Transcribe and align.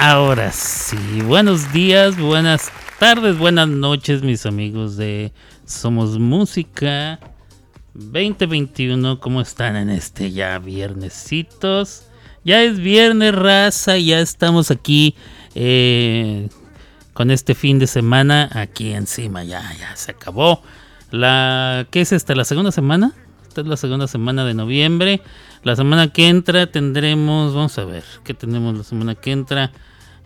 Ahora 0.00 0.50
sí, 0.50 1.22
buenos 1.22 1.72
días, 1.72 2.18
buenas 2.18 2.72
tardes, 2.98 3.38
buenas 3.38 3.68
noches 3.68 4.22
mis 4.22 4.44
amigos 4.44 4.96
de 4.96 5.32
Somos 5.64 6.18
Música 6.18 7.20
2021. 7.94 9.20
¿Cómo 9.20 9.40
están 9.40 9.76
en 9.76 9.90
este 9.90 10.32
ya 10.32 10.58
viernesitos? 10.58 12.08
Ya 12.44 12.62
es 12.64 12.80
viernes, 12.80 13.34
raza, 13.36 13.96
ya 13.96 14.18
estamos 14.18 14.72
aquí 14.72 15.14
eh, 15.54 16.48
con 17.12 17.30
este 17.30 17.54
fin 17.54 17.78
de 17.78 17.86
semana 17.86 18.50
aquí 18.52 18.92
encima. 18.92 19.44
Ya, 19.44 19.62
ya 19.78 19.94
se 19.96 20.10
acabó. 20.10 20.60
La, 21.12 21.86
¿Qué 21.90 22.00
es 22.00 22.12
esta? 22.12 22.34
¿La 22.34 22.44
segunda 22.44 22.72
semana? 22.72 23.12
Esta 23.46 23.60
es 23.60 23.68
la 23.68 23.76
segunda 23.76 24.08
semana 24.08 24.44
de 24.44 24.54
noviembre. 24.54 25.22
La 25.62 25.76
semana 25.76 26.12
que 26.12 26.28
entra 26.28 26.66
tendremos, 26.66 27.54
vamos 27.54 27.78
a 27.78 27.84
ver, 27.84 28.04
¿qué 28.24 28.34
tenemos 28.34 28.76
la 28.76 28.82
semana 28.82 29.14
que 29.14 29.30
entra? 29.32 29.72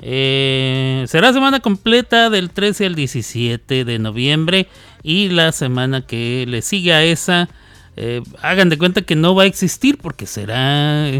Eh, 0.01 1.05
será 1.09 1.33
semana 1.33 1.61
completa 1.61 2.31
del 2.31 2.51
13 2.51 2.87
al 2.87 2.95
17 2.95 3.85
de 3.85 3.99
noviembre 3.99 4.69
y 5.03 5.29
la 5.29 5.51
semana 5.53 6.07
que 6.07 6.45
le 6.47 6.63
sigue 6.63 6.93
a 6.93 7.03
esa, 7.03 7.49
eh, 7.97 8.23
hagan 8.43 8.69
de 8.69 8.79
cuenta 8.79 9.03
que 9.03 9.17
no 9.17 9.35
va 9.35 9.43
a 9.43 9.47
existir 9.47 9.99
porque 9.99 10.27
será, 10.27 11.11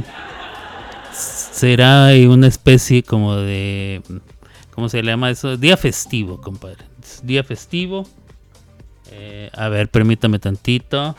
será 1.13 2.11
una 2.29 2.47
especie 2.47 3.03
como 3.03 3.35
de, 3.35 4.01
¿cómo 4.71 4.89
se 4.89 5.03
llama 5.03 5.31
eso? 5.31 5.57
Día 5.57 5.77
festivo, 5.77 6.41
compadre. 6.41 6.85
Día 7.23 7.43
festivo. 7.43 8.07
Eh, 9.11 9.51
a 9.55 9.69
ver, 9.69 9.89
permítame 9.89 10.39
tantito. 10.39 11.17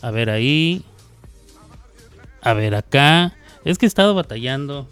A 0.00 0.10
ver 0.10 0.30
ahí. 0.30 0.82
A 2.40 2.54
ver 2.54 2.74
acá. 2.74 3.36
Es 3.64 3.78
que 3.78 3.86
he 3.86 3.88
estado 3.88 4.14
batallando 4.14 4.88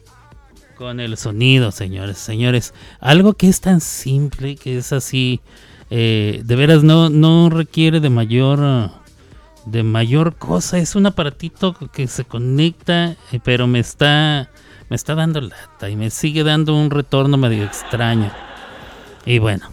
con 0.80 0.98
el 0.98 1.18
sonido, 1.18 1.72
señores. 1.72 2.16
Señores, 2.16 2.72
algo 3.00 3.34
que 3.34 3.50
es 3.50 3.60
tan 3.60 3.82
simple, 3.82 4.56
que 4.56 4.78
es 4.78 4.94
así. 4.94 5.42
Eh, 5.90 6.40
de 6.42 6.56
veras 6.56 6.82
no, 6.82 7.10
no 7.10 7.50
requiere 7.50 8.00
de 8.00 8.08
mayor 8.08 8.90
de 9.66 9.82
mayor 9.82 10.36
cosa. 10.36 10.78
Es 10.78 10.94
un 10.96 11.04
aparatito 11.04 11.74
que 11.92 12.06
se 12.06 12.24
conecta, 12.24 13.14
eh, 13.30 13.40
pero 13.44 13.66
me 13.66 13.78
está 13.78 14.48
me 14.88 14.96
está 14.96 15.14
dando 15.14 15.42
lata 15.42 15.90
y 15.90 15.96
me 15.96 16.08
sigue 16.08 16.44
dando 16.44 16.74
un 16.74 16.90
retorno 16.90 17.36
medio 17.36 17.64
extraño. 17.64 18.32
Y 19.26 19.38
bueno, 19.38 19.68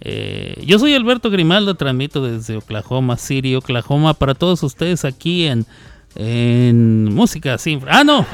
eh, 0.00 0.60
yo 0.66 0.80
soy 0.80 0.94
Alberto 0.94 1.30
Grimaldo, 1.30 1.76
transmito 1.76 2.24
desde 2.24 2.56
Oklahoma 2.56 3.18
City, 3.18 3.54
Oklahoma, 3.54 4.14
para 4.14 4.34
todos 4.34 4.64
ustedes 4.64 5.04
aquí 5.04 5.46
en, 5.46 5.64
en 6.16 7.14
Música 7.14 7.56
Sin... 7.56 7.82
¡Ah, 7.88 8.02
no! 8.02 8.26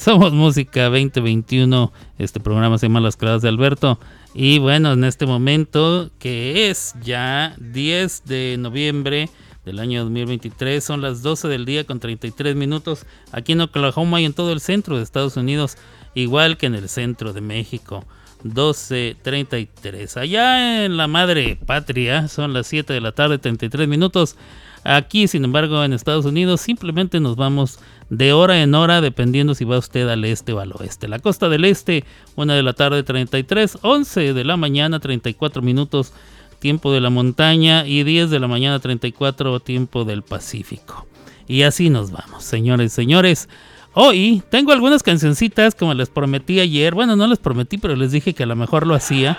Somos 0.00 0.32
Música 0.32 0.84
2021, 0.84 1.92
este 2.16 2.40
programa 2.40 2.78
se 2.78 2.86
llama 2.86 3.00
Las 3.00 3.18
Claves 3.18 3.42
de 3.42 3.50
Alberto. 3.50 4.00
Y 4.32 4.58
bueno, 4.58 4.94
en 4.94 5.04
este 5.04 5.26
momento, 5.26 6.10
que 6.18 6.70
es 6.70 6.94
ya 7.02 7.54
10 7.58 8.24
de 8.24 8.56
noviembre 8.58 9.28
del 9.66 9.78
año 9.78 10.00
2023, 10.04 10.82
son 10.82 11.02
las 11.02 11.20
12 11.20 11.48
del 11.48 11.66
día 11.66 11.84
con 11.84 12.00
33 12.00 12.56
minutos 12.56 13.04
aquí 13.30 13.52
en 13.52 13.60
Oklahoma 13.60 14.22
y 14.22 14.24
en 14.24 14.32
todo 14.32 14.54
el 14.54 14.60
centro 14.60 14.96
de 14.96 15.02
Estados 15.02 15.36
Unidos, 15.36 15.76
igual 16.14 16.56
que 16.56 16.64
en 16.64 16.76
el 16.76 16.88
centro 16.88 17.34
de 17.34 17.42
México. 17.42 18.06
12.33. 18.42 20.16
Allá 20.16 20.86
en 20.86 20.96
la 20.96 21.08
madre 21.08 21.58
patria 21.66 22.26
son 22.28 22.54
las 22.54 22.68
7 22.68 22.90
de 22.90 23.02
la 23.02 23.12
tarde, 23.12 23.36
33 23.36 23.86
minutos. 23.86 24.38
Aquí, 24.84 25.28
sin 25.28 25.44
embargo, 25.44 25.84
en 25.84 25.92
Estados 25.92 26.24
Unidos 26.24 26.60
simplemente 26.60 27.20
nos 27.20 27.36
vamos 27.36 27.78
de 28.08 28.32
hora 28.32 28.62
en 28.62 28.74
hora 28.74 29.00
dependiendo 29.00 29.54
si 29.54 29.64
va 29.64 29.78
usted 29.78 30.08
al 30.08 30.24
este 30.24 30.52
o 30.52 30.60
al 30.60 30.72
oeste. 30.72 31.06
La 31.06 31.18
costa 31.18 31.48
del 31.48 31.64
este, 31.64 32.04
1 32.36 32.52
de 32.52 32.62
la 32.62 32.72
tarde 32.72 33.02
33, 33.02 33.78
11 33.82 34.32
de 34.32 34.44
la 34.44 34.56
mañana 34.56 34.98
34 34.98 35.62
minutos 35.62 36.12
tiempo 36.58 36.92
de 36.92 37.00
la 37.00 37.10
montaña 37.10 37.86
y 37.86 38.04
10 38.04 38.30
de 38.30 38.38
la 38.38 38.46
mañana 38.48 38.78
34 38.78 39.60
tiempo 39.60 40.04
del 40.04 40.22
Pacífico. 40.22 41.06
Y 41.48 41.62
así 41.62 41.90
nos 41.90 42.12
vamos, 42.12 42.44
señores, 42.44 42.92
señores. 42.92 43.48
Hoy 43.92 44.42
tengo 44.50 44.70
algunas 44.70 45.02
cancioncitas 45.02 45.74
como 45.74 45.94
les 45.94 46.08
prometí 46.08 46.60
ayer. 46.60 46.94
Bueno, 46.94 47.16
no 47.16 47.26
les 47.26 47.38
prometí, 47.38 47.76
pero 47.76 47.96
les 47.96 48.12
dije 48.12 48.34
que 48.34 48.44
a 48.44 48.46
lo 48.46 48.54
mejor 48.54 48.86
lo 48.86 48.94
hacía. 48.94 49.36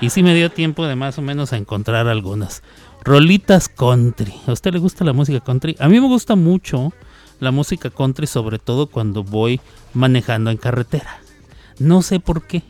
Y 0.00 0.10
sí 0.10 0.22
me 0.22 0.34
dio 0.34 0.50
tiempo 0.50 0.86
de 0.86 0.94
más 0.94 1.18
o 1.18 1.22
menos 1.22 1.52
a 1.52 1.56
encontrar 1.56 2.06
algunas. 2.06 2.62
Rolitas 3.04 3.68
country. 3.68 4.34
¿A 4.46 4.52
usted 4.52 4.72
le 4.72 4.78
gusta 4.78 5.04
la 5.04 5.12
música 5.12 5.40
country? 5.40 5.76
A 5.78 5.88
mí 5.88 6.00
me 6.00 6.06
gusta 6.06 6.36
mucho 6.36 6.92
la 7.38 7.50
música 7.50 7.90
country, 7.90 8.26
sobre 8.26 8.58
todo 8.58 8.86
cuando 8.86 9.24
voy 9.24 9.60
manejando 9.94 10.50
en 10.50 10.56
carretera. 10.56 11.20
No 11.78 12.02
sé 12.02 12.20
por 12.20 12.46
qué. 12.46 12.62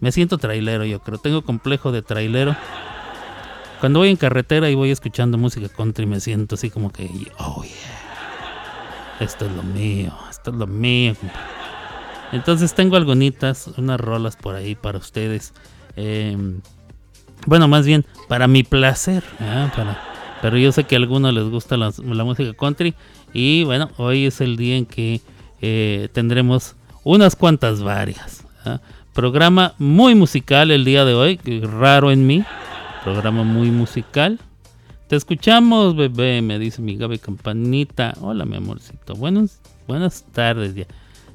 Me 0.00 0.12
siento 0.12 0.38
trailero, 0.38 0.84
yo 0.84 1.00
creo. 1.00 1.18
Tengo 1.18 1.42
complejo 1.42 1.90
de 1.92 2.02
trailero. 2.02 2.54
Cuando 3.80 4.00
voy 4.00 4.10
en 4.10 4.16
carretera 4.16 4.70
y 4.70 4.74
voy 4.74 4.90
escuchando 4.90 5.38
música 5.38 5.68
country, 5.68 6.06
me 6.06 6.20
siento 6.20 6.56
así 6.56 6.68
como 6.70 6.92
que, 6.92 7.08
oh 7.38 7.62
yeah, 7.62 9.18
esto 9.20 9.46
es 9.46 9.52
lo 9.52 9.62
mío 9.62 10.12
esto 10.38 10.50
es 10.50 10.56
lo 10.56 10.66
mío. 10.66 11.14
Entonces 12.32 12.74
tengo 12.74 12.96
algunas, 12.96 13.66
unas 13.76 14.00
rolas 14.00 14.36
por 14.36 14.54
ahí 14.54 14.74
para 14.74 14.98
ustedes. 14.98 15.52
Em, 15.96 16.60
bueno, 17.46 17.68
más 17.68 17.86
bien 17.86 18.04
para 18.28 18.46
mi 18.48 18.62
placer. 18.62 19.22
pero 20.42 20.56
yo 20.58 20.72
sé 20.72 20.84
que 20.84 20.96
a 20.96 20.98
algunos 20.98 21.32
les 21.32 21.44
gusta 21.44 21.76
la, 21.76 21.92
música 22.24 22.52
country. 22.54 22.94
Y 23.32 23.64
bueno, 23.64 23.90
hoy 23.96 24.26
es 24.26 24.40
el 24.40 24.56
día 24.56 24.76
en 24.76 24.86
que 24.86 25.20
eh, 25.60 26.08
tendremos 26.12 26.76
unas 27.04 27.36
cuantas 27.36 27.82
varias. 27.82 28.44
Programa 29.12 29.74
muy 29.78 30.14
musical 30.14 30.70
el 30.70 30.84
día 30.84 31.04
de 31.04 31.14
hoy, 31.14 31.40
raro 31.62 32.10
en 32.10 32.26
mí. 32.26 32.44
Programa 33.04 33.42
muy 33.42 33.70
musical. 33.70 34.38
Te 35.08 35.16
escuchamos, 35.16 35.96
bebé, 35.96 36.42
me 36.42 36.58
dice 36.58 36.82
mi 36.82 36.96
Gaby 36.96 37.18
Campanita. 37.18 38.14
Hola, 38.20 38.44
mi 38.44 38.56
amorcito. 38.56 39.14
Buenos 39.14 39.58
buenas 39.88 40.22
tardes 40.32 40.74
ya. 40.74 40.86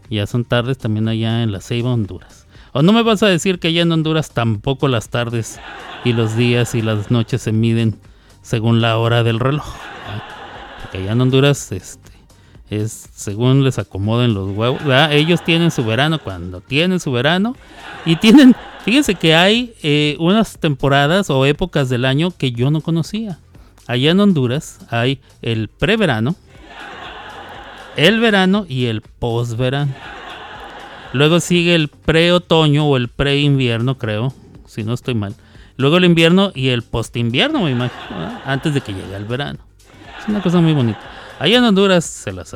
Ya 0.10 0.28
son 0.28 0.46
tardes 0.46 0.78
también 0.78 1.08
allá 1.08 1.44
en 1.44 1.52
la 1.52 1.60
Ceiba, 1.60 1.92
Honduras. 1.92 2.43
O 2.74 2.82
no 2.82 2.92
me 2.92 3.04
vas 3.04 3.22
a 3.22 3.28
decir 3.28 3.60
que 3.60 3.68
allá 3.68 3.84
en 3.84 3.92
Honduras 3.92 4.32
tampoco 4.32 4.88
las 4.88 5.10
tardes 5.10 5.60
y 6.04 6.14
los 6.14 6.36
días 6.36 6.74
y 6.74 6.82
las 6.82 7.12
noches 7.12 7.44
se 7.44 7.52
miden 7.52 8.00
según 8.42 8.82
la 8.82 8.98
hora 8.98 9.24
del 9.24 9.40
reloj. 9.40 9.76
Porque 10.82 10.98
allá 10.98 11.12
en 11.12 11.22
Honduras 11.22 11.72
este, 11.72 12.12
es 12.72 13.10
según 13.14 13.64
les 13.64 13.78
acomoden 13.78 14.34
los 14.34 14.50
huevos. 14.50 14.82
Ellos 15.12 15.44
tienen 15.44 15.70
su 15.70 15.86
verano 15.86 16.18
cuando 16.18 16.62
tienen 16.62 17.00
su 17.00 17.12
verano 17.12 17.56
y 18.06 18.16
tienen, 18.16 18.56
fíjense 18.84 19.14
que 19.14 19.36
hay 19.36 19.76
eh, 19.84 20.18
unas 20.20 20.58
temporadas 20.58 21.30
o 21.30 21.46
épocas 21.46 21.90
del 21.90 22.06
año 22.06 22.32
que 22.36 22.54
yo 22.54 22.72
no 22.72 22.82
conocía. 22.82 23.38
Allá 23.86 24.12
en 24.12 24.20
Honduras 24.20 24.80
hay 24.90 25.22
el 25.44 25.68
preverano, 25.68 26.36
el 27.98 28.20
verano 28.20 28.66
y 28.68 28.86
el 28.86 29.02
posverano. 29.02 29.94
Luego 31.14 31.40
sigue 31.40 31.76
el 31.76 31.88
pre-otoño 31.90 32.86
o 32.86 32.98
el 32.98 33.08
pre-invierno, 33.08 33.98
creo, 33.98 34.34
si 34.66 34.84
no 34.84 34.94
estoy 34.94 35.14
mal. 35.14 35.36
Luego 35.78 35.98
el 35.98 36.06
invierno 36.06 36.52
y 36.54 36.70
el 36.70 36.84
post-invierno, 36.84 37.62
me 37.62 37.72
imagino, 37.72 38.42
antes 38.46 38.74
de 38.74 38.82
que 38.82 38.94
llegue 38.94 39.16
el 39.16 39.26
verano. 39.26 39.60
Es 40.20 40.28
una 40.28 40.42
cosa 40.42 40.60
muy 40.60 40.74
bonita. 40.74 41.00
Allá 41.40 41.58
en 41.58 41.64
Honduras 41.64 42.06
se 42.06 42.32
las 42.32 42.56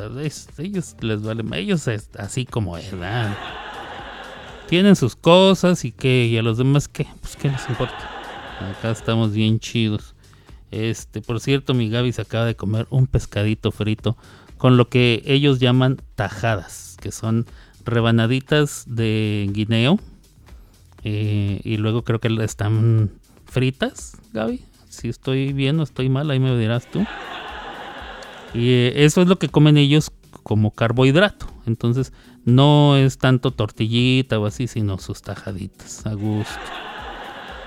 ellos 0.58 0.96
les 1.02 1.22
vale, 1.22 1.44
ellos 1.54 1.88
es 1.88 2.10
así 2.18 2.46
como 2.46 2.78
es, 2.78 2.92
¿verdad? 2.92 3.36
Tienen 4.68 4.96
sus 4.96 5.16
cosas 5.16 5.84
y 5.86 5.92
que 5.92 6.26
y 6.26 6.38
a 6.38 6.42
los 6.42 6.58
demás 6.58 6.88
qué, 6.88 7.08
pues 7.22 7.36
qué 7.36 7.50
les 7.50 7.68
importa. 7.70 8.10
Acá 8.78 8.92
estamos 8.92 9.34
bien 9.34 9.60
chidos. 9.60 10.16
Este, 10.72 11.22
por 11.22 11.40
cierto, 11.40 11.74
mi 11.74 11.90
Gaby 11.90 12.12
se 12.12 12.22
acaba 12.22 12.46
de 12.46 12.56
comer 12.56 12.88
un 12.90 13.08
pescadito 13.08 13.72
frito 13.72 14.18
con 14.58 14.78
lo 14.78 14.90
que 14.90 15.22
ellos 15.26 15.60
llaman 15.60 16.02
tajadas, 16.16 16.98
que 17.02 17.12
son 17.12 17.46
rebanaditas 17.88 18.84
de 18.88 19.50
guineo. 19.52 20.00
Eh, 21.04 21.62
y 21.64 21.78
luego 21.78 22.04
creo 22.04 22.20
que 22.20 22.28
están 22.44 23.12
fritas, 23.46 24.18
Gaby. 24.34 24.62
Si 24.90 25.10
estoy 25.10 25.54
bien 25.54 25.80
o 25.80 25.84
estoy 25.84 26.10
mal, 26.10 26.30
ahí 26.30 26.40
me 26.40 26.58
dirás 26.58 26.90
tú. 26.90 27.06
Y 28.54 28.72
eh, 28.72 29.06
eso 29.06 29.22
es 29.22 29.28
lo 29.28 29.38
que 29.38 29.50
comen 29.50 29.78
ellos 29.78 30.12
como 30.44 30.72
carbohidrato. 30.72 31.48
Entonces 31.66 32.14
no 32.46 32.96
es 32.96 33.18
tanto 33.18 33.52
tortillita 33.52 34.40
o 34.40 34.46
así, 34.46 34.68
sino 34.68 34.98
sus 34.98 35.22
tajaditas 35.22 36.06
a 36.06 36.14
gusto. 36.14 36.60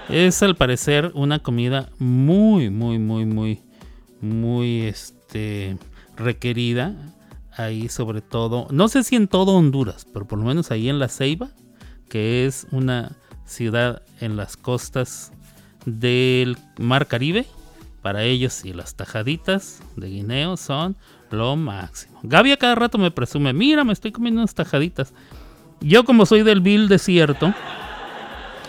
Es 0.09 0.43
al 0.43 0.57
parecer 0.57 1.13
una 1.15 1.39
comida 1.39 1.91
muy, 1.99 2.71
muy, 2.71 2.99
muy, 2.99 3.27
muy, 3.27 3.61
muy, 4.21 4.83
este, 4.83 5.77
requerida 6.17 6.95
ahí 7.57 7.89
sobre 7.89 8.21
todo, 8.21 8.67
no 8.71 8.89
sé 8.89 9.03
si 9.03 9.17
en 9.17 9.29
todo 9.29 9.53
Honduras, 9.53 10.07
pero 10.13 10.27
por 10.27 10.39
lo 10.39 10.45
menos 10.45 10.71
ahí 10.71 10.89
en 10.89 10.99
La 10.99 11.09
Ceiba, 11.09 11.49
que 12.09 12.47
es 12.47 12.67
una 12.71 13.13
ciudad 13.45 14.03
en 14.21 14.37
las 14.37 14.57
costas 14.57 15.33
del 15.87 16.57
Mar 16.79 17.07
Caribe. 17.07 17.47
Para 18.03 18.25
ellos 18.25 18.65
y 18.65 18.73
las 18.73 18.95
tajaditas 18.95 19.83
de 19.97 20.09
guineo 20.09 20.57
son 20.57 20.97
Lo 21.31 21.55
máximo. 21.55 22.19
Gaby 22.23 22.53
a 22.53 22.57
cada 22.57 22.75
rato 22.75 22.97
me 22.97 23.11
presume, 23.11 23.53
mira, 23.53 23.85
me 23.85 23.93
estoy 23.93 24.11
comiendo 24.11 24.41
unas 24.41 24.55
tajaditas. 24.55 25.13
Yo 25.81 26.05
como 26.05 26.27
soy 26.27 26.43
del 26.43 26.61
vil 26.61 26.89
desierto, 26.89 27.55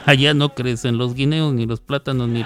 allá 0.05 0.33
no 0.33 0.53
crecen 0.53 0.97
los 0.97 1.13
guineos, 1.13 1.53
ni 1.53 1.65
los 1.65 1.79
plátanos, 1.79 2.27
ni, 2.27 2.45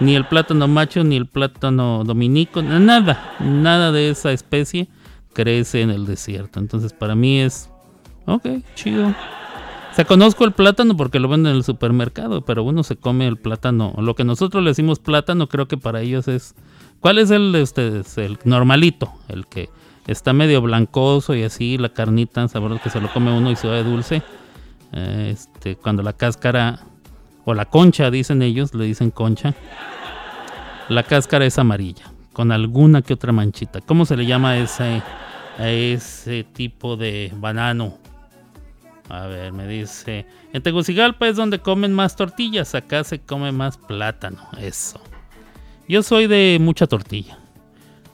ni 0.00 0.16
el 0.16 0.26
plátano 0.26 0.66
macho, 0.66 1.04
ni 1.04 1.16
el 1.16 1.26
plátano 1.26 2.04
dominico, 2.04 2.62
nada, 2.62 3.34
nada 3.40 3.92
de 3.92 4.10
esa 4.10 4.32
especie 4.32 4.88
crece 5.34 5.82
en 5.82 5.90
el 5.90 6.06
desierto. 6.06 6.58
Entonces 6.60 6.94
para 6.94 7.14
mí 7.14 7.40
es, 7.40 7.68
ok, 8.26 8.46
chido. 8.74 9.08
O 9.08 9.94
sea, 9.94 10.06
conozco 10.06 10.44
el 10.44 10.52
plátano 10.52 10.96
porque 10.96 11.20
lo 11.20 11.28
venden 11.28 11.52
en 11.52 11.58
el 11.58 11.64
supermercado, 11.64 12.40
pero 12.44 12.64
uno 12.64 12.82
se 12.82 12.96
come 12.96 13.28
el 13.28 13.36
plátano. 13.36 13.94
Lo 13.98 14.14
que 14.14 14.24
nosotros 14.24 14.62
le 14.64 14.70
decimos 14.70 14.98
plátano, 14.98 15.46
creo 15.48 15.68
que 15.68 15.76
para 15.76 16.00
ellos 16.00 16.26
es... 16.26 16.54
¿Cuál 17.00 17.18
es 17.18 17.30
el 17.30 17.52
normalito, 18.44 19.12
el 19.28 19.46
que 19.46 19.68
está 20.06 20.32
medio 20.32 20.60
blancoso 20.62 21.34
y 21.34 21.42
así, 21.42 21.78
la 21.78 21.90
carnita, 21.90 22.48
sabrosa 22.48 22.82
que 22.82 22.90
se 22.90 23.00
lo 23.00 23.12
come 23.12 23.32
uno 23.32 23.50
y 23.50 23.56
se 23.56 23.68
va 23.68 23.74
de 23.74 23.84
dulce. 23.84 24.22
Este, 24.92 25.76
cuando 25.76 26.02
la 26.02 26.12
cáscara, 26.12 26.80
o 27.44 27.54
la 27.54 27.66
concha, 27.66 28.10
dicen 28.10 28.42
ellos, 28.42 28.74
le 28.74 28.84
dicen 28.84 29.10
concha. 29.10 29.54
La 30.88 31.02
cáscara 31.02 31.46
es 31.46 31.58
amarilla, 31.58 32.12
con 32.34 32.52
alguna 32.52 33.00
que 33.00 33.14
otra 33.14 33.32
manchita. 33.32 33.80
¿Cómo 33.80 34.04
se 34.04 34.18
le 34.18 34.26
llama 34.26 34.50
a 34.50 34.58
ese, 34.58 35.02
ese 35.58 36.44
tipo 36.44 36.98
de 36.98 37.32
banano? 37.34 37.96
A 39.08 39.26
ver, 39.26 39.52
me 39.52 39.66
dice, 39.66 40.26
en 40.52 40.62
Tegucigalpa 40.62 41.28
es 41.28 41.36
donde 41.36 41.60
comen 41.60 41.94
más 41.94 42.16
tortillas, 42.16 42.74
acá 42.74 43.04
se 43.04 43.20
come 43.20 43.52
más 43.52 43.78
plátano, 43.78 44.38
eso. 44.58 45.00
Yo 45.88 46.02
soy 46.02 46.26
de 46.26 46.58
mucha 46.60 46.86
tortilla. 46.86 47.38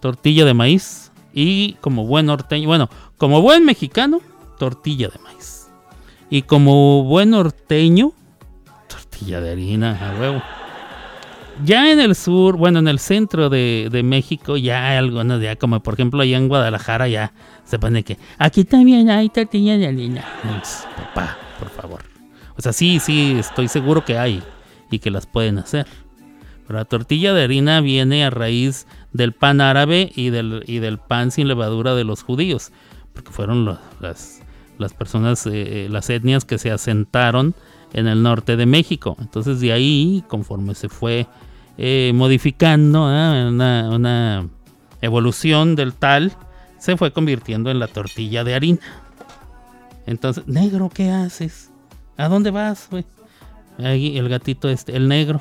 Tortilla 0.01 0.45
de 0.45 0.55
maíz, 0.55 1.11
y 1.33 1.75
como 1.81 2.07
buen 2.07 2.27
norteño, 2.27 2.67
bueno, 2.67 2.89
como 3.17 3.41
buen 3.41 3.65
mexicano, 3.65 4.21
tortilla 4.59 5.09
de 5.09 5.19
maíz. 5.21 5.69
Y 6.29 6.43
como 6.43 7.05
buen 7.05 7.31
norteño, 7.31 8.13
tortilla 8.89 9.41
de 9.41 9.53
harina, 9.53 9.99
a 10.09 10.21
huevo. 10.21 10.43
Ya 11.65 11.93
en 11.93 12.01
el 12.01 12.15
sur, 12.15 12.57
bueno, 12.57 12.79
en 12.79 12.89
el 12.89 12.99
centro 12.99 13.51
de, 13.51 14.01
México, 14.05 14.57
ya 14.57 14.89
hay 14.89 14.99
algunos, 14.99 15.43
ya 15.43 15.57
como 15.57 15.81
por 15.81 15.95
ejemplo 15.95 16.23
allá 16.23 16.37
en 16.37 16.49
Guadalajara, 16.49 17.09
ya 17.09 17.33
se 17.65 17.79
pone 17.79 18.03
que 18.03 18.17
aquí 18.39 18.65
también 18.65 19.11
hay 19.11 19.29
tortilla 19.29 19.77
de 19.77 19.87
harina. 19.87 20.25
papá, 20.97 21.37
por 21.59 21.69
favor. 21.71 22.01
O 22.57 22.63
sea, 22.63 22.73
sí, 22.73 22.99
sí, 23.01 23.37
estoy 23.39 23.69
seguro 23.69 24.05
que 24.05 24.19
hay 24.19 24.43
y 24.91 24.99
que 24.99 25.11
las 25.11 25.27
pueden 25.27 25.59
hacer. 25.59 25.87
Pero 26.67 26.79
la 26.79 26.85
tortilla 26.85 27.35
de 27.35 27.45
harina 27.45 27.81
viene 27.81 28.25
a 28.25 28.31
raíz 28.31 28.87
del 29.13 29.33
pan 29.33 29.61
árabe 29.61 30.13
y 30.15 30.31
del, 30.31 30.63
y 30.67 30.79
del 30.79 30.99
pan 30.99 31.31
sin 31.31 31.49
levadura 31.49 31.95
de 31.95 32.05
los 32.05 32.23
judíos, 32.23 32.73
porque 33.13 33.31
fueron 33.31 33.65
las, 34.01 34.41
las 34.79 34.95
personas, 34.95 35.47
eh, 35.47 35.89
las 35.91 36.09
etnias 36.11 36.45
que 36.45 36.59
se 36.59 36.71
asentaron 36.71 37.55
en 37.93 38.07
el 38.07 38.23
norte 38.23 38.57
de 38.57 38.67
México. 38.67 39.17
Entonces 39.21 39.61
de 39.61 39.73
ahí, 39.73 40.25
conforme 40.29 40.75
se 40.75 40.89
fue 40.89 41.27
eh, 41.83 42.13
modificando 42.15 43.07
una, 43.07 43.89
una, 43.91 44.47
evolución 45.01 45.77
del 45.77 45.95
tal, 45.95 46.31
se 46.79 46.99
fue 46.99 47.11
convirtiendo 47.11 47.71
en 47.71 47.79
la 47.79 47.87
tortilla 47.87 48.45
de 48.45 48.55
harina. 48.55 48.81
Entonces, 50.05 50.47
negro, 50.47 50.91
¿qué 50.93 51.11
haces? 51.11 51.71
¿A 52.19 52.29
dónde 52.29 52.51
vas? 52.51 52.91
Ahí 53.79 54.19
el 54.19 54.29
gatito 54.29 54.69
este, 54.69 54.95
el 54.95 55.09
negro, 55.09 55.41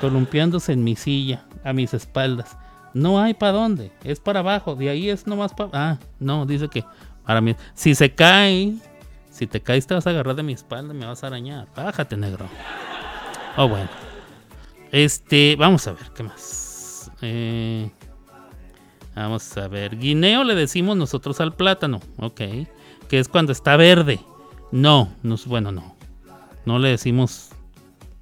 columpiándose 0.00 0.72
en 0.72 0.82
mi 0.82 0.96
silla 0.96 1.44
a 1.62 1.72
mis 1.72 1.94
espaldas. 1.94 2.58
No 2.92 3.20
hay 3.20 3.34
para 3.34 3.52
dónde, 3.52 3.92
es 4.02 4.18
para 4.18 4.40
abajo, 4.40 4.74
de 4.74 4.90
ahí 4.90 5.08
es 5.08 5.24
nomás 5.24 5.54
para... 5.54 5.70
Ah, 5.72 5.98
no, 6.18 6.46
dice 6.46 6.66
que 6.66 6.84
para 7.24 7.40
mí... 7.40 7.54
Si 7.74 7.94
se 7.94 8.12
cae, 8.12 8.74
si 9.30 9.46
te 9.46 9.60
caes 9.60 9.86
te 9.86 9.94
vas 9.94 10.08
a 10.08 10.10
agarrar 10.10 10.34
de 10.34 10.42
mi 10.42 10.52
espalda, 10.52 10.92
me 10.94 11.06
vas 11.06 11.22
a 11.22 11.28
arañar. 11.28 11.68
Bájate, 11.76 12.16
negro. 12.16 12.48
Oh, 13.56 13.68
bueno. 13.68 14.09
Este, 14.92 15.56
vamos 15.56 15.86
a 15.86 15.92
ver, 15.92 16.10
¿qué 16.14 16.22
más? 16.22 17.10
Eh, 17.22 17.90
vamos 19.14 19.56
a 19.56 19.68
ver. 19.68 19.96
Guineo 19.96 20.44
le 20.44 20.54
decimos 20.54 20.96
nosotros 20.96 21.40
al 21.40 21.54
plátano, 21.54 22.00
ok. 22.18 22.40
Que 23.08 23.18
es 23.18 23.28
cuando 23.28 23.52
está 23.52 23.76
verde. 23.76 24.20
No, 24.72 25.12
no 25.22 25.36
bueno, 25.46 25.72
no. 25.72 25.96
No 26.64 26.78
le 26.78 26.90
decimos 26.90 27.50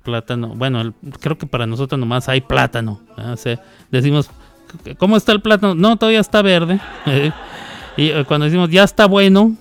plátano. 0.03 0.49
Bueno, 0.55 0.95
creo 1.21 1.37
que 1.37 1.47
para 1.47 1.67
nosotros 1.67 1.99
nomás 1.99 2.29
hay 2.29 2.41
plátano. 2.41 3.01
decimos, 3.91 4.31
¿cómo 4.99 5.17
está 5.17 5.33
el 5.33 5.43
plátano? 5.43 5.75
No, 5.75 5.97
todavía 5.97 6.21
está 6.21 6.43
verde. 6.43 6.81
y 7.97 8.09
eh, 8.09 8.25
cuando 8.27 8.47
decimos, 8.47 8.71
ya 8.71 8.85
está 8.85 9.07
bueno, 9.07 9.57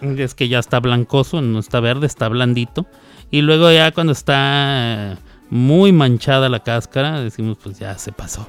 es 0.00 0.34
que 0.34 0.48
ya 0.48 0.58
está 0.58 0.80
blancoso, 0.80 1.40
no 1.40 1.58
está 1.58 1.80
verde, 1.80 2.06
está 2.06 2.28
blandito. 2.28 2.86
Y 3.30 3.42
luego 3.42 3.70
ya 3.70 3.92
cuando 3.92 4.12
está 4.12 5.18
muy 5.50 5.92
manchada 5.92 6.48
la 6.48 6.60
cáscara, 6.60 7.20
decimos, 7.20 7.58
pues 7.62 7.78
ya 7.78 7.96
se 7.98 8.12
pasó. 8.12 8.48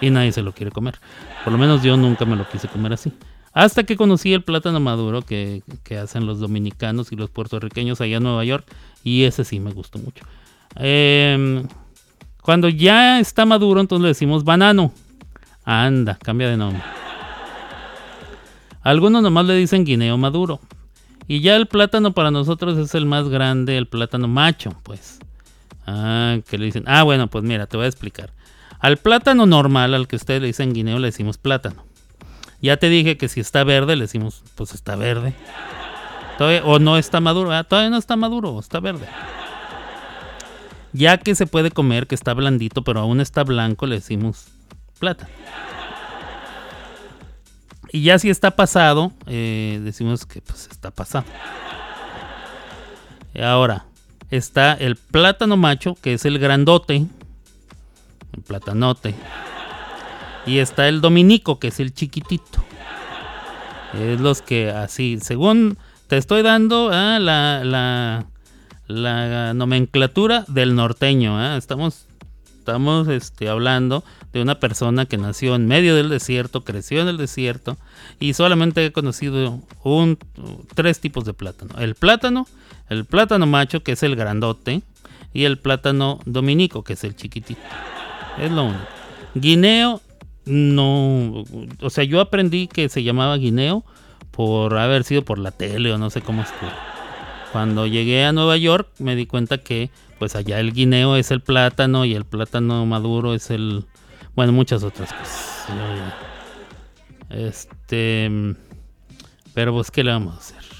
Y 0.00 0.10
nadie 0.10 0.32
se 0.32 0.42
lo 0.42 0.52
quiere 0.52 0.72
comer. 0.72 0.98
Por 1.44 1.52
lo 1.52 1.58
menos 1.58 1.82
yo 1.82 1.96
nunca 1.96 2.24
me 2.24 2.36
lo 2.36 2.48
quise 2.48 2.68
comer 2.68 2.92
así. 2.92 3.12
Hasta 3.52 3.82
que 3.84 3.96
conocí 3.96 4.32
el 4.32 4.42
plátano 4.42 4.78
maduro 4.78 5.22
que, 5.22 5.62
hacen 6.00 6.26
los 6.26 6.38
dominicanos 6.38 7.12
y 7.12 7.16
los 7.16 7.30
puertorriqueños 7.30 8.00
allá 8.00 8.18
en 8.18 8.22
Nueva 8.22 8.44
York. 8.44 8.64
Y 9.02 9.24
ese 9.24 9.44
sí 9.44 9.60
me 9.60 9.72
gustó 9.72 9.98
mucho. 9.98 10.24
Em, 10.76 11.66
cuando 12.42 12.68
ya 12.68 13.18
está 13.18 13.44
maduro, 13.44 13.80
entonces 13.80 14.02
le 14.02 14.08
decimos 14.08 14.44
banano. 14.44 14.92
Anda, 15.64 16.18
cambia 16.22 16.48
de 16.48 16.56
nombre. 16.56 16.82
Algunos 18.82 19.22
nomás 19.22 19.46
le 19.46 19.54
dicen 19.56 19.84
guineo 19.84 20.16
maduro. 20.16 20.60
Y 21.30 21.42
ya 21.42 21.54
el 21.54 21.68
plátano 21.68 22.10
para 22.12 22.32
nosotros 22.32 22.76
es 22.76 22.92
el 22.96 23.06
más 23.06 23.28
grande, 23.28 23.78
el 23.78 23.86
plátano 23.86 24.26
macho, 24.26 24.74
pues. 24.82 25.20
Ah, 25.86 26.38
que 26.48 26.58
le 26.58 26.64
dicen. 26.64 26.82
Ah, 26.88 27.04
bueno, 27.04 27.28
pues 27.28 27.44
mira, 27.44 27.68
te 27.68 27.76
voy 27.76 27.86
a 27.86 27.88
explicar. 27.88 28.32
Al 28.80 28.96
plátano 28.96 29.46
normal, 29.46 29.94
al 29.94 30.08
que 30.08 30.16
ustedes 30.16 30.40
le 30.40 30.48
dicen 30.48 30.72
guineo, 30.72 30.98
le 30.98 31.06
decimos 31.06 31.38
plátano. 31.38 31.84
Ya 32.60 32.78
te 32.78 32.88
dije 32.88 33.16
que 33.16 33.28
si 33.28 33.38
está 33.38 33.62
verde, 33.62 33.94
le 33.94 34.06
decimos, 34.06 34.42
pues 34.56 34.74
está 34.74 34.96
verde. 34.96 35.32
o 36.64 36.80
no 36.80 36.98
está 36.98 37.20
maduro, 37.20 37.52
ah, 37.52 37.62
todavía 37.62 37.90
no 37.90 37.98
está 37.98 38.16
maduro, 38.16 38.58
está 38.58 38.80
verde. 38.80 39.06
Ya 40.92 41.16
que 41.18 41.36
se 41.36 41.46
puede 41.46 41.70
comer, 41.70 42.08
que 42.08 42.16
está 42.16 42.34
blandito, 42.34 42.82
pero 42.82 42.98
aún 42.98 43.20
está 43.20 43.44
blanco, 43.44 43.86
le 43.86 43.94
decimos 43.94 44.48
plata. 44.98 45.28
Y 47.92 48.02
ya 48.02 48.18
si 48.18 48.30
está 48.30 48.52
pasado, 48.52 49.12
eh, 49.26 49.80
decimos 49.82 50.26
que 50.26 50.40
pues 50.40 50.68
está 50.70 50.90
pasado. 50.90 51.24
Y 53.34 53.42
ahora, 53.42 53.86
está 54.30 54.74
el 54.74 54.96
plátano 54.96 55.56
macho, 55.56 55.96
que 56.00 56.14
es 56.14 56.24
el 56.24 56.38
grandote. 56.38 57.06
El 58.32 58.42
platanote. 58.42 59.14
Y 60.46 60.58
está 60.58 60.88
el 60.88 61.00
dominico, 61.00 61.58
que 61.58 61.68
es 61.68 61.80
el 61.80 61.92
chiquitito. 61.92 62.64
Es 63.94 64.20
los 64.20 64.40
que 64.40 64.70
así, 64.70 65.18
según 65.20 65.76
te 66.06 66.16
estoy 66.16 66.42
dando 66.42 66.90
ah, 66.92 67.18
la, 67.20 67.62
la, 67.64 68.26
la, 68.86 69.54
nomenclatura 69.54 70.44
del 70.46 70.76
norteño. 70.76 71.38
Ah, 71.38 71.56
estamos 71.56 72.06
estamos 72.58 73.08
este, 73.08 73.48
hablando 73.48 74.04
de 74.32 74.42
una 74.42 74.60
persona 74.60 75.06
que 75.06 75.18
nació 75.18 75.54
en 75.54 75.66
medio 75.66 75.96
del 75.96 76.08
desierto, 76.08 76.62
creció 76.62 77.00
en 77.00 77.08
el 77.08 77.16
desierto 77.16 77.76
y 78.18 78.34
solamente 78.34 78.84
he 78.84 78.92
conocido 78.92 79.60
un, 79.82 80.18
tres 80.74 81.00
tipos 81.00 81.24
de 81.24 81.34
plátano. 81.34 81.74
El 81.78 81.94
plátano, 81.94 82.46
el 82.88 83.04
plátano 83.04 83.46
macho, 83.46 83.82
que 83.82 83.92
es 83.92 84.02
el 84.02 84.16
grandote, 84.16 84.82
y 85.32 85.44
el 85.44 85.58
plátano 85.58 86.20
dominico, 86.24 86.82
que 86.82 86.94
es 86.94 87.04
el 87.04 87.14
chiquitito. 87.14 87.60
Es 88.38 88.50
lo 88.50 88.64
único. 88.64 88.84
Guineo 89.34 90.00
no, 90.44 91.44
o 91.80 91.90
sea, 91.90 92.04
yo 92.04 92.20
aprendí 92.20 92.66
que 92.66 92.88
se 92.88 93.02
llamaba 93.02 93.36
guineo 93.36 93.84
por 94.30 94.76
haber 94.78 95.04
sido 95.04 95.22
por 95.22 95.38
la 95.38 95.52
tele 95.52 95.92
o 95.92 95.98
no 95.98 96.10
sé 96.10 96.22
cómo 96.22 96.42
estuvo. 96.42 96.70
Cuando 97.52 97.86
llegué 97.86 98.24
a 98.24 98.32
Nueva 98.32 98.56
York 98.56 98.88
me 98.98 99.16
di 99.16 99.26
cuenta 99.26 99.58
que 99.58 99.90
pues 100.18 100.36
allá 100.36 100.60
el 100.60 100.72
guineo 100.72 101.16
es 101.16 101.30
el 101.30 101.40
plátano 101.40 102.04
y 102.04 102.14
el 102.14 102.24
plátano 102.24 102.84
maduro 102.86 103.34
es 103.34 103.50
el, 103.50 103.84
bueno, 104.34 104.52
muchas 104.52 104.82
otras 104.82 105.12
cosas. 105.12 105.66
Este, 107.30 108.54
pero 109.54 109.72
pues 109.72 109.90
qué 109.90 110.04
le 110.04 110.10
vamos 110.10 110.34
a 110.34 110.38
hacer. 110.38 110.70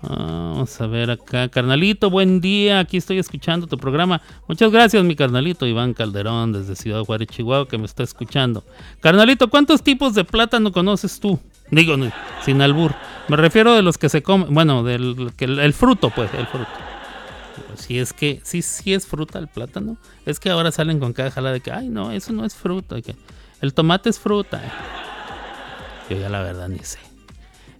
Vamos 0.00 0.80
a 0.80 0.86
ver 0.86 1.10
acá. 1.10 1.48
Carnalito, 1.48 2.08
buen 2.08 2.40
día. 2.40 2.78
Aquí 2.78 2.96
estoy 2.96 3.18
escuchando 3.18 3.66
tu 3.66 3.76
programa. 3.78 4.20
Muchas 4.46 4.70
gracias, 4.70 5.02
mi 5.02 5.16
carnalito 5.16 5.66
Iván 5.66 5.92
Calderón, 5.92 6.52
desde 6.52 6.76
Ciudad 6.76 7.02
Juárez, 7.04 7.28
Chihuahua, 7.28 7.66
que 7.66 7.78
me 7.78 7.86
está 7.86 8.04
escuchando. 8.04 8.64
Carnalito, 9.00 9.48
¿cuántos 9.48 9.82
tipos 9.82 10.14
de 10.14 10.24
plátano 10.24 10.70
conoces 10.72 11.18
tú? 11.18 11.40
Digo, 11.70 11.96
sin 12.44 12.62
albur. 12.62 12.94
Me 13.28 13.36
refiero 13.36 13.74
de 13.74 13.82
los 13.82 13.98
que 13.98 14.08
se 14.08 14.22
comen. 14.22 14.54
Bueno, 14.54 14.84
del 14.84 15.32
el 15.38 15.72
fruto, 15.72 16.10
pues, 16.10 16.32
el 16.34 16.46
fruto. 16.46 16.70
Si 17.76 17.98
es 17.98 18.12
que, 18.12 18.40
sí, 18.42 18.62
sí 18.62 18.94
es 18.94 19.06
fruta 19.06 19.38
el 19.38 19.48
plátano. 19.48 19.96
Es 20.26 20.40
que 20.40 20.50
ahora 20.50 20.72
salen 20.72 21.00
con 21.00 21.12
cada 21.12 21.30
jala 21.30 21.52
de 21.52 21.60
que, 21.60 21.70
ay, 21.70 21.88
no, 21.88 22.12
eso 22.12 22.32
no 22.32 22.44
es 22.44 22.54
fruta. 22.54 22.96
El 23.60 23.74
tomate 23.74 24.10
es 24.10 24.18
fruta. 24.18 24.60
Yo 26.10 26.18
ya 26.18 26.28
la 26.28 26.42
verdad 26.42 26.68
ni 26.68 26.78
sé. 26.78 26.98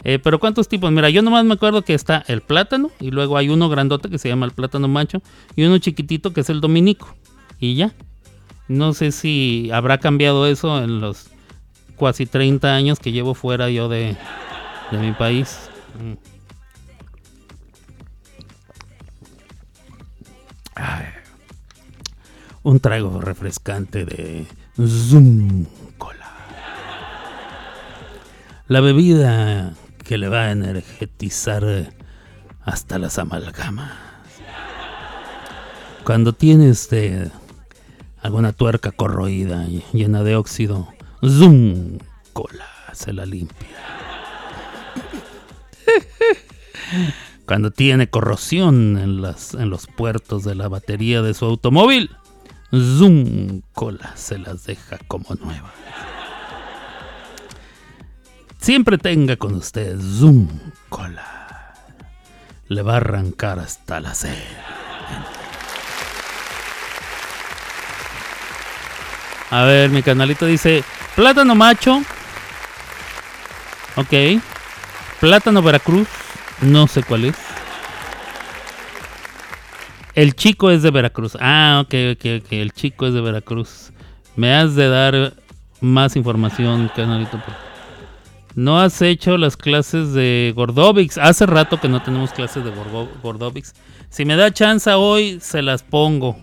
Eh, 0.03 0.19
pero 0.19 0.39
¿cuántos 0.39 0.67
tipos? 0.67 0.91
Mira, 0.91 1.09
yo 1.09 1.21
nomás 1.21 1.43
me 1.43 1.53
acuerdo 1.53 1.81
que 1.81 1.93
está 1.93 2.23
el 2.27 2.41
plátano 2.41 2.91
y 2.99 3.11
luego 3.11 3.37
hay 3.37 3.49
uno 3.49 3.67
grandote 3.69 4.09
que 4.09 4.17
se 4.17 4.29
llama 4.29 4.45
el 4.45 4.53
plátano 4.53 4.87
macho 4.87 5.21
y 5.55 5.63
uno 5.63 5.77
chiquitito 5.77 6.31
que 6.31 6.41
es 6.41 6.49
el 6.49 6.61
dominico. 6.61 7.15
Y 7.59 7.75
ya. 7.75 7.93
No 8.67 8.93
sé 8.93 9.11
si 9.11 9.69
habrá 9.73 9.97
cambiado 9.97 10.45
eso 10.45 10.81
en 10.81 11.01
los 11.01 11.27
casi 11.99 12.25
30 12.25 12.73
años 12.73 12.99
que 12.99 13.11
llevo 13.11 13.33
fuera 13.33 13.69
yo 13.69 13.89
de, 13.89 14.15
de 14.91 14.97
mi 14.97 15.11
país. 15.11 15.69
Mm. 15.99 16.38
Un 22.63 22.79
trago 22.79 23.21
refrescante 23.21 24.05
de 24.05 24.45
Zoom 24.77 25.65
Cola. 25.97 26.29
La 28.67 28.81
bebida 28.81 29.73
que 30.03 30.17
le 30.17 30.29
va 30.29 30.43
a 30.43 30.51
energetizar 30.51 31.93
hasta 32.61 32.99
las 32.99 33.17
amalgamas. 33.17 33.91
Cuando 36.03 36.33
tienes 36.33 36.81
este, 36.81 37.31
alguna 38.21 38.53
tuerca 38.53 38.91
corroída 38.91 39.65
llena 39.93 40.23
de 40.23 40.35
óxido, 40.35 40.89
Zoom 41.21 41.99
Cola 42.33 42.67
se 42.93 43.13
la 43.13 43.25
limpia. 43.25 43.67
Cuando 47.49 47.71
tiene 47.71 48.07
corrosión 48.07 48.99
en, 48.99 49.23
las, 49.23 49.55
en 49.55 49.71
los 49.71 49.87
puertos 49.87 50.43
de 50.43 50.53
la 50.53 50.67
batería 50.67 51.23
de 51.23 51.33
su 51.33 51.45
automóvil, 51.45 52.15
Zoom 52.69 53.63
Cola 53.73 54.15
se 54.15 54.37
las 54.37 54.65
deja 54.65 54.99
como 55.07 55.33
nuevas. 55.33 55.71
Siempre 58.59 58.99
tenga 58.99 59.35
con 59.35 59.55
usted 59.55 59.99
Zoom 59.99 60.47
Cola. 60.89 61.73
Le 62.67 62.83
va 62.83 62.93
a 62.93 62.97
arrancar 62.97 63.57
hasta 63.57 63.99
la 63.99 64.13
sed. 64.13 64.37
A 69.49 69.63
ver, 69.63 69.89
mi 69.89 70.03
canalito 70.03 70.45
dice 70.45 70.83
plátano 71.15 71.55
macho. 71.55 71.99
Ok. 73.95 74.39
Plátano 75.19 75.63
Veracruz. 75.63 76.18
No 76.61 76.87
sé 76.87 77.03
cuál 77.03 77.25
es. 77.25 77.35
El 80.15 80.35
chico 80.35 80.69
es 80.71 80.81
de 80.81 80.91
Veracruz. 80.91 81.37
Ah, 81.39 81.81
ok, 81.83 81.93
ok, 82.13 82.43
ok. 82.43 82.51
El 82.51 82.73
chico 82.73 83.07
es 83.07 83.13
de 83.13 83.21
Veracruz. 83.21 83.93
Me 84.35 84.53
has 84.53 84.75
de 84.75 84.89
dar 84.89 85.33
más 85.79 86.15
información, 86.15 86.91
canalito. 86.95 87.41
No 88.55 88.79
has 88.79 89.01
hecho 89.01 89.37
las 89.37 89.55
clases 89.55 90.13
de 90.13 90.51
Gordovix. 90.55 91.17
Hace 91.17 91.45
rato 91.45 91.79
que 91.79 91.87
no 91.87 92.01
tenemos 92.01 92.33
clases 92.33 92.65
de 92.65 92.71
Gordovix. 93.23 93.73
Si 94.09 94.25
me 94.25 94.35
da 94.35 94.51
chance 94.51 94.91
hoy, 94.91 95.39
se 95.39 95.61
las 95.61 95.83
pongo. 95.83 96.37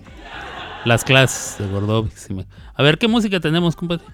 Las 0.84 1.04
clases 1.04 1.58
de 1.58 1.66
Gordovix. 1.66 2.28
A 2.74 2.82
ver, 2.82 2.96
¿qué 2.96 3.08
música 3.08 3.40
tenemos, 3.40 3.76
compadre? 3.76 4.04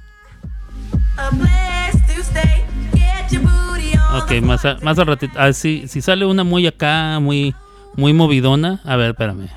Ok, 4.15 4.43
más, 4.43 4.63
más 4.83 4.99
al 4.99 5.07
ratito. 5.07 5.35
Ah, 5.37 5.53
si 5.53 5.87
sale 5.87 6.27
una 6.27 6.45
muy 6.45 6.67
acá, 6.67 7.19
muy, 7.21 7.55
muy 7.97 8.13
movidona. 8.13 8.81
A 8.85 8.97
ver, 8.97 9.11
espérame. 9.11 9.49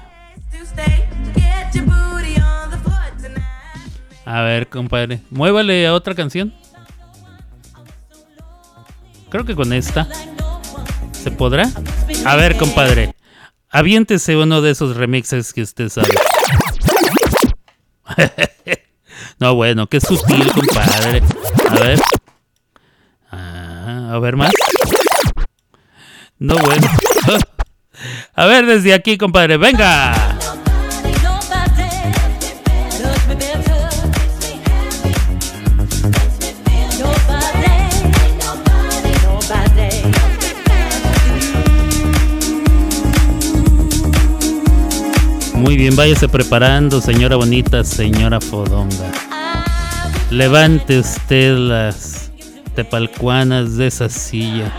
A 4.25 4.41
ver, 4.41 4.67
compadre. 4.67 5.21
Muévale 5.29 5.85
a 5.85 5.93
otra 5.93 6.15
canción. 6.15 6.53
Creo 9.29 9.45
que 9.45 9.55
con 9.55 9.71
esta. 9.71 10.07
¿Se 11.11 11.29
podrá? 11.31 11.69
A 12.25 12.35
ver, 12.35 12.57
compadre. 12.57 13.15
Aviéntese 13.69 14.35
uno 14.35 14.61
de 14.61 14.71
esos 14.71 14.95
remixes 14.95 15.53
que 15.53 15.61
usted 15.61 15.89
sabe. 15.89 16.09
no, 19.39 19.53
bueno, 19.55 19.87
qué 19.87 19.99
sutil, 20.01 20.51
compadre. 20.53 21.21
A 21.69 21.75
ver. 21.75 21.99
A 24.15 24.19
ver 24.19 24.37
más. 24.37 24.53
No, 26.39 26.55
bueno. 26.55 26.87
A 28.33 28.45
ver 28.45 28.65
desde 28.65 28.93
aquí, 28.93 29.17
compadre. 29.17 29.57
Venga. 29.57 30.37
Muy 45.55 45.75
bien, 45.75 45.93
váyase 45.97 46.29
preparando, 46.29 47.01
señora 47.01 47.35
bonita, 47.35 47.83
señora 47.83 48.39
fodonga. 48.39 49.11
Levante 50.29 50.99
usted 50.99 51.57
las 51.57 52.14
tepalcuanas 52.75 53.77
de 53.77 53.87
esa 53.87 54.09
silla. 54.09 54.71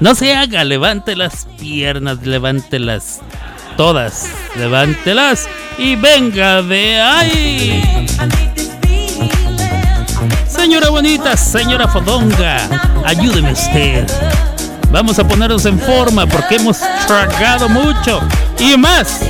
No 0.00 0.14
se 0.14 0.34
haga, 0.34 0.64
levante 0.64 1.16
las 1.16 1.46
piernas, 1.58 2.24
levántelas 2.24 3.20
todas, 3.76 4.28
levántelas 4.56 5.48
y 5.78 5.96
venga 5.96 6.62
de 6.62 7.00
ahí. 7.00 8.08
Señora 10.46 10.90
bonita, 10.90 11.36
señora 11.36 11.88
fodonga, 11.88 12.68
ayúdeme 13.04 13.52
usted. 13.52 14.06
Vamos 14.90 15.18
a 15.18 15.26
ponernos 15.26 15.64
en 15.64 15.78
forma 15.78 16.26
porque 16.26 16.56
hemos 16.56 16.78
tragado 17.06 17.68
mucho 17.68 18.20
y 18.58 18.76
más. 18.76 19.20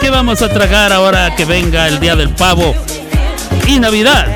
¿Qué 0.00 0.10
vamos 0.10 0.42
a 0.42 0.48
tragar 0.48 0.92
ahora 0.92 1.34
que 1.36 1.44
venga 1.44 1.86
el 1.86 2.00
día 2.00 2.16
del 2.16 2.30
pavo 2.30 2.74
y 3.68 3.78
Navidad? 3.78 4.26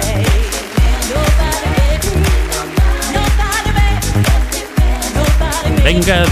Venga, 5.87 6.25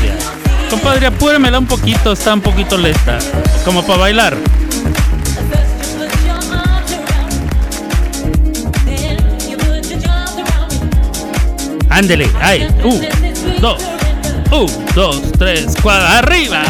compadre, 0.69 1.07
apúremela 1.07 1.61
un 1.61 1.67
poquito, 1.67 2.13
está 2.13 2.35
un 2.35 2.41
poquito 2.41 2.77
lenta, 2.77 3.21
como 3.65 3.87
para 3.87 4.01
bailar. 4.01 4.37
Ándele, 11.89 12.29
ay, 12.41 12.67
un, 12.83 13.01
dos, 13.61 13.81
un, 14.51 14.87
dos, 14.93 15.23
tres, 15.39 15.67
cuatro, 15.81 16.05
arriba. 16.05 16.65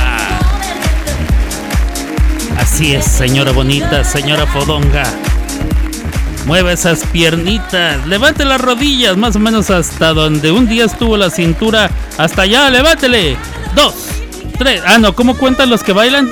Así 2.58 2.94
es, 2.94 3.06
señora 3.06 3.52
bonita, 3.52 4.04
señora 4.04 4.46
fodonga. 4.46 5.04
Mueve 6.46 6.74
esas 6.74 7.04
piernitas, 7.06 8.06
levante 8.06 8.44
las 8.44 8.60
rodillas 8.60 9.16
más 9.16 9.34
o 9.34 9.38
menos 9.38 9.70
hasta 9.70 10.12
donde 10.12 10.52
un 10.52 10.68
día 10.68 10.84
estuvo 10.84 11.16
la 11.16 11.30
cintura. 11.30 11.90
Hasta 12.18 12.42
allá, 12.42 12.68
levántele. 12.68 13.36
Dos, 13.74 13.94
tres. 14.58 14.82
Ah, 14.86 14.98
no, 14.98 15.14
¿cómo 15.14 15.36
cuentan 15.36 15.70
los 15.70 15.82
que 15.82 15.92
bailan? 15.92 16.30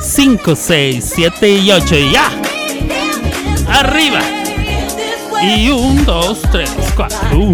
Cinco, 0.00 0.54
seis, 0.54 1.12
siete 1.14 1.50
y 1.50 1.70
ocho 1.72 1.96
y 1.96 2.12
ya. 2.12 2.30
Arriba. 3.68 4.20
Y 5.42 5.70
un, 5.70 6.04
dos, 6.04 6.42
tres, 6.52 6.70
cuatro. 6.94 7.18
Un, 7.32 7.52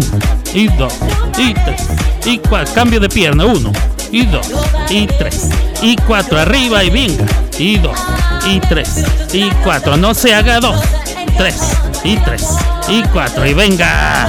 y 0.53 0.67
dos, 0.67 0.93
y 1.37 1.53
tres, 1.53 1.87
y 2.25 2.37
cuatro. 2.37 2.75
Cambio 2.75 2.99
de 2.99 3.09
pierna. 3.09 3.45
Uno, 3.45 3.71
y 4.11 4.25
dos, 4.25 4.47
y 4.89 5.07
tres, 5.07 5.49
y 5.81 5.95
cuatro. 5.95 6.37
Arriba 6.37 6.83
y 6.83 6.89
venga 6.89 7.25
y 7.59 7.77
dos, 7.77 7.97
y 8.45 8.59
tres, 8.59 9.03
y 9.33 9.49
cuatro. 9.63 9.97
No 9.97 10.13
se 10.13 10.33
haga 10.33 10.59
dos, 10.59 10.79
tres, 11.37 11.55
y 12.03 12.17
tres, 12.17 12.43
y 12.87 13.03
cuatro. 13.03 13.45
Y 13.45 13.53
venga. 13.53 14.27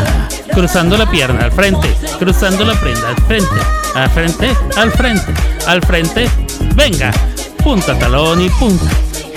Cruzando 0.52 0.96
la 0.96 1.08
pierna 1.08 1.44
al 1.44 1.52
frente, 1.52 1.94
cruzando 2.18 2.64
la 2.64 2.74
prenda 2.74 3.10
al 3.10 3.16
frente, 3.26 3.54
al 3.94 4.10
frente, 4.10 4.56
al 4.76 4.90
frente, 4.90 5.34
al 5.66 5.82
frente. 5.82 6.30
Venga. 6.74 7.12
Punta, 7.62 7.96
talón 7.98 8.40
y 8.40 8.48
punta. 8.50 8.86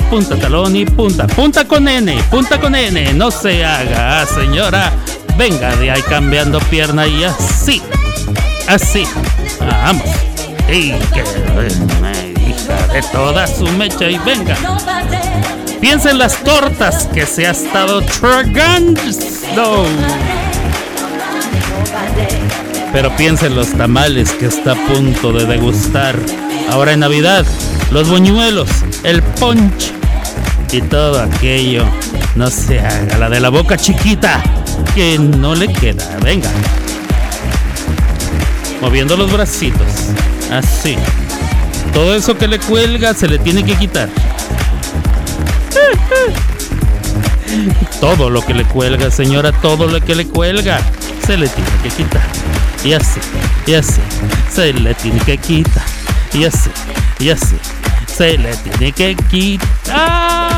Punta, 0.09 0.35
talón 0.37 0.75
y 0.75 0.85
punta. 0.85 1.27
Punta 1.27 1.67
con 1.67 1.87
N, 1.87 2.21
punta 2.29 2.59
con 2.59 2.75
N. 2.75 3.13
No 3.13 3.29
se 3.29 3.63
haga, 3.63 4.25
señora. 4.25 4.91
Venga 5.37 5.75
de 5.75 5.91
ahí 5.91 6.01
cambiando 6.03 6.59
pierna 6.59 7.07
y 7.07 7.23
así. 7.23 7.81
Así. 8.67 9.05
Vamos. 9.59 10.05
Y 10.69 10.91
que 11.13 11.23
de 12.93 13.01
toda 13.11 13.47
su 13.47 13.65
mecha 13.67 14.09
y 14.09 14.17
venga. 14.19 14.57
Piensa 15.81 16.11
en 16.11 16.19
las 16.19 16.43
tortas 16.43 17.07
que 17.11 17.25
se 17.25 17.47
ha 17.47 17.51
estado 17.51 18.01
tragando. 18.03 19.01
Pero 22.93 23.15
piensa 23.17 23.47
en 23.47 23.55
los 23.55 23.71
tamales 23.71 24.31
que 24.31 24.45
está 24.45 24.73
a 24.73 24.75
punto 24.75 25.33
de 25.33 25.45
degustar 25.47 26.15
ahora 26.69 26.93
en 26.93 26.99
Navidad 26.99 27.45
los 27.89 28.09
boñuelos, 28.09 28.69
el 29.03 29.23
punch 29.23 29.91
y 30.71 30.81
todo 30.83 31.19
aquello. 31.19 31.83
No 32.35 32.51
se 32.51 32.79
haga 32.79 33.17
la 33.17 33.29
de 33.29 33.39
la 33.39 33.49
boca 33.49 33.75
chiquita, 33.75 34.41
que 34.93 35.17
no 35.17 35.55
le 35.55 35.67
queda. 35.73 36.07
Venga. 36.23 36.49
Moviendo 38.81 39.17
los 39.17 39.31
bracitos. 39.31 39.87
Así. 40.51 40.95
Todo 41.91 42.15
eso 42.15 42.37
que 42.37 42.47
le 42.47 42.59
cuelga 42.59 43.15
se 43.15 43.27
le 43.27 43.39
tiene 43.39 43.63
que 43.65 43.75
quitar. 43.75 44.09
Todo 47.99 48.29
lo 48.29 48.41
que 48.45 48.53
le 48.53 48.63
cuelga, 48.65 49.11
señora, 49.11 49.51
todo 49.51 49.87
lo 49.87 49.99
que 50.01 50.15
le 50.15 50.27
cuelga, 50.27 50.79
se 51.25 51.37
le 51.37 51.47
tiene 51.47 51.69
que 51.83 51.89
quitar. 51.89 52.21
Y 52.83 52.93
así, 52.93 53.19
y 53.67 53.73
así, 53.73 54.01
se 54.49 54.73
le 54.73 54.93
tiene 54.95 55.19
que 55.19 55.37
quitar. 55.37 55.83
Y 56.33 56.45
así, 56.45 56.69
y 57.19 57.29
así, 57.29 57.57
se 58.07 58.37
le 58.37 58.55
tiene 58.55 58.91
que 58.91 59.15
quitar. 59.29 60.50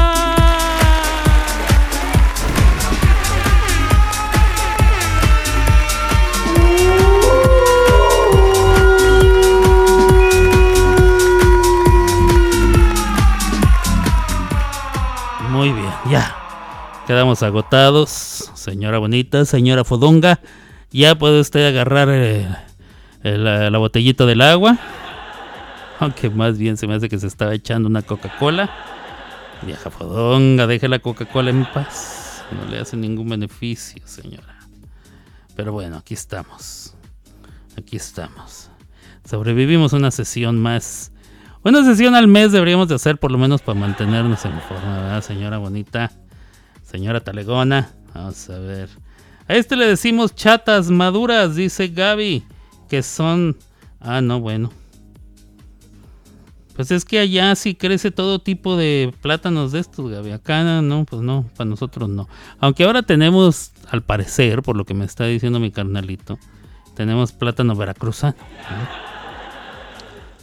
Quedamos 17.08 17.44
agotados. 17.44 18.10
Señora 18.54 18.98
bonita, 18.98 19.44
señora 19.44 19.84
fodonga. 19.84 20.40
Ya 20.90 21.16
puede 21.16 21.42
usted 21.42 21.68
agarrar 21.68 22.08
eh, 22.10 22.48
la, 23.24 23.78
botellita 23.78 24.26
del 24.26 24.42
agua. 24.42 24.78
Aunque 26.00 26.30
más 26.30 26.58
bien 26.58 26.78
se 26.78 26.88
me 26.88 26.96
hace 26.96 27.10
que 27.10 27.20
se 27.20 27.28
estaba 27.28 27.54
echando 27.54 27.90
una 27.90 28.04
Coca-Cola. 28.04 28.70
Vieja 29.64 29.90
fodonga, 29.90 30.66
deje 30.66 30.88
la 30.88 31.00
Coca-Cola 31.00 31.50
en 31.50 31.66
paz. 31.66 32.46
No 32.52 32.72
le 32.72 32.80
hace 32.80 32.96
ningún 32.96 33.28
beneficio, 33.28 34.02
señora. 34.06 34.60
Pero 35.56 35.74
bueno, 35.74 35.98
aquí 35.98 36.14
estamos. 36.14 36.96
Aquí 37.78 37.98
estamos. 37.98 38.70
Sobrevivimos 39.26 39.92
una 39.92 40.12
sesión 40.12 40.58
más 40.58 41.14
una 41.66 41.86
sesión 41.86 42.14
al 42.14 42.28
mes 42.28 42.52
deberíamos 42.52 42.90
de 42.90 42.96
hacer 42.96 43.18
por 43.18 43.32
lo 43.32 43.38
menos 43.38 43.62
para 43.62 43.80
mantenernos 43.80 44.44
en 44.44 44.60
forma, 44.60 44.98
¿verdad, 44.98 45.22
señora 45.22 45.60
bonita? 45.60 46.12
Señora 46.94 47.22
talegona. 47.22 47.90
Vamos 48.14 48.48
a 48.52 48.60
ver. 48.60 48.88
A 49.48 49.56
este 49.56 49.76
le 49.76 49.88
decimos 49.88 50.36
chatas 50.36 50.92
maduras, 50.92 51.56
dice 51.56 51.88
Gaby. 51.88 52.44
Que 52.88 53.02
son... 53.02 53.58
Ah, 54.00 54.22
no, 54.22 54.40
bueno. 54.40 54.72
Pues 56.76 56.92
es 56.92 57.04
que 57.04 57.18
allá 57.18 57.56
sí 57.56 57.74
crece 57.74 58.12
todo 58.12 58.38
tipo 58.38 58.78
de 58.78 59.12
plátanos 59.24 59.72
de 59.72 59.80
estos, 59.80 60.08
Gaby. 60.12 60.34
Acá 60.34 60.82
no, 60.84 61.04
pues 61.06 61.24
no, 61.24 61.50
para 61.58 61.68
nosotros 61.68 62.10
no. 62.10 62.30
Aunque 62.60 62.84
ahora 62.84 63.02
tenemos, 63.02 63.72
al 63.90 64.04
parecer, 64.04 64.62
por 64.62 64.78
lo 64.78 64.86
que 64.86 64.94
me 64.94 65.06
está 65.06 65.26
diciendo 65.26 65.60
mi 65.60 65.72
carnalito, 65.72 66.38
tenemos 66.94 67.32
plátano 67.32 67.76
veracruzano 67.76 68.36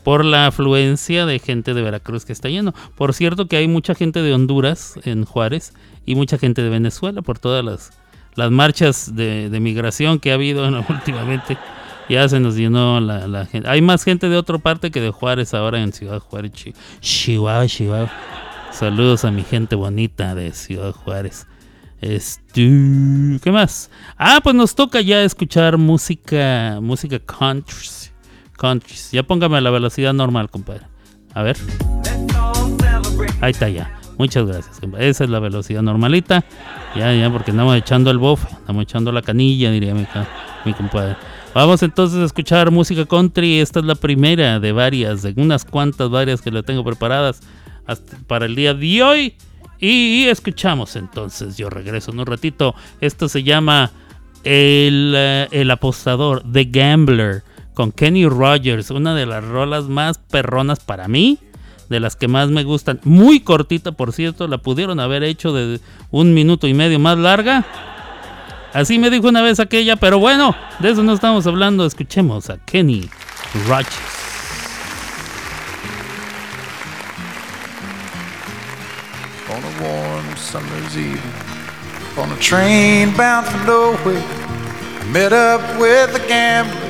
por 0.01 0.25
la 0.25 0.47
afluencia 0.47 1.27
de 1.27 1.39
gente 1.39 1.75
de 1.75 1.83
Veracruz 1.83 2.25
que 2.25 2.33
está 2.33 2.49
yendo. 2.49 2.75
Por 2.97 3.15
cierto 3.15 3.47
que 3.47 3.57
hay 3.57 3.69
mucha 3.69 3.95
gente 3.95 4.23
de 4.23 4.35
Honduras 4.35 4.99
en 5.05 5.25
Juárez 5.25 5.73
y 6.07 6.15
mucha 6.15 6.39
gente 6.39 6.63
de 6.63 6.69
Venezuela 6.69 7.23
por 7.23 7.39
todas 7.39 7.65
las, 7.65 7.93
las 8.35 8.51
marchas 8.51 9.15
de, 9.15 9.49
migración 9.61 10.19
que 10.19 10.31
ha 10.31 10.35
habido 10.35 10.65
últimamente. 10.89 11.59
Ya 12.09 12.29
se 12.29 12.41
nos 12.41 12.57
llenó 12.57 13.01
la, 13.01 13.47
gente. 13.47 13.69
Hay 13.69 13.83
más 13.83 14.03
gente 14.03 14.29
de 14.29 14.37
otra 14.37 14.59
parte 14.59 14.91
que 14.91 15.01
de 15.01 15.11
Juárez 15.11 15.55
ahora 15.55 15.81
en 15.81 15.93
Ciudad 15.93 16.19
Juárez. 16.19 16.53
Chihuahua, 17.01 17.67
Chihuahua. 17.67 18.11
Saludos 18.73 19.25
a 19.25 19.31
mi 19.31 19.43
gente 19.43 19.77
bonita 19.77 20.35
de 20.35 20.53
Ciudad 20.53 20.93
Juárez. 20.93 21.47
Este, 22.01 22.63
¿Qué 23.43 23.53
más? 23.53 23.91
Ah, 24.17 24.41
pues 24.43 24.57
nos 24.57 24.75
toca 24.75 25.01
ya 25.01 25.23
escuchar 25.23 25.77
música, 25.77 26.79
música 26.81 27.21
country 27.21 28.10
countries. 28.61 29.11
Ya 29.11 29.23
póngame 29.23 29.57
a 29.57 29.61
la 29.63 29.71
velocidad 29.71 30.13
normal, 30.13 30.51
compadre. 30.51 30.83
A 31.35 31.43
ver. 31.43 31.57
Ahí 33.41 33.53
está 33.53 33.69
ya. 33.69 33.99
Muchas 34.19 34.47
gracias. 34.47 34.79
Esa 34.99 35.25
es 35.25 35.31
la 35.31 35.41
velocidad 35.41 35.81
normalita. 35.81 36.45
Ya, 36.95 37.15
ya, 37.15 37.31
porque 37.31 37.53
andamos 37.53 37.77
echando 37.77 38.11
el 38.11 38.19
bofe, 38.19 38.47
andamos 38.61 38.83
echando 38.83 39.13
la 39.13 39.23
canilla, 39.23 39.71
diría 39.71 39.95
mi, 39.95 40.07
mi 40.67 40.75
compadre. 40.75 41.17
Vamos 41.55 41.83
entonces 41.83 42.19
a 42.19 42.25
escuchar 42.25 42.71
música 42.71 43.07
country. 43.07 43.61
Esta 43.61 43.81
es 43.81 43.87
la 43.87 43.95
primera 43.95 44.61
de 44.61 44.73
varias, 44.73 45.23
de 45.23 45.33
unas 45.37 45.65
cuantas 45.65 46.11
varias 46.11 46.43
que 46.43 46.51
le 46.51 46.63
tengo 46.63 46.85
preparadas 46.85 47.41
para 48.27 48.45
el 48.45 48.55
día 48.55 48.75
de 48.75 49.03
hoy. 49.03 49.35
Y, 49.79 50.27
escuchamos 50.27 50.97
entonces, 50.97 51.57
yo 51.57 51.71
regreso 51.71 52.11
en 52.11 52.21
un 52.21 52.27
ratito. 52.27 52.75
Esto 53.01 53.31
se 53.31 53.43
llama 53.43 53.91
El, 54.45 55.15
eh, 55.17 55.49
el 55.51 55.71
Apostador, 55.71 56.43
The 56.53 56.65
Gambler 56.65 57.43
con 57.81 57.93
Kenny 57.93 58.27
Rogers, 58.27 58.91
una 58.91 59.15
de 59.15 59.25
las 59.25 59.43
rolas 59.43 59.85
más 59.85 60.19
perronas 60.19 60.81
para 60.81 61.09
mí, 61.09 61.39
de 61.89 61.99
las 61.99 62.15
que 62.15 62.29
más 62.29 62.51
me 62.51 62.63
gustan. 62.63 63.01
Muy 63.05 63.41
cortita, 63.41 63.93
por 63.93 64.13
cierto, 64.13 64.47
la 64.49 64.59
pudieron 64.59 65.01
haber 65.01 65.23
hecho 65.23 65.55
de 65.55 65.81
un 66.11 66.35
minuto 66.35 66.67
y 66.67 66.75
medio 66.75 66.99
más 66.99 67.17
larga. 67.17 67.65
Así 68.75 68.99
me 68.99 69.09
dijo 69.09 69.29
una 69.29 69.41
vez 69.41 69.61
aquella, 69.61 69.97
pero 69.97 70.19
bueno, 70.19 70.55
de 70.81 70.91
eso 70.91 71.03
no 71.03 71.15
estamos 71.15 71.47
hablando. 71.47 71.87
Escuchemos 71.87 72.51
a 72.51 72.59
Kenny 72.59 73.09
Rogers. 73.67 73.97
On 79.49 79.65
a 79.65 79.83
warm 79.83 80.37
summer's 80.37 80.99
evening, 80.99 81.19
on 82.19 82.31
a 82.31 82.37
train 82.41 83.17
bound 83.17 83.47
for 83.47 83.67
nowhere, 83.67 84.23
met 85.11 85.33
up 85.33 85.63
with 85.81 86.15
a 86.15 86.29
gambler. 86.29 86.90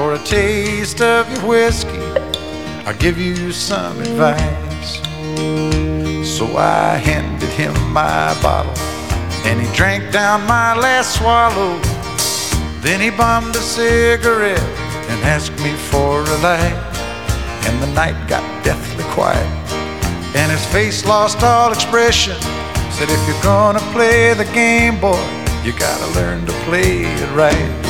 For 0.00 0.14
a 0.14 0.18
taste 0.20 1.02
of 1.02 1.30
your 1.30 1.46
whiskey, 1.46 2.00
I'll 2.86 2.96
give 2.96 3.18
you 3.18 3.52
some 3.52 4.00
advice. 4.00 4.96
So 6.26 6.56
I 6.56 6.96
handed 6.96 7.50
him 7.50 7.74
my 7.92 8.32
bottle, 8.40 8.72
and 9.44 9.60
he 9.60 9.70
drank 9.76 10.10
down 10.10 10.46
my 10.46 10.74
last 10.74 11.18
swallow. 11.18 11.78
Then 12.80 13.02
he 13.02 13.10
bummed 13.10 13.54
a 13.54 13.58
cigarette 13.58 14.58
and 15.10 15.22
asked 15.22 15.58
me 15.62 15.74
for 15.90 16.22
a 16.22 16.38
light. 16.38 16.80
And 17.66 17.82
the 17.82 17.92
night 17.92 18.26
got 18.26 18.42
deathly 18.64 19.04
quiet, 19.12 19.46
and 20.34 20.50
his 20.50 20.64
face 20.72 21.04
lost 21.04 21.42
all 21.42 21.74
expression. 21.74 22.40
Said, 22.90 23.10
If 23.10 23.28
you're 23.28 23.42
gonna 23.42 23.84
play 23.92 24.32
the 24.32 24.50
game, 24.54 24.98
boy, 24.98 25.22
you 25.62 25.78
gotta 25.78 26.06
learn 26.18 26.46
to 26.46 26.52
play 26.64 27.02
it 27.04 27.30
right. 27.36 27.89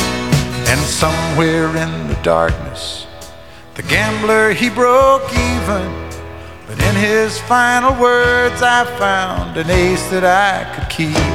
And 0.71 0.79
somewhere 0.79 1.67
in 1.75 2.07
the 2.07 2.17
darkness, 2.23 3.05
the 3.75 3.83
gambler 3.83 4.53
he 4.53 4.69
broke 4.69 5.27
even. 5.33 5.91
But 6.65 6.79
in 6.81 6.95
his 6.95 7.37
final 7.41 7.91
words, 7.99 8.61
I 8.61 8.85
found 8.97 9.57
an 9.57 9.69
ace 9.69 10.07
that 10.11 10.23
I 10.23 10.63
could 10.71 10.87
keep. 10.87 11.27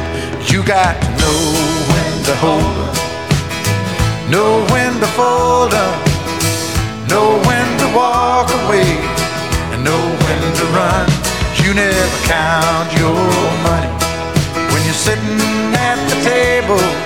You 0.49 0.65
got 0.65 0.97
to 0.97 1.11
know 1.21 1.41
when 1.93 2.13
to 2.25 2.35
hold 2.41 2.77
up, 2.89 2.97
know 4.33 4.65
when 4.73 4.97
to 5.05 5.09
fold 5.13 5.75
up, 5.77 6.01
know 7.13 7.37
when 7.45 7.69
to 7.85 7.89
walk 7.93 8.49
away, 8.65 8.89
and 9.69 9.85
know 9.85 10.01
when 10.25 10.45
to 10.57 10.65
run. 10.73 11.07
You 11.61 11.77
never 11.77 12.21
count 12.25 12.89
your 12.97 13.21
money 13.69 13.93
when 14.73 14.81
you're 14.89 14.97
sitting 14.97 15.77
at 15.77 16.01
the 16.09 16.17
table. 16.25 17.06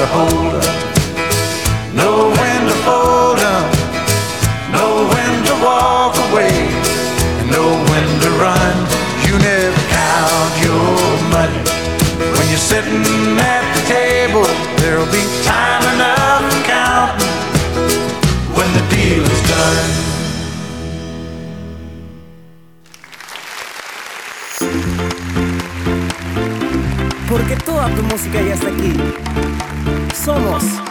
to 0.00 0.06
hold 0.06 0.54
'em, 0.54 0.76
know 1.94 2.32
when 2.38 2.60
to 2.68 2.76
fold 2.86 3.38
'em, 3.38 3.64
know 4.72 4.92
when 5.12 5.32
to 5.48 5.54
walk 5.66 6.14
away, 6.26 6.56
and 7.38 7.46
know 7.54 7.70
when 7.90 8.06
to 8.22 8.30
run. 8.44 8.76
You 9.26 9.34
never 9.50 9.82
count 9.98 10.52
your 10.66 10.96
money. 11.36 11.62
When 12.36 12.46
you're 12.52 12.66
sitting 12.72 13.38
at 13.54 13.64
the 13.76 13.82
table, 13.98 14.46
there'll 14.78 15.12
be 15.18 15.24
time 15.44 15.84
enough 15.94 16.42
for 16.50 16.62
counting. 16.76 17.34
When 18.56 18.70
the 18.76 18.84
deal 18.94 19.24
is 19.34 19.42
done. 19.54 19.90
Porque 27.28 27.54
toda 27.66 27.86
tu 27.94 28.02
música 28.10 28.40
ya 28.40 28.54
está 28.54 28.68
aquí. 28.68 28.92
Somos. 30.14 30.89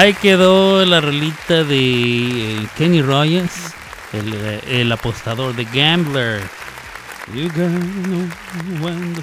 Ahí 0.00 0.14
quedó 0.14 0.82
la 0.86 1.02
rolita 1.02 1.62
de 1.62 2.62
eh, 2.62 2.66
Kenny 2.78 3.02
Rogers, 3.02 3.74
el, 4.14 4.32
eh, 4.32 4.80
el 4.80 4.90
apostador 4.90 5.54
de 5.54 5.66
Gambler. 5.66 6.40
You 7.34 7.50
when 8.80 9.14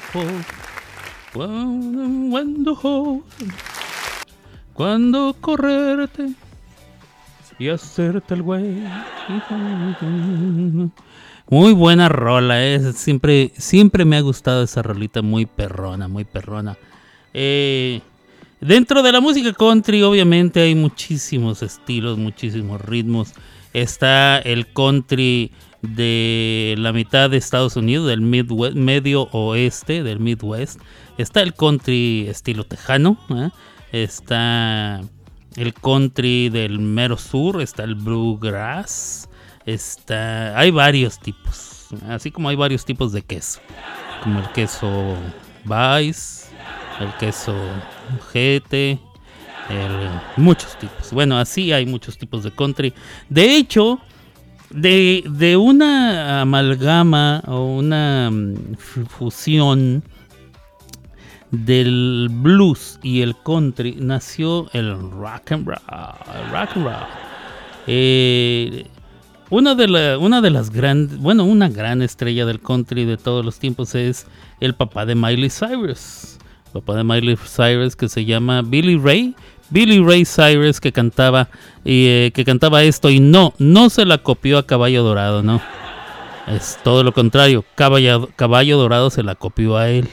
to 2.64 2.80
hold, 2.84 3.24
cuando 4.74 5.36
correrte 5.42 6.34
y 7.58 7.70
hacerte 7.70 8.36
el 8.36 8.44
güey. 8.44 8.84
Muy 11.50 11.74
buena 11.74 12.08
rola, 12.08 12.64
eh. 12.64 12.94
siempre, 12.94 13.52
siempre 13.58 14.06
me 14.06 14.18
ha 14.18 14.22
gustado 14.22 14.62
esa 14.62 14.84
rolita, 14.84 15.24
muy 15.24 15.48
perrona, 15.48 16.08
muy 16.08 16.24
perrona. 16.24 16.78
Eh, 17.34 18.02
Dentro 18.60 19.04
de 19.04 19.12
la 19.12 19.22
música 19.22 19.54
country, 19.54 20.02
obviamente, 20.02 20.62
hay 20.62 20.74
muchísimos 20.74 21.62
estilos, 21.62 22.18
muchísimos 22.18 22.82
ritmos. 22.82 23.34
Está 23.74 24.40
el 24.40 24.66
country 24.74 25.52
de 25.84 26.74
la 26.80 26.92
mitad 26.92 27.30
de 27.30 27.38
Estados 27.38 27.76
Unidos, 27.76 28.08
del 28.08 28.22
Midwest, 28.22 28.76
medio 28.76 29.24
oeste, 29.32 30.02
del 30.02 30.20
Midwest. 30.20 30.82
Está 31.20 31.42
el 31.42 31.54
country 31.54 32.26
estilo 32.28 32.64
tejano. 32.64 33.20
¿eh? 33.30 33.50
Está 33.92 35.02
el 35.56 35.74
country 35.76 36.50
del 36.50 36.80
mero 36.80 37.18
sur. 37.18 37.62
Está 37.62 37.84
el 37.84 37.94
bluegrass. 37.94 39.30
Está, 39.68 40.58
hay 40.58 40.72
varios 40.72 41.20
tipos. 41.20 41.88
Así 42.10 42.32
como 42.32 42.50
hay 42.50 42.56
varios 42.56 42.86
tipos 42.86 43.12
de 43.12 43.22
queso. 43.22 43.60
Como 44.24 44.40
el 44.40 44.50
queso 44.50 45.16
Vice, 45.64 46.48
el 47.00 47.14
queso 47.20 47.54
GT, 48.34 49.00
muchos 50.38 50.78
tipos. 50.80 51.12
Bueno, 51.12 51.38
así 51.38 51.72
hay 51.72 51.86
muchos 51.86 52.18
tipos 52.18 52.44
de 52.44 52.52
country. 52.52 52.94
De 53.30 53.56
hecho, 53.58 54.00
de, 54.70 55.24
de 55.30 55.58
una 55.58 56.42
amalgama 56.42 57.42
o 57.48 57.78
una 57.78 58.30
mm, 58.32 58.76
fu- 58.78 59.06
fusión 59.06 60.04
del 61.52 62.28
blues 62.30 63.00
y 63.02 63.22
el 63.22 63.36
country 63.44 63.96
nació 64.00 64.68
el 64.74 64.98
rock 65.12 65.52
and 65.54 65.68
roll. 65.68 65.78
rock 66.52 66.70
and 66.76 66.86
roll. 66.86 67.08
Eh, 67.88 68.86
una 69.50 69.76
de, 69.76 69.88
la- 69.88 70.18
una 70.18 70.42
de 70.42 70.50
las 70.50 70.70
grandes, 70.72 71.18
bueno, 71.20 71.46
una 71.46 71.70
gran 71.70 72.02
estrella 72.02 72.46
del 72.46 72.60
country 72.60 73.06
de 73.06 73.16
todos 73.16 73.46
los 73.46 73.60
tiempos 73.60 73.96
es 73.96 74.28
el 74.60 74.76
papá 74.76 75.06
de 75.06 75.16
Miley 75.16 75.50
Cyrus. 75.50 76.37
Papá 76.74 76.96
de 76.96 77.04
Miley 77.04 77.38
Cyrus 77.38 77.96
que 77.96 78.10
se 78.10 78.26
llama 78.26 78.62
Billy 78.62 78.98
Ray. 78.98 79.36
Billy 79.70 80.00
Ray 80.00 80.26
Cyrus 80.26 80.80
que 80.80 80.92
cantaba 80.92 81.50
eh, 81.84 82.32
que 82.34 82.46
cantaba 82.46 82.84
esto 82.84 83.10
y 83.10 83.20
no, 83.20 83.54
no 83.58 83.90
se 83.90 84.06
la 84.06 84.20
copió 84.20 84.58
a 84.58 84.66
Caballo 84.66 85.04
Dorado, 85.04 85.44
no. 85.44 85.62
Es 86.48 86.80
todo 86.84 87.04
lo 87.04 87.12
contrario. 87.12 87.66
Caballo, 87.76 88.30
Caballo 88.36 88.78
Dorado 88.78 89.10
se 89.10 89.24
la 89.24 89.36
copió 89.36 89.78
a 89.78 89.90
él. 89.90 90.08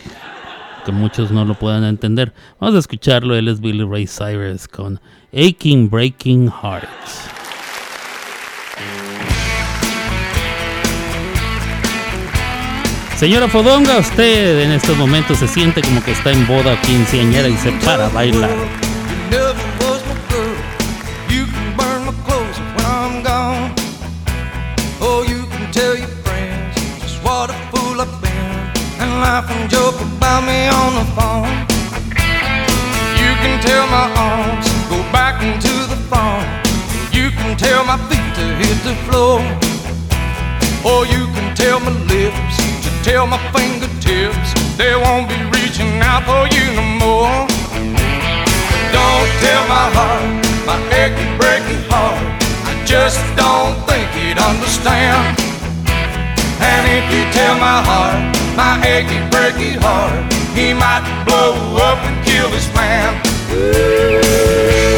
Que 0.84 0.92
muchos 0.92 1.30
no 1.30 1.44
lo 1.44 1.54
puedan 1.54 1.84
entender. 1.84 2.34
Vamos 2.60 2.74
a 2.74 2.80
escucharlo. 2.80 3.36
Él 3.36 3.48
es 3.48 3.60
Billy 3.60 3.84
Ray 3.84 4.06
Cyrus 4.06 4.68
con 4.68 5.00
Aching 5.32 5.88
Breaking 5.88 6.50
Heart. 6.50 6.88
Señora 13.16 13.48
Fodonga, 13.48 13.98
usted 13.98 14.61
en 14.61 14.72
estos 14.72 14.96
momentos 14.96 15.38
se 15.38 15.46
siente 15.46 15.81
como 15.83 16.03
que 16.03 16.11
está 16.11 16.33
en 16.33 16.46
boda 16.46 16.81
quinceañera 16.83 17.48
y 17.48 17.57
se 17.57 17.70
para 17.85 18.07
a 18.07 18.09
bailar. 18.09 18.50
You 37.12 37.31
can 37.31 37.57
tell 37.57 37.85
my 37.85 37.96
feet 38.09 38.35
to 38.35 38.57
hit 38.57 38.83
the 38.83 38.94
floor. 39.07 39.73
Or 40.85 41.07
you 41.07 41.25
can 41.33 41.57
tell 41.57 41.81
my 41.81 41.92
lips 42.12 42.57
to 42.85 42.90
tell 43.03 43.27
my 43.27 43.40
fingertips 43.57 44.53
they 44.77 44.94
won't 44.94 45.29
be 45.29 45.40
reaching 45.57 45.99
out 46.05 46.29
for 46.29 46.44
you 46.53 46.64
no 46.77 46.85
more. 47.01 47.37
Don't 48.92 49.31
tell 49.40 49.64
my 49.64 49.87
heart, 49.97 50.29
my 50.68 50.77
achy, 50.92 51.25
breaky 51.40 51.81
heart. 51.88 52.20
I 52.68 52.73
just 52.85 53.18
don't 53.35 53.75
think 53.88 54.07
he'd 54.12 54.37
understand. 54.37 55.40
And 56.61 56.83
if 56.99 57.05
you 57.09 57.25
tell 57.33 57.57
my 57.57 57.81
heart, 57.88 58.20
my 58.55 58.77
achy, 58.85 59.18
breaky 59.33 59.81
heart, 59.81 60.33
he 60.55 60.75
might 60.75 61.05
blow 61.25 61.57
up 61.81 61.99
and 62.05 62.16
kill 62.27 62.51
this 62.51 62.68
man. 62.75 63.11
You 63.51 64.93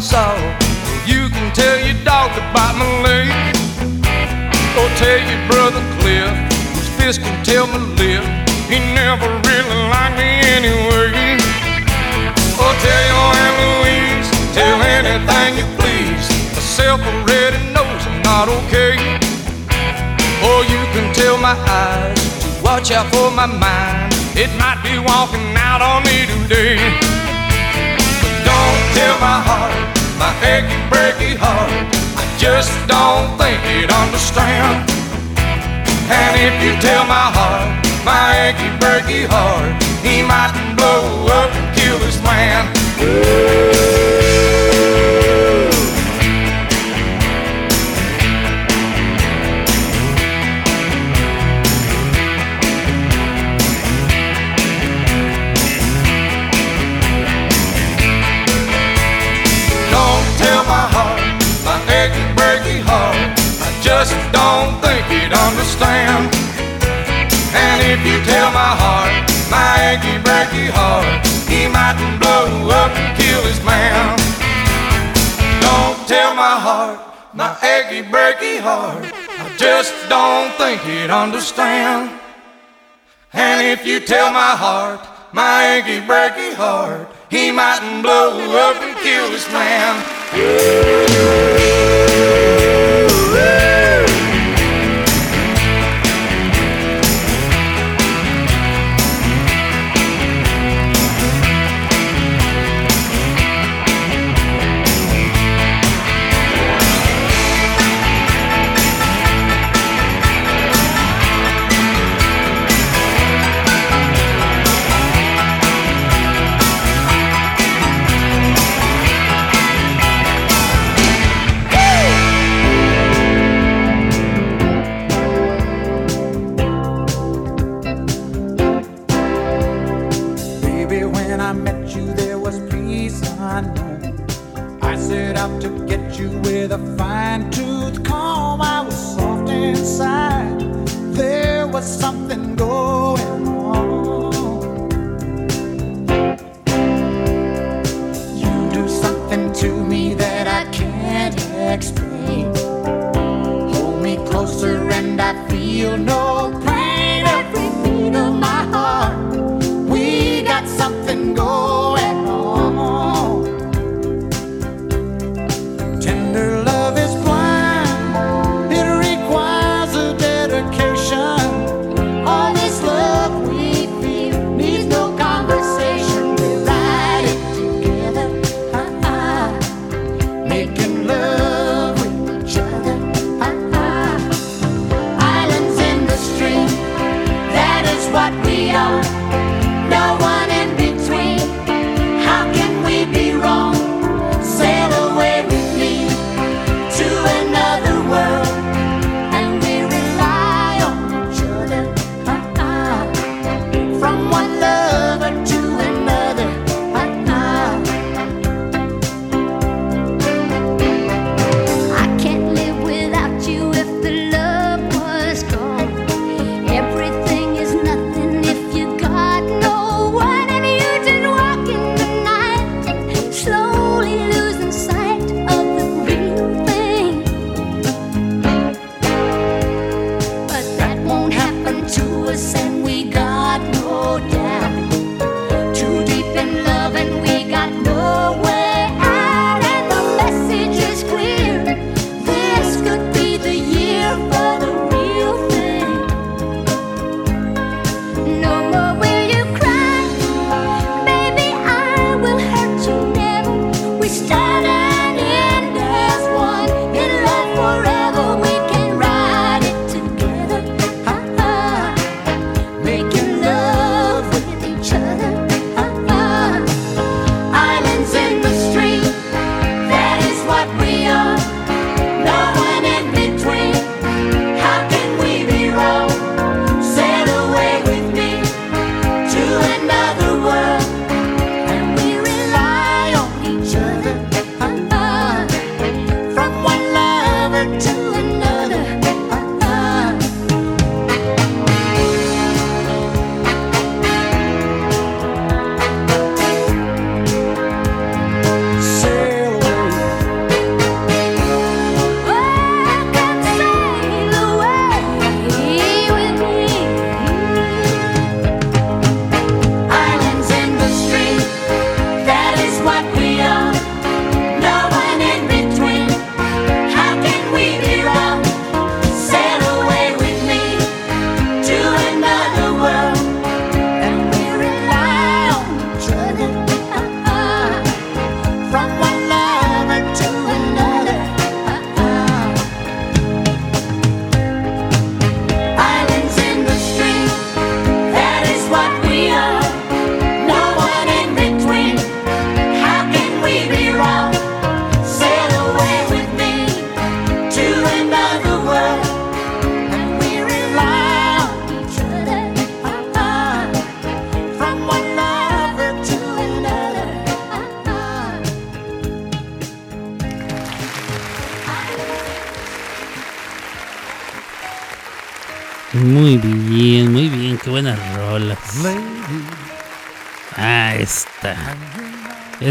Arkansas. 0.00 0.40
You 1.04 1.28
can 1.28 1.52
tell 1.52 1.76
your 1.84 1.96
dog 2.04 2.30
bite 2.54 2.72
my 2.80 2.88
leg. 3.04 3.28
Or 4.80 4.88
tell 4.96 5.20
your 5.28 5.42
brother 5.46 5.82
Cliff, 6.00 6.32
whose 6.72 6.88
fist 6.96 7.20
can 7.20 7.44
tell 7.44 7.66
my 7.66 7.76
lip. 8.00 8.24
He 8.72 8.78
never 8.96 9.28
really 9.44 9.80
liked 9.92 10.16
me 10.16 10.40
anyway. 10.56 11.36
Or 12.56 12.72
tell 12.80 13.02
your 13.12 13.28
Aunt 13.44 13.56
Louise, 13.60 14.28
tell 14.56 14.80
anything 14.80 15.58
you 15.60 15.66
please. 15.76 16.24
Myself 16.56 17.00
already 17.02 17.60
knows 17.74 18.00
I'm 18.08 18.22
not 18.22 18.48
okay. 18.48 18.96
Or 20.48 20.64
you 20.64 20.80
can 20.96 21.12
tell 21.12 21.36
my 21.36 21.56
eyes 21.68 22.16
to 22.40 22.64
watch 22.64 22.90
out 22.90 23.12
for 23.12 23.30
my 23.30 23.44
mind. 23.44 24.14
It 24.34 24.48
might 24.56 24.80
be 24.82 24.98
walking 24.98 25.54
out 25.56 25.82
on 25.82 26.04
me 26.04 26.24
today. 26.24 27.19
Tell 28.94 29.16
my 29.20 29.38
heart, 29.48 29.74
my 30.18 30.32
achy, 30.44 30.78
breaky 30.90 31.36
heart. 31.36 31.70
I 32.16 32.24
just 32.38 32.72
don't 32.86 33.36
think 33.38 33.60
it 33.78 33.90
understand. 33.90 34.90
And 36.10 36.32
if 36.36 36.54
you 36.64 36.72
tell 36.80 37.04
my 37.04 37.28
heart, 37.36 37.70
my 38.04 38.50
achy, 38.50 38.70
breaky 38.82 39.26
heart, 39.26 39.70
he 40.02 40.22
might 40.22 40.54
blow 40.76 41.26
up 41.28 41.50
and 41.54 41.76
kill 41.76 41.98
this 41.98 42.22
man. 42.22 43.79
If 67.90 68.06
you 68.06 68.22
tell 68.22 68.52
my 68.52 68.72
heart, 68.82 69.10
my 69.50 69.74
achy, 69.90 70.14
breaky 70.22 70.70
heart, 70.70 71.26
he 71.50 71.66
mightn't 71.66 72.20
blow 72.22 72.70
up 72.70 72.92
and 72.94 73.18
kill 73.18 73.42
his 73.42 73.58
man. 73.64 74.14
Don't 75.58 75.98
tell 76.06 76.32
my 76.34 76.54
heart, 76.66 77.00
my 77.34 77.50
achy, 77.74 78.06
breaky 78.06 78.60
heart. 78.60 79.02
I 79.42 79.46
just 79.56 79.92
don't 80.08 80.54
think 80.54 80.80
he'd 80.82 81.10
understand. 81.10 82.14
And 83.32 83.66
if 83.66 83.84
you 83.84 83.98
tell 83.98 84.30
my 84.30 84.54
heart, 84.64 85.00
my 85.32 85.74
achy, 85.74 85.98
breaky 86.06 86.54
heart, 86.54 87.08
he 87.28 87.50
mightn't 87.50 88.02
blow 88.02 88.38
up 88.66 88.76
and 88.86 88.96
kill 88.98 89.30
this 89.30 89.50
man. 89.50 89.98
Baby, 93.34 93.69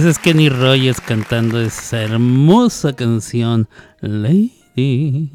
es 0.09 0.17
Kenny 0.17 0.49
Rogers 0.49 0.99
cantando 1.01 1.61
esa 1.61 2.01
hermosa 2.01 2.93
canción. 2.93 3.67
Lady. 4.01 5.29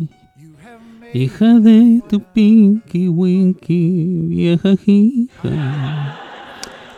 Hija 1.13 1.61
de 1.61 2.03
tu 2.09 2.21
Pinky 2.21 3.09
Winky, 3.09 4.03
vieja 4.27 4.75
hija. 4.85 6.19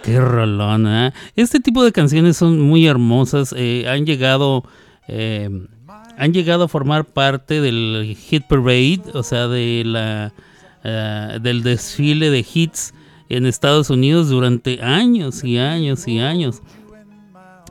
Qué 0.03 0.19
rolona. 0.21 1.13
Este 1.35 1.61
tipo 1.61 1.85
de 1.85 1.93
canciones 1.93 2.39
son 2.39 2.61
muy 2.61 2.87
hermosas. 2.87 3.55
eh, 3.57 3.85
han 3.89 4.07
llegado. 4.07 4.65
eh, 5.09 5.51
han 6.17 6.33
llegado 6.33 6.65
a 6.65 6.69
formar 6.69 7.05
parte 7.05 7.61
del 7.61 8.17
Hit 8.19 8.45
Parade, 8.45 9.03
o 9.13 9.23
sea, 9.23 9.49
de 9.49 9.83
la, 9.85 10.33
eh, 10.83 11.39
del 11.43 11.63
desfile 11.63 12.31
de 12.31 12.47
hits 12.55 12.95
en 13.29 13.45
Estados 13.45 13.91
Unidos 13.91 14.31
durante 14.31 14.81
años 14.83 15.45
y 15.45 15.59
años 15.59 16.09
y 16.09 16.21
años. 16.21 16.63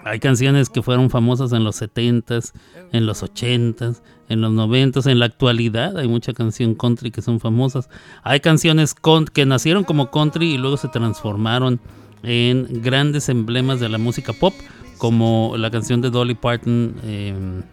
Hay 0.05 0.19
canciones 0.19 0.69
que 0.69 0.83
fueron 0.83 1.09
famosas 1.09 1.51
en 1.51 1.63
los 1.63 1.81
70s, 1.81 2.53
en 2.91 3.07
los 3.07 3.23
80s, 3.23 4.01
en 4.29 4.39
los 4.41 4.51
90s, 4.53 5.07
en 5.09 5.17
la 5.17 5.25
actualidad 5.25 5.97
hay 5.97 6.07
mucha 6.07 6.31
canción 6.33 6.75
country 6.75 7.09
que 7.09 7.23
son 7.23 7.39
famosas. 7.39 7.89
Hay 8.23 8.39
canciones 8.39 8.93
con- 8.93 9.25
que 9.25 9.45
nacieron 9.47 9.83
como 9.83 10.11
country 10.11 10.53
y 10.53 10.57
luego 10.59 10.77
se 10.77 10.89
transformaron 10.89 11.79
en 12.21 12.81
grandes 12.83 13.29
emblemas 13.29 13.79
de 13.79 13.89
la 13.89 13.97
música 13.97 14.31
pop, 14.33 14.53
como 14.99 15.55
la 15.57 15.71
canción 15.71 16.01
de 16.01 16.11
Dolly 16.11 16.35
Parton, 16.35 16.95
em, 17.03 17.63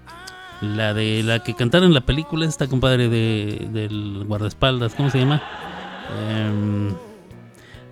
la 0.62 0.94
de 0.94 1.22
la 1.22 1.42
que 1.42 1.54
cantaron 1.54 1.88
en 1.88 1.94
la 1.94 2.00
película, 2.00 2.46
esta 2.46 2.66
compadre 2.66 3.08
de, 3.10 3.68
del 3.72 4.24
guardaespaldas, 4.26 4.94
¿cómo 4.94 5.10
se 5.10 5.18
llama? 5.18 5.42
Em, 6.30 6.94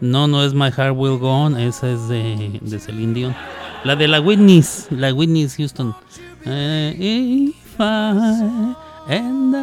no, 0.01 0.27
no 0.27 0.45
es 0.45 0.55
My 0.55 0.71
Heart 0.71 0.97
Will 0.97 1.19
Go 1.19 1.31
On, 1.31 1.59
esa 1.59 1.91
es 1.91 2.09
de, 2.09 2.59
de 2.63 2.79
Celine 2.79 3.15
Dion. 3.15 3.35
La 3.85 3.97
de 3.97 4.09
la 4.09 4.21
Whitney's, 4.21 4.89
la 4.91 5.13
Whitney's 5.13 5.57
Houston. 5.57 5.95
Eh, 6.45 6.95
if 6.99 7.79
I 7.79 8.75
and 9.09 9.55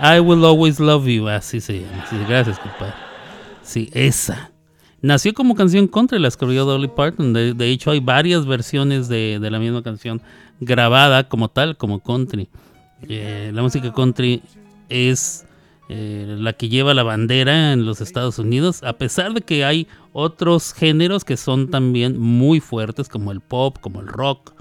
I, 0.00 0.20
will 0.20 0.44
always 0.44 0.78
love 0.80 1.06
you, 1.06 1.28
así 1.28 1.60
se. 1.60 1.80
Sí, 2.10 2.16
gracias, 2.28 2.58
compadre. 2.58 2.94
Sí, 3.62 3.90
esa. 3.92 4.50
Nació 5.00 5.34
como 5.34 5.54
canción 5.54 5.86
country, 5.86 6.18
la 6.18 6.28
escribió 6.28 6.64
Dolly 6.64 6.88
Parton. 6.88 7.32
De, 7.32 7.52
de 7.54 7.70
hecho, 7.70 7.90
hay 7.90 8.00
varias 8.00 8.46
versiones 8.46 9.08
de, 9.08 9.38
de 9.40 9.50
la 9.50 9.58
misma 9.58 9.82
canción 9.82 10.22
grabada 10.60 11.28
como 11.28 11.48
tal, 11.48 11.76
como 11.76 12.00
country. 12.00 12.48
Eh, 13.08 13.50
la 13.52 13.62
música 13.62 13.92
country 13.92 14.42
es 14.88 15.46
eh, 15.88 16.36
la 16.38 16.54
que 16.54 16.68
lleva 16.68 16.94
la 16.94 17.02
bandera 17.02 17.72
en 17.72 17.84
los 17.84 18.00
Estados 18.00 18.38
Unidos, 18.38 18.82
a 18.82 18.94
pesar 18.94 19.34
de 19.34 19.42
que 19.42 19.64
hay 19.64 19.86
otros 20.12 20.72
géneros 20.72 21.24
que 21.24 21.36
son 21.36 21.70
también 21.70 22.18
muy 22.18 22.60
fuertes, 22.60 23.08
como 23.08 23.32
el 23.32 23.40
pop, 23.40 23.76
como 23.80 24.00
el 24.00 24.06
rock, 24.06 24.54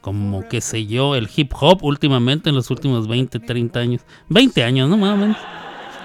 como 0.00 0.48
qué 0.48 0.60
sé 0.60 0.86
yo, 0.86 1.14
el 1.14 1.28
hip 1.34 1.52
hop 1.58 1.84
últimamente 1.84 2.50
en 2.50 2.56
los 2.56 2.70
últimos 2.70 3.06
20, 3.08 3.38
30 3.38 3.80
años. 3.80 4.02
20 4.28 4.64
años, 4.64 4.88
no. 4.88 4.96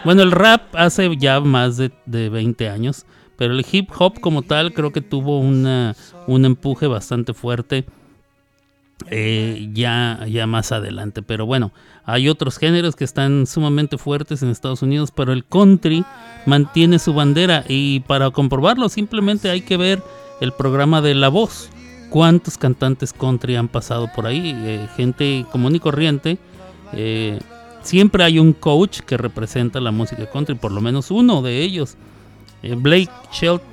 Bueno, 0.05 0.23
el 0.23 0.31
rap 0.31 0.75
hace 0.75 1.17
ya 1.17 1.39
más 1.41 1.77
de, 1.77 1.91
de 2.05 2.29
20 2.29 2.69
años, 2.69 3.05
pero 3.37 3.53
el 3.53 3.65
hip 3.69 3.89
hop 3.97 4.19
como 4.21 4.43
tal 4.43 4.73
creo 4.73 4.91
que 4.91 5.01
tuvo 5.01 5.39
una, 5.39 5.95
un 6.27 6.45
empuje 6.45 6.87
bastante 6.87 7.33
fuerte 7.33 7.85
eh, 9.07 9.69
ya, 9.73 10.25
ya 10.27 10.47
más 10.47 10.71
adelante. 10.71 11.21
Pero 11.21 11.45
bueno, 11.45 11.71
hay 12.05 12.29
otros 12.29 12.57
géneros 12.57 12.95
que 12.95 13.03
están 13.03 13.47
sumamente 13.47 13.97
fuertes 13.97 14.41
en 14.43 14.49
Estados 14.49 14.81
Unidos, 14.81 15.11
pero 15.11 15.33
el 15.33 15.45
country 15.45 16.03
mantiene 16.45 16.99
su 16.99 17.13
bandera 17.13 17.63
y 17.67 18.01
para 18.01 18.31
comprobarlo 18.31 18.89
simplemente 18.89 19.49
hay 19.49 19.61
que 19.61 19.77
ver 19.77 20.01
el 20.41 20.51
programa 20.51 21.01
de 21.01 21.15
La 21.15 21.29
Voz. 21.29 21.69
¿Cuántos 22.09 22.57
cantantes 22.57 23.13
country 23.13 23.55
han 23.55 23.67
pasado 23.67 24.09
por 24.15 24.25
ahí? 24.25 24.53
Eh, 24.55 24.87
gente 24.97 25.45
común 25.51 25.75
y 25.75 25.79
corriente. 25.79 26.39
eh, 26.93 27.39
siempre 27.83 28.23
hay 28.23 28.39
un 28.39 28.53
coach 28.53 28.99
que 29.01 29.17
representa 29.17 29.79
la 29.79 29.91
música 29.91 30.29
country, 30.29 30.55
por 30.55 30.71
lo 30.71 30.81
menos 30.81 31.11
uno 31.11 31.41
de 31.41 31.61
ellos. 31.61 31.95
Eh, 32.63 32.75
Blake 32.75 33.09
Shelton, 33.31 33.67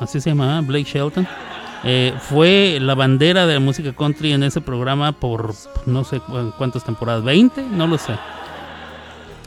así 0.00 0.20
se 0.20 0.30
llama, 0.30 0.60
Blake 0.60 0.84
Shelton. 0.84 1.26
Eh, 1.84 2.12
fue 2.20 2.78
la 2.80 2.94
bandera 2.94 3.46
de 3.46 3.54
la 3.54 3.60
música 3.60 3.92
country 3.92 4.32
en 4.32 4.42
ese 4.42 4.60
programa 4.60 5.12
por 5.12 5.54
no 5.86 6.04
sé 6.04 6.20
cu- 6.20 6.52
cuántas 6.58 6.84
temporadas, 6.84 7.22
20, 7.24 7.62
no 7.72 7.86
lo 7.86 7.98
sé. 7.98 8.14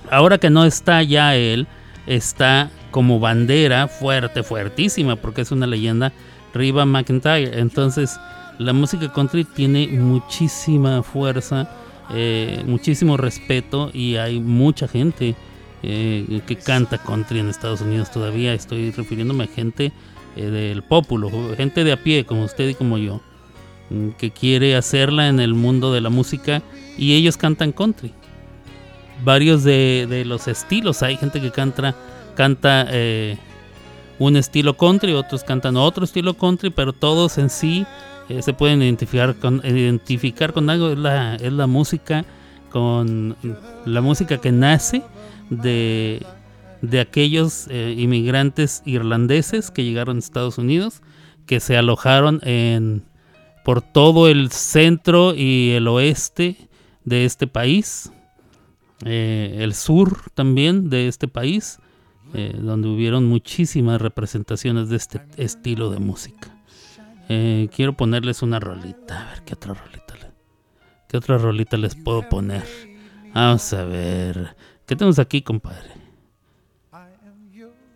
Ahora 0.10 0.38
que 0.38 0.50
no 0.50 0.66
está 0.66 1.04
ya 1.04 1.36
él, 1.36 1.68
está 2.08 2.70
como 2.92 3.20
bandera 3.20 3.88
fuerte, 3.88 4.44
fuertísima, 4.44 5.16
porque 5.16 5.42
es 5.42 5.52
una 5.52 5.68
leyenda, 5.68 6.12
Riva 6.54 6.86
McIntyre. 6.86 7.60
Entonces, 7.60 8.20
la 8.60 8.74
música 8.74 9.12
country 9.14 9.46
tiene 9.46 9.88
muchísima 9.88 11.02
fuerza, 11.04 11.70
eh, 12.14 12.62
muchísimo 12.68 13.16
respeto 13.16 13.90
y 13.94 14.18
hay 14.18 14.42
mucha 14.42 14.88
gente 14.90 15.36
eh, 15.84 16.42
que 16.46 16.58
canta 16.58 16.98
country 16.98 17.40
en 17.40 17.48
Estados 17.50 17.80
Unidos 17.82 18.12
todavía. 18.12 18.54
Estoy 18.54 18.92
refiriéndome 18.92 19.46
a 19.46 19.48
gente 19.48 19.94
eh, 20.36 20.46
del 20.46 20.84
pópulo, 20.84 21.30
gente 21.56 21.84
de 21.84 21.92
a 21.92 21.98
pie 21.98 22.26
como 22.26 22.46
usted 22.46 22.70
y 22.70 22.76
como 22.76 22.98
yo, 22.98 23.22
mm, 23.90 24.10
que 24.12 24.32
quiere 24.32 24.76
hacerla 24.76 25.28
en 25.28 25.40
el 25.40 25.54
mundo 25.54 25.94
de 25.94 26.02
la 26.02 26.10
música 26.10 26.62
y 26.98 27.14
ellos 27.14 27.38
cantan 27.38 27.72
country. 27.72 28.14
Varios 29.24 29.64
de, 29.64 30.08
de 30.10 30.26
los 30.26 30.48
estilos, 30.48 31.04
hay 31.04 31.18
gente 31.18 31.42
que 31.42 31.52
canta, 31.52 31.96
canta 32.36 32.88
eh, 32.90 33.38
un 34.20 34.36
estilo 34.38 34.78
country, 34.78 35.14
otros 35.14 35.44
cantan 35.44 35.78
otro 35.78 36.06
estilo 36.06 36.36
country, 36.36 36.70
pero 36.70 36.94
todos 36.94 37.38
en 37.38 37.50
sí 37.50 37.86
eh, 38.30 38.42
se 38.42 38.54
pueden 38.54 38.82
identificar 38.82 39.36
con, 39.36 39.62
identificar 39.66 40.54
con 40.54 40.70
algo, 40.70 40.92
es 40.92 40.98
la, 40.98 41.36
es 41.36 41.52
la 41.52 41.68
música, 41.68 42.24
con 42.70 43.36
la 43.86 44.02
música 44.02 44.38
que 44.38 44.52
nace 44.52 45.02
de, 45.50 46.26
de 46.82 47.00
aquellos 47.00 47.68
eh, 47.70 47.96
inmigrantes 47.98 48.82
irlandeses 48.86 49.72
que 49.72 49.84
llegaron 49.84 50.18
a 50.18 50.20
Estados 50.20 50.58
Unidos, 50.58 51.02
que 51.46 51.60
se 51.60 51.78
alojaron 51.78 52.40
en, 52.44 53.04
por 53.64 53.82
todo 53.82 54.28
el 54.28 54.52
centro 54.52 55.34
y 55.36 55.72
el 55.72 55.88
oeste 55.88 56.58
de 57.04 57.26
este 57.26 57.48
país, 57.48 58.12
eh, 59.06 59.58
el 59.60 59.74
sur 59.74 60.32
también 60.34 60.90
de 60.90 61.08
este 61.08 61.28
país, 61.28 61.80
eh, 62.34 62.56
donde 62.58 62.88
hubieron 62.88 63.28
muchísimas 63.28 64.02
representaciones 64.02 64.90
de 64.90 64.98
este 64.98 65.22
estilo 65.38 65.90
de 65.90 66.00
música. 66.00 66.58
Quiero 67.74 67.94
ponerles 67.96 68.42
una 68.42 68.60
rolita, 68.60 69.22
a 69.22 69.30
ver 69.30 69.44
qué 69.44 69.54
otra 69.54 69.74
rolita, 69.74 70.16
qué 71.08 71.16
otra 71.16 71.38
rolita 71.38 71.78
les 71.78 71.96
puedo 71.96 72.28
poner. 72.28 72.66
Vamos 73.34 73.72
a 73.72 73.86
ver, 73.86 74.58
¿qué 74.86 74.98
tenemos 74.98 75.18
aquí, 75.18 75.42
compadre? 75.42 76.01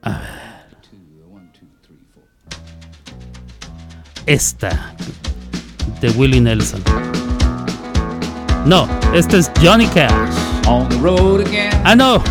A 0.06 0.10
ver. 0.12 0.46
Esta 4.28 4.96
de 6.02 6.10
Willie 6.12 6.42
Nelson. 6.42 6.82
No, 8.66 8.88
este 9.14 9.38
es 9.38 9.52
Johnny 9.62 9.88
Cash. 9.88 10.12
On 10.68 10.90
the 10.90 10.98
road 10.98 11.42
again. 11.46 11.72
Ah, 11.84 11.96
no. 11.96 12.24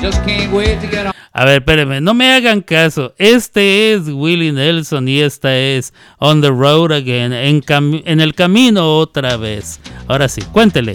Just 0.00 0.24
can't 0.24 0.52
wait 0.52 0.80
to 0.80 0.88
get 0.88 1.06
on. 1.06 1.12
A 1.32 1.44
ver, 1.44 1.60
espérenme, 1.60 2.00
no 2.00 2.14
me 2.14 2.32
hagan 2.32 2.60
caso. 2.60 3.14
Este 3.16 3.92
es 3.92 4.08
Willie 4.08 4.52
Nelson 4.52 5.06
y 5.08 5.20
esta 5.20 5.56
es 5.56 5.92
On 6.18 6.40
the 6.40 6.50
Road 6.50 6.92
Again, 6.92 7.32
en, 7.32 7.62
en 7.68 8.20
el 8.20 8.34
camino 8.34 8.98
otra 8.98 9.36
vez. 9.36 9.78
Ahora 10.08 10.28
sí, 10.28 10.42
cuéntele. 10.42 10.94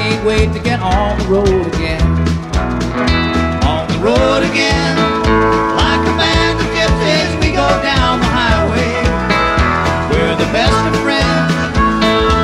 can't 0.00 0.24
wait 0.24 0.50
to 0.54 0.58
get 0.60 0.80
on 0.80 1.18
the 1.18 1.26
road 1.28 1.66
again. 1.74 2.00
On 3.68 3.84
the 3.92 3.98
road 4.00 4.42
again, 4.50 4.96
like 5.76 6.00
a 6.08 6.14
band 6.16 6.56
of 6.56 6.68
gypsies, 6.72 7.30
we 7.42 7.52
go 7.52 7.68
down 7.84 8.18
the 8.24 8.30
highway. 8.32 8.96
We're 10.08 10.36
the 10.40 10.50
best 10.56 10.80
of 10.88 10.94
friends, 11.04 11.52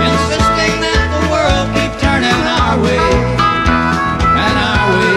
insisting 0.04 0.76
that 0.84 1.08
the 1.16 1.22
world 1.32 1.66
keep 1.72 1.92
turning 2.04 2.40
our 2.60 2.76
way. 2.84 3.08
And 4.44 4.56
our 4.72 4.86
way 5.00 5.16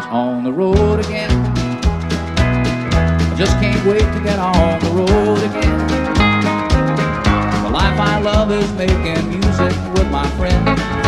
is 0.00 0.06
on 0.08 0.44
the 0.44 0.52
road 0.52 1.04
again. 1.04 1.30
I 3.20 3.34
just 3.36 3.52
can't 3.60 3.84
wait 3.84 4.08
to 4.16 4.20
get 4.24 4.38
on 4.38 4.80
the 4.80 4.92
road 4.96 5.42
again. 5.44 5.76
The 7.64 7.70
life 7.70 8.00
I 8.00 8.18
love 8.18 8.50
is 8.50 8.72
making 8.72 9.28
music 9.28 9.76
with 9.92 10.10
my 10.10 10.26
friends. 10.38 11.07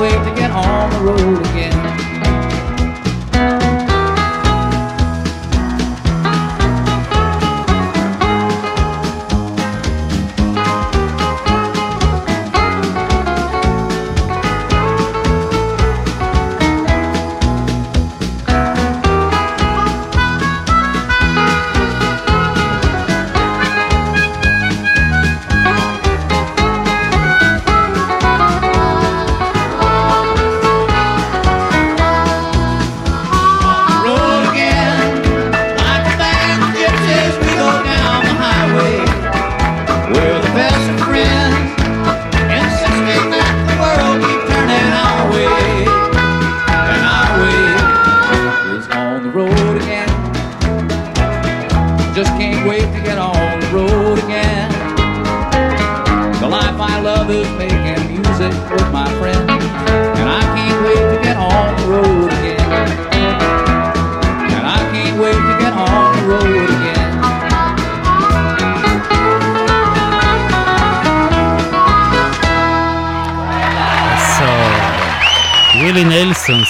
Wait 0.00 0.12
to 0.12 0.34
get 0.34 0.50
on 0.50 0.90
the 0.90 0.98
road 1.10 1.40
again. 1.40 1.55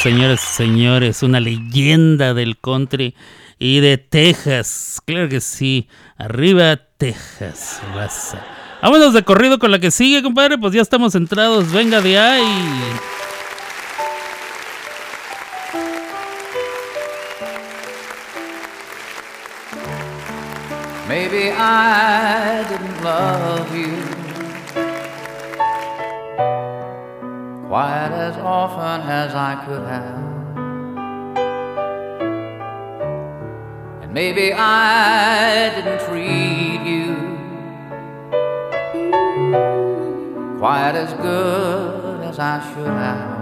Señores 0.07 0.41
señores, 0.41 1.23
una 1.25 1.41
leyenda 1.41 2.33
del 2.33 2.57
country 2.61 3.17
y 3.59 3.81
de 3.81 3.99
Texas. 3.99 5.01
Claro 5.05 5.29
que 5.29 5.41
sí. 5.41 5.89
Arriba, 6.17 6.77
Texas. 6.97 7.83
raza. 7.93 8.41
Vámonos 8.83 9.15
de 9.15 9.25
corrido 9.25 9.59
con 9.59 9.73
la 9.73 9.81
que 9.81 9.91
sigue, 9.91 10.23
compadre. 10.23 10.59
Pues 10.59 10.75
ya 10.75 10.83
estamos 10.83 11.15
centrados. 11.15 11.73
Venga 11.73 12.01
de 12.01 12.17
ahí. 12.21 12.45
Maybe 21.09 21.51
I 21.51 22.65
didn't 22.69 23.03
love 23.03 23.75
you 23.75 24.27
quite 27.69 28.13
as 28.13 28.37
often 28.37 29.01
as 29.09 29.35
I 29.35 29.65
could 29.67 29.83
have. 29.89 30.27
And 34.03 34.15
maybe 34.15 34.53
I 34.53 35.73
didn't 35.75 36.01
treat 36.07 36.83
you 36.87 37.17
quite 40.59 40.95
as 40.95 41.13
good 41.15 42.23
as 42.23 42.39
I 42.39 42.61
should 42.73 42.87
have. 42.87 43.37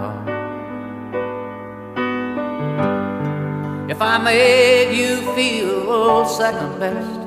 If 3.87 4.01
I 4.01 4.17
made 4.17 4.97
you 4.97 5.17
feel 5.35 6.25
second 6.25 6.79
best, 6.79 7.19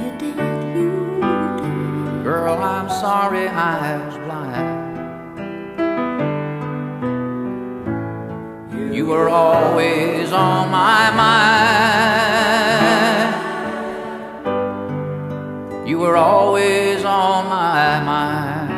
you 0.00 0.10
did, 0.18 0.36
you 0.74 1.20
did. 1.20 2.24
Girl, 2.24 2.54
I'm 2.54 2.88
sorry 2.88 3.46
I 3.46 3.98
was 4.06 4.16
blind. 4.16 4.77
You 8.98 9.06
were 9.06 9.28
always 9.28 10.32
on 10.32 10.72
my 10.72 11.10
mind. 11.22 12.18
You 15.88 16.00
were 16.00 16.16
always 16.16 17.04
on 17.04 17.48
my 17.48 18.02
mind. 18.02 18.72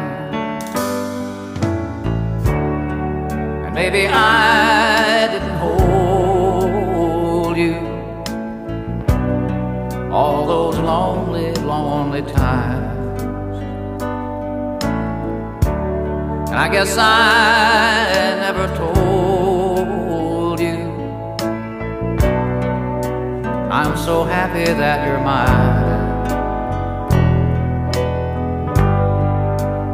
And 3.65 3.75
maybe 3.75 4.09
I 4.09 5.27
didn't 5.33 5.57
hold 5.57 7.57
you 7.57 7.77
all 10.13 10.47
those 10.47 10.77
lonely, 10.81 11.55
lonely 11.65 12.21
times. 12.31 13.23
And 16.51 16.59
I 16.59 16.69
guess 16.71 16.99
I 16.99 18.35
never 18.39 18.67
told 18.77 18.90
I'm 23.73 23.97
so 23.97 24.25
happy 24.25 24.65
that 24.65 25.07
you're 25.07 25.21
mine. 25.21 26.01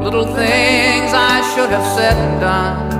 Little 0.03 0.25
things 0.25 1.13
I 1.13 1.43
should 1.55 1.69
have 1.69 1.85
said 1.95 2.17
and 2.17 2.41
done. 2.41 2.93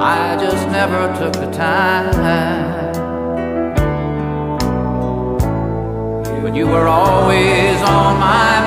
I 0.00 0.38
just 0.40 0.66
never 0.68 1.14
took 1.18 1.34
the 1.34 1.50
time. 1.50 2.14
But 6.42 6.56
you 6.56 6.66
were 6.66 6.88
always 6.88 7.82
on 7.82 8.18
my 8.18 8.57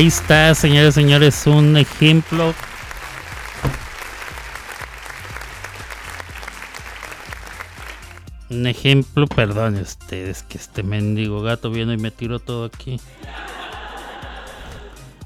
Ahí 0.00 0.06
está, 0.06 0.54
señores 0.54 0.94
señores, 0.94 1.46
un 1.46 1.76
ejemplo. 1.76 2.54
Un 8.48 8.66
ejemplo, 8.66 9.26
perdón 9.26 9.74
ustedes 9.74 10.42
que 10.42 10.56
este 10.56 10.82
mendigo 10.82 11.42
gato 11.42 11.70
viene 11.70 11.92
y 11.92 11.96
me 11.98 12.10
tiró 12.10 12.38
todo 12.38 12.64
aquí. 12.64 12.98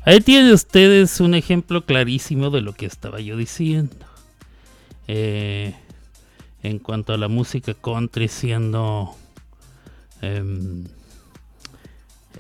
Ahí 0.05 0.19
tienen 0.19 0.53
ustedes 0.53 1.21
un 1.21 1.37
ejemplo 1.37 1.87
clarísimo 1.87 2.51
de 2.51 2.61
lo 2.61 2.73
que 2.73 2.87
estaba 2.87 3.21
yo 3.21 3.37
diciendo. 3.37 3.95
Eh, 5.07 5.73
en 6.65 6.81
cuanto 6.81 7.13
a 7.13 7.17
la 7.17 7.29
música 7.29 7.75
country 7.75 8.27
siendo... 8.27 9.15
em, 10.21 10.85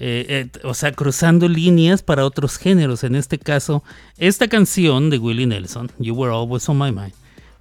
eh, 0.01 0.49
eh, 0.55 0.59
o 0.64 0.74
sea, 0.74 0.92
cruzando 0.92 1.49
líneas 1.49 2.03
para 2.03 2.24
otros 2.24 2.57
géneros. 2.59 3.05
En 3.05 3.14
este 3.14 3.38
caso, 3.38 3.82
esta 4.18 4.49
canción 4.49 5.11
de 5.11 5.18
Willie 5.18 5.47
Nelson, 5.47 5.90
You 5.99 6.14
Were 6.14 6.32
Always 6.34 6.68
on 6.68 6.78
My 6.78 6.90
Mind, 6.92 7.12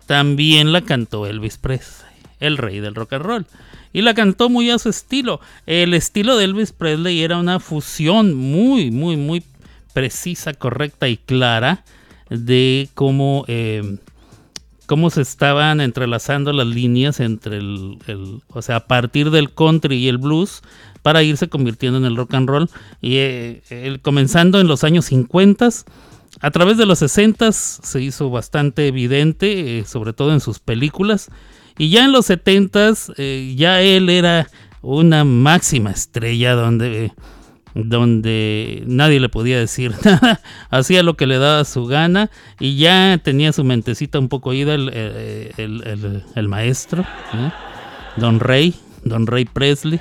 también 0.05 0.71
la 0.71 0.81
cantó 0.81 1.25
Elvis 1.27 1.57
Presley, 1.57 2.11
el 2.39 2.57
rey 2.57 2.79
del 2.79 2.95
rock 2.95 3.13
and 3.13 3.25
roll. 3.25 3.45
Y 3.93 4.01
la 4.01 4.15
cantó 4.15 4.49
muy 4.49 4.71
a 4.71 4.79
su 4.79 4.89
estilo. 4.89 5.39
El 5.67 5.93
estilo 5.93 6.35
de 6.35 6.45
Elvis 6.45 6.71
Presley 6.71 7.21
era 7.21 7.37
una 7.37 7.59
fusión 7.59 8.33
muy, 8.33 8.89
muy, 8.89 9.15
muy 9.17 9.43
precisa, 9.93 10.53
correcta 10.55 11.07
y 11.07 11.17
clara 11.17 11.83
de 12.31 12.89
cómo, 12.95 13.45
eh, 13.47 13.97
cómo 14.87 15.11
se 15.11 15.21
estaban 15.21 15.79
entrelazando 15.79 16.51
las 16.53 16.65
líneas 16.65 17.19
entre 17.19 17.57
el, 17.57 17.99
el- 18.07 18.41
o 18.47 18.63
sea, 18.63 18.77
a 18.77 18.87
partir 18.87 19.29
del 19.29 19.53
country 19.53 19.97
y 19.97 20.07
el 20.07 20.17
blues 20.17 20.63
para 21.03 21.21
irse 21.21 21.47
convirtiendo 21.49 21.99
en 21.99 22.05
el 22.05 22.15
rock 22.15 22.33
and 22.33 22.49
roll. 22.49 22.69
Y 23.01 23.17
eh, 23.17 23.99
comenzando 24.01 24.59
en 24.59 24.67
los 24.67 24.83
años 24.83 25.05
50, 25.05 25.69
a 26.41 26.51
través 26.51 26.77
de 26.77 26.85
los 26.87 26.97
60 26.99 27.51
se 27.51 28.01
hizo 28.01 28.31
bastante 28.31 28.87
evidente, 28.87 29.79
eh, 29.79 29.85
sobre 29.85 30.13
todo 30.13 30.33
en 30.33 30.39
sus 30.39 30.59
películas. 30.59 31.29
Y 31.77 31.89
ya 31.89 32.05
en 32.05 32.11
los 32.11 32.25
70 32.25 32.93
ya 33.55 33.81
él 33.81 34.09
era 34.09 34.47
una 34.81 35.23
máxima 35.23 35.91
estrella 35.91 36.53
donde, 36.55 37.13
donde 37.73 38.83
nadie 38.85 39.19
le 39.19 39.29
podía 39.29 39.57
decir 39.59 39.93
nada. 40.05 40.41
Hacía 40.69 41.03
lo 41.03 41.15
que 41.15 41.27
le 41.27 41.37
daba 41.37 41.65
su 41.65 41.85
gana 41.85 42.29
y 42.59 42.77
ya 42.77 43.19
tenía 43.23 43.53
su 43.53 43.63
mentecita 43.63 44.19
un 44.19 44.29
poco 44.29 44.53
ida 44.53 44.73
el, 44.75 44.89
eh, 44.93 45.51
el- 45.57 45.83
el- 45.87 46.23
el 46.35 46.47
maestro, 46.47 47.01
¿eh? 47.33 47.51
Don 48.17 48.39
Rey, 48.39 48.75
Don 49.03 49.25
Rey 49.27 49.45
Presley. 49.45 49.99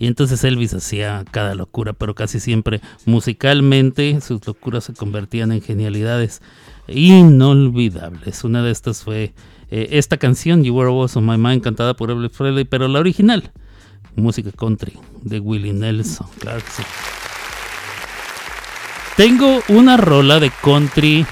Y 0.00 0.06
entonces 0.06 0.42
Elvis 0.44 0.72
hacía 0.72 1.26
cada 1.30 1.54
locura, 1.54 1.92
pero 1.92 2.14
casi 2.14 2.40
siempre 2.40 2.80
musicalmente 3.04 4.22
sus 4.22 4.44
locuras 4.46 4.84
se 4.84 4.94
convertían 4.94 5.52
en 5.52 5.60
genialidades 5.60 6.40
inolvidables. 6.88 8.42
Una 8.42 8.62
de 8.62 8.70
estas 8.70 9.04
fue 9.04 9.34
eh, 9.70 9.88
esta 9.92 10.16
canción, 10.16 10.64
You 10.64 10.74
Were 10.74 10.90
Always 10.90 11.14
on 11.16 11.26
My 11.26 11.36
Mind, 11.36 11.62
cantada 11.62 11.92
por 11.92 12.10
Elvis 12.10 12.30
Presley, 12.30 12.64
pero 12.64 12.88
la 12.88 12.98
original, 12.98 13.52
música 14.16 14.50
country 14.52 14.94
de 15.20 15.38
Willie 15.38 15.74
Nelson. 15.74 16.26
Claro 16.38 16.60
sí. 16.74 16.82
Tengo 19.18 19.60
una 19.68 19.98
rola 19.98 20.40
de 20.40 20.50
country 20.62 21.26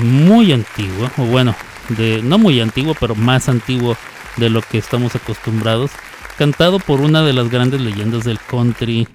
muy 0.00 0.52
antigua, 0.52 1.10
o 1.18 1.24
bueno, 1.24 1.56
de 1.88 2.22
no 2.22 2.38
muy 2.38 2.60
antiguo, 2.60 2.94
pero 3.00 3.16
más 3.16 3.48
antiguo 3.48 3.96
de 4.36 4.48
lo 4.48 4.62
que 4.62 4.78
estamos 4.78 5.16
acostumbrados, 5.16 5.90
cantado 6.40 6.78
por 6.78 7.02
una 7.02 7.22
de 7.22 7.34
las 7.34 7.50
grandes 7.50 7.82
leyendas 7.82 8.24
del 8.24 8.38
country 8.40 9.06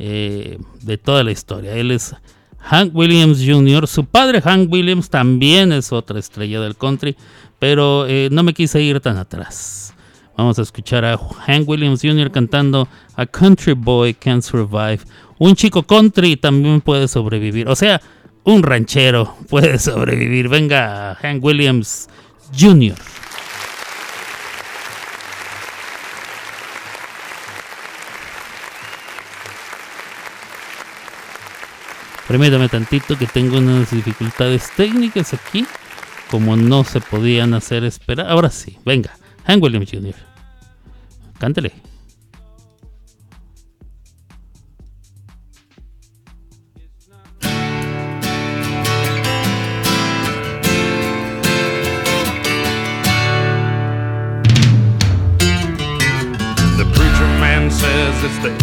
eh, 0.00 0.58
de 0.80 0.98
toda 0.98 1.22
la 1.22 1.30
historia. 1.30 1.76
Él 1.76 1.92
es 1.92 2.12
Hank 2.58 2.92
Williams 2.92 3.38
Jr. 3.46 3.86
Su 3.86 4.04
padre 4.04 4.40
Hank 4.40 4.68
Williams 4.68 5.08
también 5.08 5.70
es 5.70 5.92
otra 5.92 6.18
estrella 6.18 6.60
del 6.60 6.74
country, 6.74 7.16
pero 7.60 8.08
eh, 8.08 8.30
no 8.32 8.42
me 8.42 8.52
quise 8.52 8.82
ir 8.82 8.98
tan 8.98 9.16
atrás. 9.16 9.94
Vamos 10.36 10.58
a 10.58 10.62
escuchar 10.62 11.04
a 11.04 11.16
Hank 11.16 11.68
Williams 11.68 12.00
Jr. 12.02 12.32
cantando 12.32 12.88
A 13.14 13.26
Country 13.26 13.74
Boy 13.74 14.14
Can 14.14 14.42
Survive. 14.42 15.02
Un 15.38 15.54
chico 15.54 15.84
country 15.84 16.36
también 16.36 16.80
puede 16.80 17.06
sobrevivir. 17.06 17.68
O 17.68 17.76
sea, 17.76 18.02
un 18.42 18.60
ranchero 18.64 19.36
puede 19.48 19.78
sobrevivir. 19.78 20.48
Venga, 20.48 21.14
Hank 21.14 21.44
Williams 21.44 22.08
Jr. 22.58 22.96
Permítame 32.28 32.68
tantito 32.68 33.18
que 33.18 33.26
tengo 33.26 33.58
unas 33.58 33.90
dificultades 33.90 34.70
técnicas 34.76 35.34
aquí. 35.34 35.66
Como 36.30 36.56
no 36.56 36.84
se 36.84 37.00
podían 37.00 37.52
hacer 37.54 37.84
esperar. 37.84 38.28
Ahora 38.30 38.50
sí, 38.50 38.78
venga. 38.84 39.14
Hank 39.44 39.62
Williams 39.62 39.90
Jr. 39.90 40.14
Cántele. 41.38 41.72
It's 58.24 58.38
the 58.38 58.61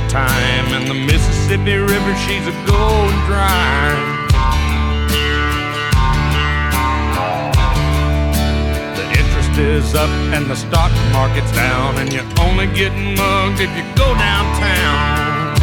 of 0.00 0.10
time, 0.10 0.66
and 0.74 0.86
the 0.86 0.94
Mississippi 0.94 1.76
River, 1.76 2.14
she's 2.24 2.46
a 2.46 2.52
going 2.66 3.18
dry. 3.26 3.90
The 8.96 9.04
interest 9.18 9.58
is 9.58 9.94
up 9.94 10.10
and 10.34 10.46
the 10.46 10.56
stock 10.56 10.92
market's 11.12 11.52
down, 11.52 11.96
and 11.98 12.12
you're 12.12 12.30
only 12.40 12.66
getting 12.74 13.14
mugged 13.16 13.60
if 13.60 13.70
you 13.76 13.84
go 13.94 14.14
downtown. 14.14 15.58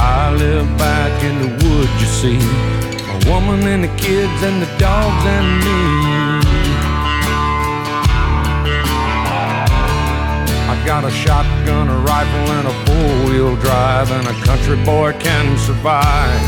I 0.00 0.34
live 0.34 0.68
back 0.78 1.22
in 1.24 1.34
the 1.44 1.50
woods, 1.64 1.94
you 2.00 2.08
see. 2.20 2.38
A 3.14 3.30
woman 3.30 3.66
and 3.66 3.84
the 3.84 3.94
kids 3.96 4.42
and 4.42 4.62
the 4.62 4.70
dogs 4.78 5.24
and 5.26 5.48
me. 5.64 6.07
Got 10.88 11.04
a 11.04 11.10
shotgun, 11.10 11.86
a 11.86 11.98
rifle, 11.98 12.50
and 12.56 12.66
a 12.66 12.72
four-wheel 12.86 13.56
drive, 13.56 14.10
and 14.10 14.26
a 14.26 14.32
country 14.46 14.74
boy 14.86 15.12
can 15.20 15.58
survive. 15.58 16.40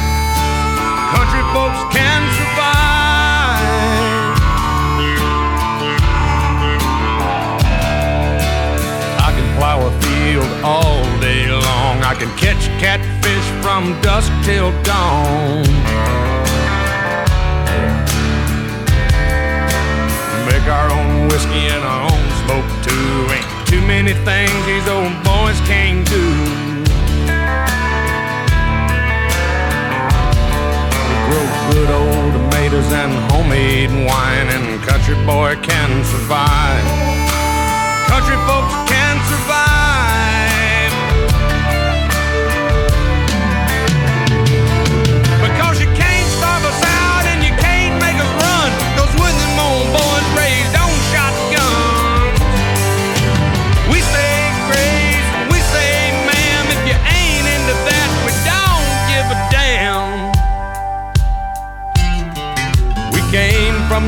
Country 1.13 1.45
folks 1.53 1.81
can 1.93 2.23
survive. 2.41 3.69
I 9.21 9.31
can 9.37 9.47
plow 9.59 9.79
a 9.87 9.93
field 10.01 10.49
all 10.65 11.05
day 11.21 11.47
long. 11.51 12.01
I 12.03 12.15
can 12.19 12.35
catch 12.39 12.65
catfish 12.81 13.47
from 13.61 14.01
dusk 14.01 14.33
till 14.43 14.73
dawn. 14.85 15.67
Make 20.49 20.67
our 20.67 20.91
own 20.91 21.29
whiskey 21.29 21.69
and 21.69 21.85
our 21.85 22.03
own 22.11 22.25
smoke 22.41 22.83
too. 22.83 23.40
Too 23.71 23.81
many 23.87 24.13
things 24.13 24.67
these 24.67 24.89
old 24.89 25.15
boys 25.23 25.61
can't 25.61 26.05
do. 26.09 26.25
We 31.07 31.15
grow 31.29 31.47
good 31.71 31.91
old 31.91 32.33
tomatoes 32.33 32.93
and 32.93 33.13
homemade 33.31 33.91
wine, 34.09 34.49
and 34.57 34.83
country 34.83 35.15
boy 35.25 35.55
can 35.63 36.05
survive. 36.05 36.85
Country 38.09 38.39
folks 38.49 38.75
can 38.91 39.17
survive. 39.31 39.70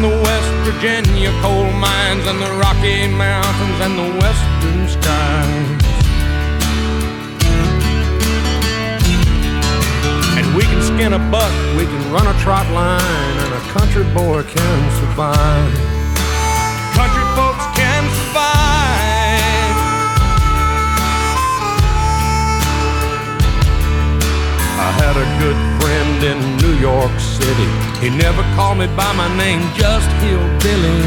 the 0.02 0.08
West 0.08 0.52
Virginia 0.66 1.30
coal 1.40 1.70
mines 1.78 2.26
and 2.26 2.42
the 2.42 2.50
Rocky 2.58 3.06
Mountains 3.06 3.78
and 3.86 3.94
the 3.96 4.10
western 4.18 4.88
skies. 4.88 5.82
And 10.38 10.56
we 10.56 10.64
can 10.64 10.82
skin 10.82 11.12
a 11.12 11.20
buck, 11.30 11.52
we 11.78 11.84
can 11.84 12.12
run 12.12 12.26
a 12.26 12.36
trot 12.40 12.68
line, 12.72 13.36
and 13.44 13.54
a 13.54 13.60
country 13.70 14.02
boy 14.12 14.42
can 14.42 14.80
survive. 14.98 15.72
Country 16.98 17.26
folks 17.38 17.64
can 17.78 18.02
survive. 18.18 18.50
I 24.82 24.90
had 24.98 25.16
a 25.16 25.26
good 25.38 25.71
lived 26.22 26.42
in 26.42 26.56
New 26.58 26.78
York 26.78 27.18
City. 27.18 27.68
He 28.00 28.10
never 28.10 28.42
called 28.54 28.78
me 28.78 28.86
by 28.96 29.12
my 29.12 29.28
name, 29.36 29.60
just 29.74 30.08
Hillbilly. 30.22 31.02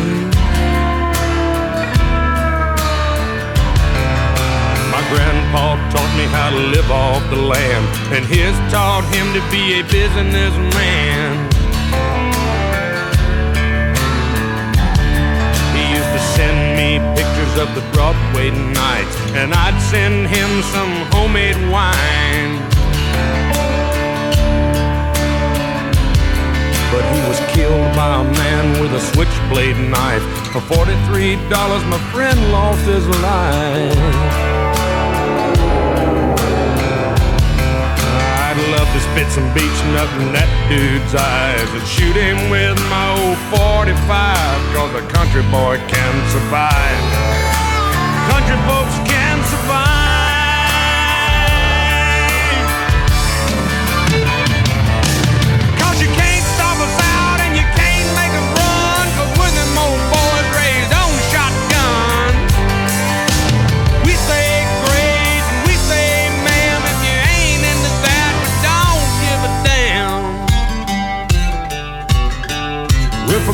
My 4.91 5.03
grandpa 5.11 5.75
taught 5.91 6.13
me 6.17 6.25
how 6.35 6.49
to 6.49 6.61
live 6.75 6.89
off 6.91 7.21
the 7.29 7.41
land, 7.41 7.85
and 8.13 8.25
his 8.25 8.55
taught 8.71 9.05
him 9.13 9.27
to 9.33 9.41
be 9.51 9.79
a 9.79 9.83
businessman. 9.83 11.49
He 15.75 15.83
used 15.97 16.11
to 16.15 16.21
send 16.35 16.57
me 16.79 16.99
pictures 17.15 17.55
of 17.63 17.73
the 17.75 17.83
Broadway 17.93 18.51
nights, 18.51 19.15
and 19.35 19.53
I'd 19.53 19.79
send 19.81 20.27
him 20.27 20.61
some 20.73 20.93
homemade 21.11 21.59
wine. 21.71 22.64
But 26.95 27.03
he 27.11 27.19
was 27.27 27.39
killed 27.51 27.91
by 27.91 28.21
a 28.21 28.23
man 28.23 28.79
with 28.79 28.93
a 28.95 29.01
switchblade 29.11 29.75
knife. 29.91 30.23
For 30.55 30.61
$43, 30.63 31.43
my 31.91 31.99
friend 32.15 32.39
lost 32.55 32.87
his 32.87 33.05
life. 33.19 33.99
I'd 38.47 38.59
love 38.71 38.87
to 38.95 38.99
spit 39.11 39.27
some 39.27 39.43
beach 39.51 39.79
nut 39.91 40.07
in 40.23 40.31
that 40.39 40.47
dude's 40.71 41.11
eyes 41.11 41.67
and 41.75 41.83
shoot 41.83 42.15
him 42.15 42.39
with 42.47 42.79
my 42.87 43.11
old 43.19 43.35
45, 43.51 43.91
cause 44.71 44.95
a 44.95 45.03
country 45.11 45.43
boy 45.51 45.75
can 45.91 46.13
survive. 46.31 47.03
Country 48.31 48.55
folks 48.71 48.95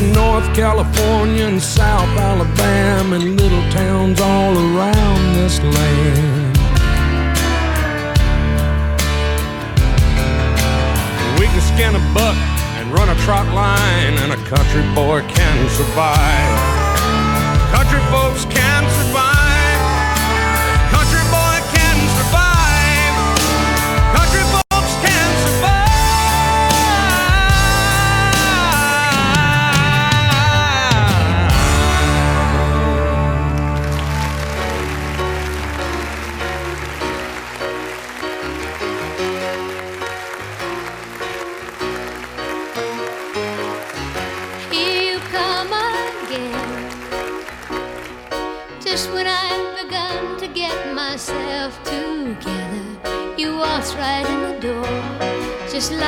from 0.02 0.12
North 0.12 0.54
California 0.54 1.46
and 1.46 1.62
South 1.62 2.08
Alabama 2.18 3.16
and 3.16 3.40
little 3.40 3.62
towns 3.70 4.20
all 4.20 4.52
around 4.52 5.34
this 5.34 5.58
land. 5.60 6.56
We 11.38 11.46
can 11.46 11.60
skin 11.60 11.94
a 11.94 12.14
buck 12.14 12.36
and 12.78 12.92
run 12.92 13.08
a 13.08 13.14
trot 13.22 13.46
line, 13.54 14.14
and 14.22 14.32
a 14.32 14.40
country 14.48 14.82
boy 14.94 15.20
can 15.28 15.68
survive. 15.70 16.58
Country 17.70 18.00
folks 18.10 18.44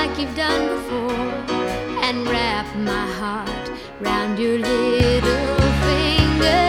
like 0.07 0.19
you've 0.19 0.37
done 0.37 0.69
before, 0.69 1.55
and 2.05 2.29
wrap 2.29 2.67
my 2.77 3.07
heart 3.21 3.71
round 4.01 4.39
your 4.39 4.59
little 4.59 5.57
finger. 5.87 6.67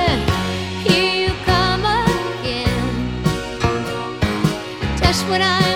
Here 0.85 1.27
you 1.27 1.33
come 1.43 1.83
again. 1.83 2.87
Just 4.97 5.27
when 5.27 5.41
I'm 5.41 5.74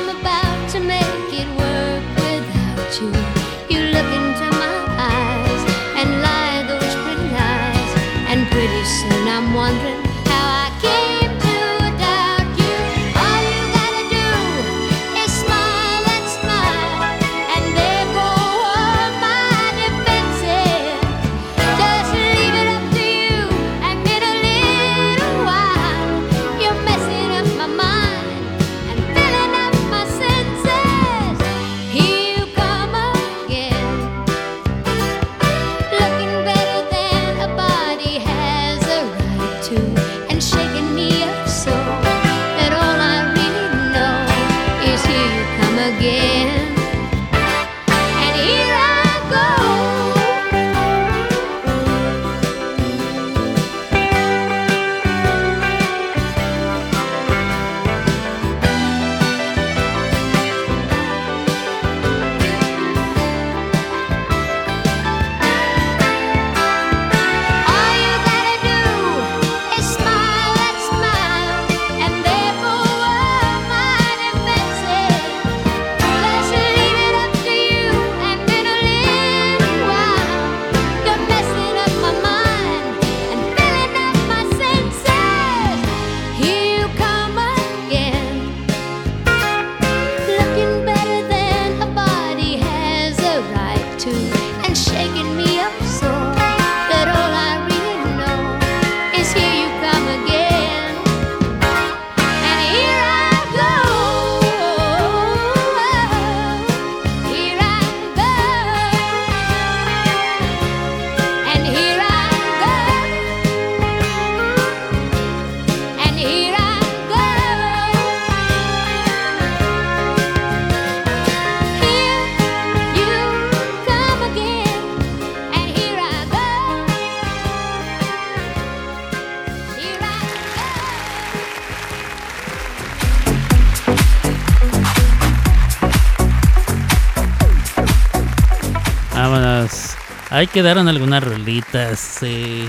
Ahí 140.39 140.47
quedaron 140.47 140.87
algunas 140.87 141.21
rolitas. 141.21 142.19
eh, 142.21 142.65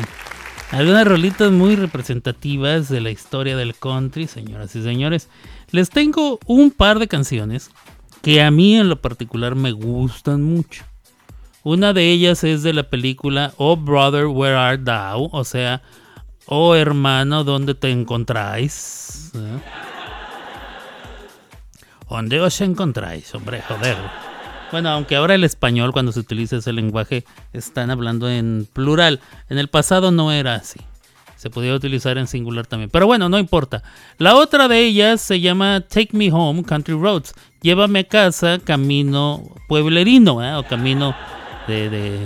algunas 0.73 1.07
rolitas 1.07 1.53
muy 1.53 1.77
representativas 1.77 2.89
de 2.89 3.01
la 3.01 3.13
historia 3.13 3.57
del 3.57 3.77
country, 3.77 4.27
señoras 4.27 4.75
y 4.75 4.83
señores. 4.83 5.29
Les 5.71 5.89
tengo 5.89 6.41
un 6.47 6.73
par 6.73 6.99
de 6.99 7.07
canciones 7.07 7.71
que 8.23 8.43
a 8.43 8.51
mí 8.51 8.75
en 8.75 8.89
lo 8.89 9.01
particular 9.01 9.55
me 9.55 9.71
gustan 9.71 10.43
mucho. 10.43 10.83
Una 11.63 11.93
de 11.93 12.11
ellas 12.11 12.43
es 12.43 12.65
de 12.65 12.73
la 12.73 12.91
película 12.91 13.55
Oh 13.57 13.77
Brother, 13.77 14.27
Where 14.27 14.57
Art 14.57 14.83
Thou? 14.83 15.29
O 15.31 15.45
sea, 15.45 15.81
Oh 16.47 16.75
hermano, 16.75 17.45
¿dónde 17.45 17.77
te 17.77 17.93
encontráis? 17.93 19.31
¿Eh? 19.37 19.61
¿Dónde 22.09 22.41
os 22.41 22.61
encontráis? 22.63 23.33
Hombre, 23.33 23.63
joder. 23.63 24.30
Bueno, 24.71 24.91
aunque 24.91 25.17
ahora 25.17 25.35
el 25.35 25.45
español 25.45 25.93
cuando 25.93 26.13
se 26.13 26.21
utiliza 26.21 26.57
ese 26.57 26.73
lenguaje 26.73 27.25
están 27.53 27.91
hablando 27.91 28.31
en 28.31 28.69
plural. 28.73 29.21
En 29.49 29.59
el 29.59 29.69
pasado 29.69 30.11
no 30.11 30.33
era 30.33 30.55
así. 30.55 30.81
Se 31.37 31.51
podía 31.51 31.75
utilizar 31.75 32.19
en 32.19 32.27
singular 32.27 32.67
también. 32.67 32.91
Pero 32.91 33.07
bueno, 33.07 33.29
no 33.29 33.39
importa. 33.39 33.83
La 34.19 34.37
otra 34.37 34.69
de 34.69 34.81
ellas 34.81 35.21
se 35.21 35.41
llama 35.41 35.81
Take 35.81 36.11
Me 36.13 36.31
Home 36.31 36.63
Country 36.63 36.95
Roads. 36.95 37.35
Llévame 37.63 38.01
a 38.01 38.05
casa, 38.05 38.59
camino 38.63 39.43
pueblerino, 39.67 40.45
¿eh? 40.45 40.55
o 40.55 40.63
camino 40.65 41.17
de, 41.67 41.89
de, 41.89 42.19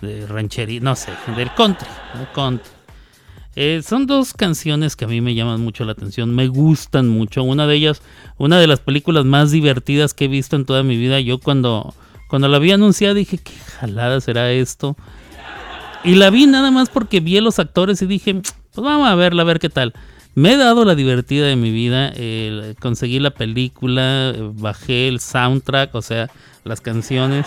de 0.00 0.26
ranchería, 0.26 0.80
no 0.80 0.94
sé, 0.94 1.10
del 1.36 1.52
country. 1.54 1.88
del 2.14 2.30
country. 2.32 2.77
Eh, 3.56 3.82
son 3.84 4.06
dos 4.06 4.34
canciones 4.34 4.94
que 4.94 5.04
a 5.04 5.08
mí 5.08 5.20
me 5.20 5.34
llaman 5.34 5.60
mucho 5.60 5.84
la 5.84 5.92
atención, 5.92 6.34
me 6.34 6.48
gustan 6.48 7.08
mucho. 7.08 7.42
Una 7.42 7.66
de 7.66 7.74
ellas, 7.74 8.02
una 8.36 8.60
de 8.60 8.66
las 8.66 8.80
películas 8.80 9.24
más 9.24 9.50
divertidas 9.50 10.14
que 10.14 10.26
he 10.26 10.28
visto 10.28 10.56
en 10.56 10.64
toda 10.64 10.82
mi 10.82 10.96
vida. 10.96 11.18
Yo 11.20 11.38
cuando, 11.38 11.94
cuando 12.28 12.48
la 12.48 12.58
vi 12.58 12.72
anunciada 12.72 13.14
dije, 13.14 13.38
¿qué 13.38 13.52
jalada 13.80 14.20
será 14.20 14.52
esto? 14.52 14.96
Y 16.04 16.14
la 16.14 16.30
vi 16.30 16.46
nada 16.46 16.70
más 16.70 16.88
porque 16.88 17.20
vi 17.20 17.38
a 17.38 17.42
los 17.42 17.58
actores 17.58 18.00
y 18.02 18.06
dije, 18.06 18.34
pues 18.34 18.52
vamos 18.76 19.08
a 19.08 19.14
verla, 19.16 19.42
a 19.42 19.46
ver 19.46 19.58
qué 19.58 19.68
tal. 19.68 19.92
Me 20.34 20.52
he 20.52 20.56
dado 20.56 20.84
la 20.84 20.94
divertida 20.94 21.46
de 21.46 21.56
mi 21.56 21.72
vida, 21.72 22.12
conseguí 22.78 23.18
la 23.18 23.30
película, 23.30 24.32
bajé 24.54 25.08
el 25.08 25.18
soundtrack, 25.18 25.92
o 25.96 26.02
sea, 26.02 26.30
las 26.62 26.80
canciones. 26.80 27.44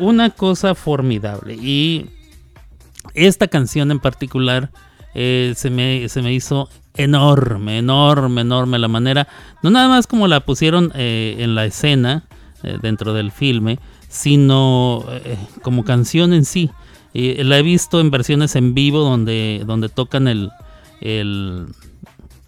Una 0.00 0.30
cosa 0.30 0.74
formidable. 0.74 1.54
Y 1.54 2.06
esta 3.14 3.48
canción 3.48 3.90
en 3.90 4.00
particular 4.00 4.70
eh, 5.14 5.54
se, 5.56 5.70
me, 5.70 6.08
se 6.08 6.22
me 6.22 6.32
hizo 6.32 6.68
enorme, 6.96 7.78
enorme, 7.78 8.42
enorme 8.42 8.78
la 8.78 8.88
manera. 8.88 9.28
No 9.62 9.70
nada 9.70 9.88
más 9.88 10.06
como 10.06 10.28
la 10.28 10.40
pusieron 10.40 10.92
eh, 10.94 11.36
en 11.38 11.54
la 11.54 11.64
escena 11.64 12.24
eh, 12.62 12.78
dentro 12.80 13.14
del 13.14 13.32
filme, 13.32 13.78
sino 14.08 15.04
como 15.62 15.84
canción 15.84 16.32
en 16.32 16.44
sí. 16.44 16.70
La 17.12 17.58
he 17.58 17.62
visto 17.62 18.00
en 18.00 18.10
versiones 18.10 18.54
en 18.54 18.74
vivo 18.74 19.00
donde, 19.00 19.64
donde 19.66 19.88
tocan 19.88 20.28
el, 20.28 20.50
el, 21.00 21.66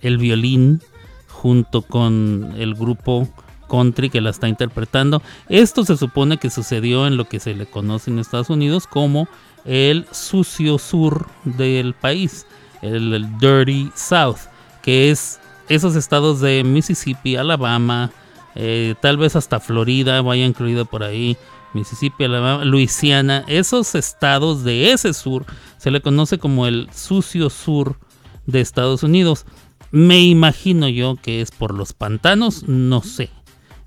el 0.00 0.18
violín 0.18 0.80
junto 1.28 1.82
con 1.82 2.54
el 2.56 2.74
grupo 2.74 3.28
country 3.70 4.11
que 4.11 4.20
la 4.20 4.30
está 4.30 4.48
interpretando. 4.48 5.22
Esto 5.48 5.84
se 5.84 5.96
supone 5.96 6.36
que 6.36 6.50
sucedió 6.50 7.06
en 7.06 7.16
lo 7.16 7.24
que 7.24 7.40
se 7.40 7.54
le 7.54 7.66
conoce 7.66 8.11
en 8.11 8.18
Estados 8.18 8.50
Unidos 8.50 8.86
como 8.86 9.28
el 9.64 10.06
sucio 10.11 10.78
sur 10.78 11.26
del 11.44 11.94
país, 11.94 12.46
el, 12.82 13.38
Dirty 13.38 13.90
South, 13.94 14.38
que 14.82 15.11
es 15.11 15.40
esos 15.68 15.96
estados 15.96 16.40
de 16.40 16.64
Mississippi, 16.64 17.36
Alabama, 17.36 18.11
eh, 18.54 18.94
tal 19.00 19.16
vez 19.16 19.36
hasta 19.36 19.61
Florida 19.61 20.20
vaya 20.22 20.44
incluido 20.44 20.84
por 20.84 21.02
ahí, 21.02 21.36
Mississippi, 21.72 22.24
Alabama, 22.24 22.64
Luisiana, 22.64 23.44
esos 23.46 23.94
estados 23.94 24.64
de 24.64 24.92
ese 24.92 25.14
sur 25.14 25.46
se 25.76 25.90
le 25.90 26.00
conoce 26.00 26.38
como 26.38 26.66
el 26.66 26.88
sucio 26.92 27.48
sur 27.50 27.98
de 28.46 28.61
Estados 28.61 29.02
Unidos. 29.02 29.46
Me 29.92 30.20
imagino 30.20 30.88
yo 30.88 31.16
que 31.16 31.40
es 31.40 31.50
por 31.50 31.74
los 31.74 31.92
pantanos, 31.92 32.64
no 32.68 33.02
sé. 33.02 33.30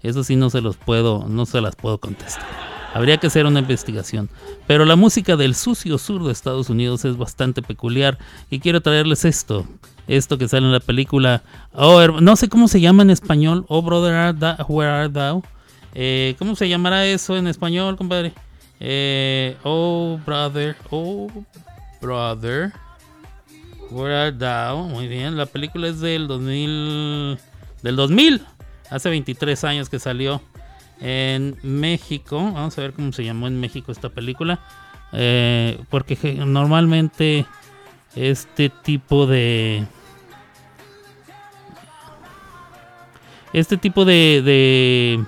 Eso 0.02 0.24
sí 0.24 0.36
no 0.36 0.50
se 0.50 0.62
los 0.62 0.78
puedo, 0.78 1.26
no 1.28 1.46
se 1.46 1.62
las 1.62 1.76
puedo 1.76 1.98
contestar. 1.98 2.83
Habría 2.94 3.18
que 3.18 3.28
hacer 3.28 3.46
una 3.46 3.60
investigación. 3.60 4.30
Pero 4.68 4.86
la 4.86 4.96
música 4.96 5.36
del 5.36 5.56
sucio 5.56 5.98
sur 5.98 6.24
de 6.24 6.32
Estados 6.32 6.70
Unidos 6.70 7.06
es 7.06 7.18
bastante 7.18 7.62
peculiar 7.62 8.20
y 8.52 8.60
quiero 8.60 8.82
traerles 8.82 9.26
esto. 9.26 9.66
Esto 10.08 10.38
que 10.38 10.48
sale 10.48 10.66
en 10.68 10.72
la 10.72 10.80
película. 10.80 11.42
Oh, 11.74 12.06
no 12.08 12.36
sé 12.36 12.50
cómo 12.50 12.68
se 12.68 12.82
llama 12.82 13.02
en 13.04 13.10
español. 13.10 13.66
Oh, 13.68 13.82
brother, 13.82 14.36
where 14.68 14.92
art 14.92 15.14
thou? 15.14 15.44
Eh, 15.96 16.36
¿Cómo 16.38 16.56
se 16.56 16.70
llamará 16.70 17.06
eso 17.06 17.36
en 17.36 17.48
español, 17.48 17.98
compadre? 17.98 18.34
Eh, 18.80 19.58
oh, 19.64 20.20
brother, 20.26 20.76
oh, 20.90 21.32
brother, 22.02 22.74
where 23.90 24.16
art 24.16 24.38
thou? 24.38 24.84
Muy 24.88 25.08
bien, 25.08 25.38
la 25.38 25.46
película 25.46 25.88
es 25.88 26.00
del 26.00 26.28
2000. 26.28 27.40
Del 27.82 27.96
2000. 27.96 28.42
Hace 28.90 29.10
23 29.10 29.64
años 29.64 29.90
que 29.90 30.00
salió 30.00 30.42
en 31.04 31.58
México. 31.62 32.38
Vamos 32.38 32.78
a 32.78 32.82
ver 32.82 32.94
cómo 32.94 33.12
se 33.12 33.24
llamó 33.24 33.48
en 33.48 33.60
México 33.60 33.92
esta 33.92 34.10
película. 34.10 34.60
Eh, 35.12 35.78
porque 35.90 36.18
normalmente 36.46 37.46
este 38.16 38.70
tipo 38.70 39.28
de... 39.28 39.86
Este 43.52 43.78
tipo 43.78 44.06
de... 44.06 44.42
de 44.44 45.24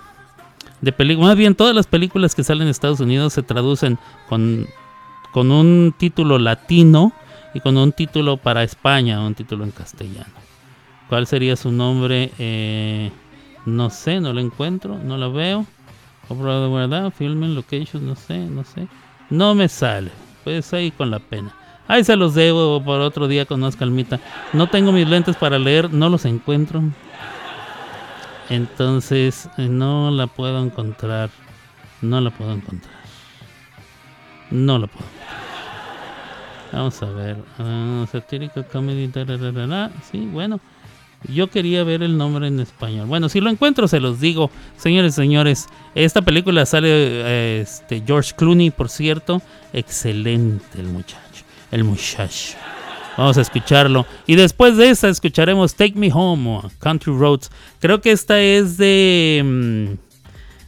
de 0.82 0.92
películas, 0.92 1.30
más 1.30 1.38
bien 1.38 1.56
todas 1.56 1.74
las 1.74 1.88
películas 1.88 2.36
que 2.36 2.44
salen 2.44 2.64
en 2.64 2.70
Estados 2.70 3.00
Unidos 3.00 3.34
se 3.34 3.42
traducen 3.42 3.98
con, 4.30 4.68
con 5.32 5.50
un 5.50 5.96
título 5.98 6.38
latino 6.38 7.12
y 7.56 7.60
con 7.60 7.76
un 7.78 7.92
título 7.92 8.38
para 8.38 8.62
España, 8.64 9.20
un 9.20 9.34
título 9.34 9.64
en 9.64 9.72
castellano. 9.72 10.34
¿Cuál 11.10 11.26
sería 11.26 11.56
su 11.56 11.72
nombre? 11.72 12.32
Eh, 12.38 13.10
no 13.66 13.90
sé, 13.90 14.20
no 14.20 14.34
lo 14.34 14.40
encuentro, 14.40 14.98
no 14.98 15.18
lo 15.18 15.34
veo. 15.34 15.66
Oh, 16.30 16.36
brother, 16.36 16.72
¿verdad? 16.72 17.12
Filming 17.12 17.56
location, 17.56 18.06
no 18.08 18.16
sé, 18.16 18.40
no 18.40 18.64
sé. 18.64 18.88
No 19.30 19.56
me 19.56 19.68
sale. 19.68 20.12
Pues 20.44 20.74
ahí 20.74 20.92
con 20.92 21.12
la 21.12 21.20
pena. 21.20 21.54
Ahí 21.88 22.04
se 22.04 22.16
los 22.16 22.34
debo 22.34 22.84
por 22.84 23.00
otro 23.02 23.28
día 23.28 23.46
con 23.46 23.60
más 23.60 23.76
calmita. 23.76 24.20
No 24.54 24.68
tengo 24.68 24.92
mis 24.92 25.08
lentes 25.08 25.36
para 25.36 25.60
leer, 25.60 25.94
no 25.94 26.10
los 26.10 26.26
encuentro. 26.26 26.82
Entonces 28.50 29.50
eh, 29.58 29.68
no 29.68 30.12
la 30.12 30.28
puedo 30.28 30.64
encontrar. 30.64 31.30
No 32.02 32.22
la 32.22 32.32
puedo 32.32 32.54
encontrar. 32.54 32.96
No 34.52 34.80
la 34.80 34.88
puedo. 34.88 35.06
Vamos 36.72 37.02
a 37.02 37.06
ver. 37.08 37.38
Ah, 37.60 38.06
satírica 38.12 38.64
comedy. 38.64 39.08
tararara. 39.08 39.92
Sí, 40.12 40.28
bueno. 40.32 40.60
Yo 41.24 41.50
quería 41.50 41.84
ver 41.84 42.04
el 42.04 42.18
nombre 42.18 42.48
en 42.48 42.60
español. 42.60 43.08
Bueno, 43.08 43.30
si 43.30 43.42
lo 43.42 43.50
encuentro 43.50 43.88
se 43.88 44.00
los 44.00 44.20
digo. 44.20 44.52
Señores 44.78 45.16
señores, 45.16 45.68
esta 45.96 46.22
película 46.22 46.66
sale 46.66 46.90
eh, 46.92 47.62
este 47.62 48.04
George 48.06 48.34
Clooney, 48.36 48.70
por 48.70 48.90
cierto. 48.90 49.42
Excelente 49.74 50.80
el 50.80 50.88
muchacho. 50.88 51.20
El 51.72 51.84
muchacho. 51.84 52.58
Vamos 53.18 53.38
a 53.38 53.42
escucharlo. 53.42 54.06
Y 54.28 54.36
después 54.36 54.78
de 54.78 54.90
esta 54.90 55.10
escucharemos 55.10 55.74
Take 55.76 55.96
Me 55.96 56.12
Home 56.14 56.62
Country 56.80 57.14
Roads. 57.14 57.50
Creo 57.80 58.02
que 58.02 58.12
esta 58.12 58.40
es 58.40 58.78
de 58.78 59.98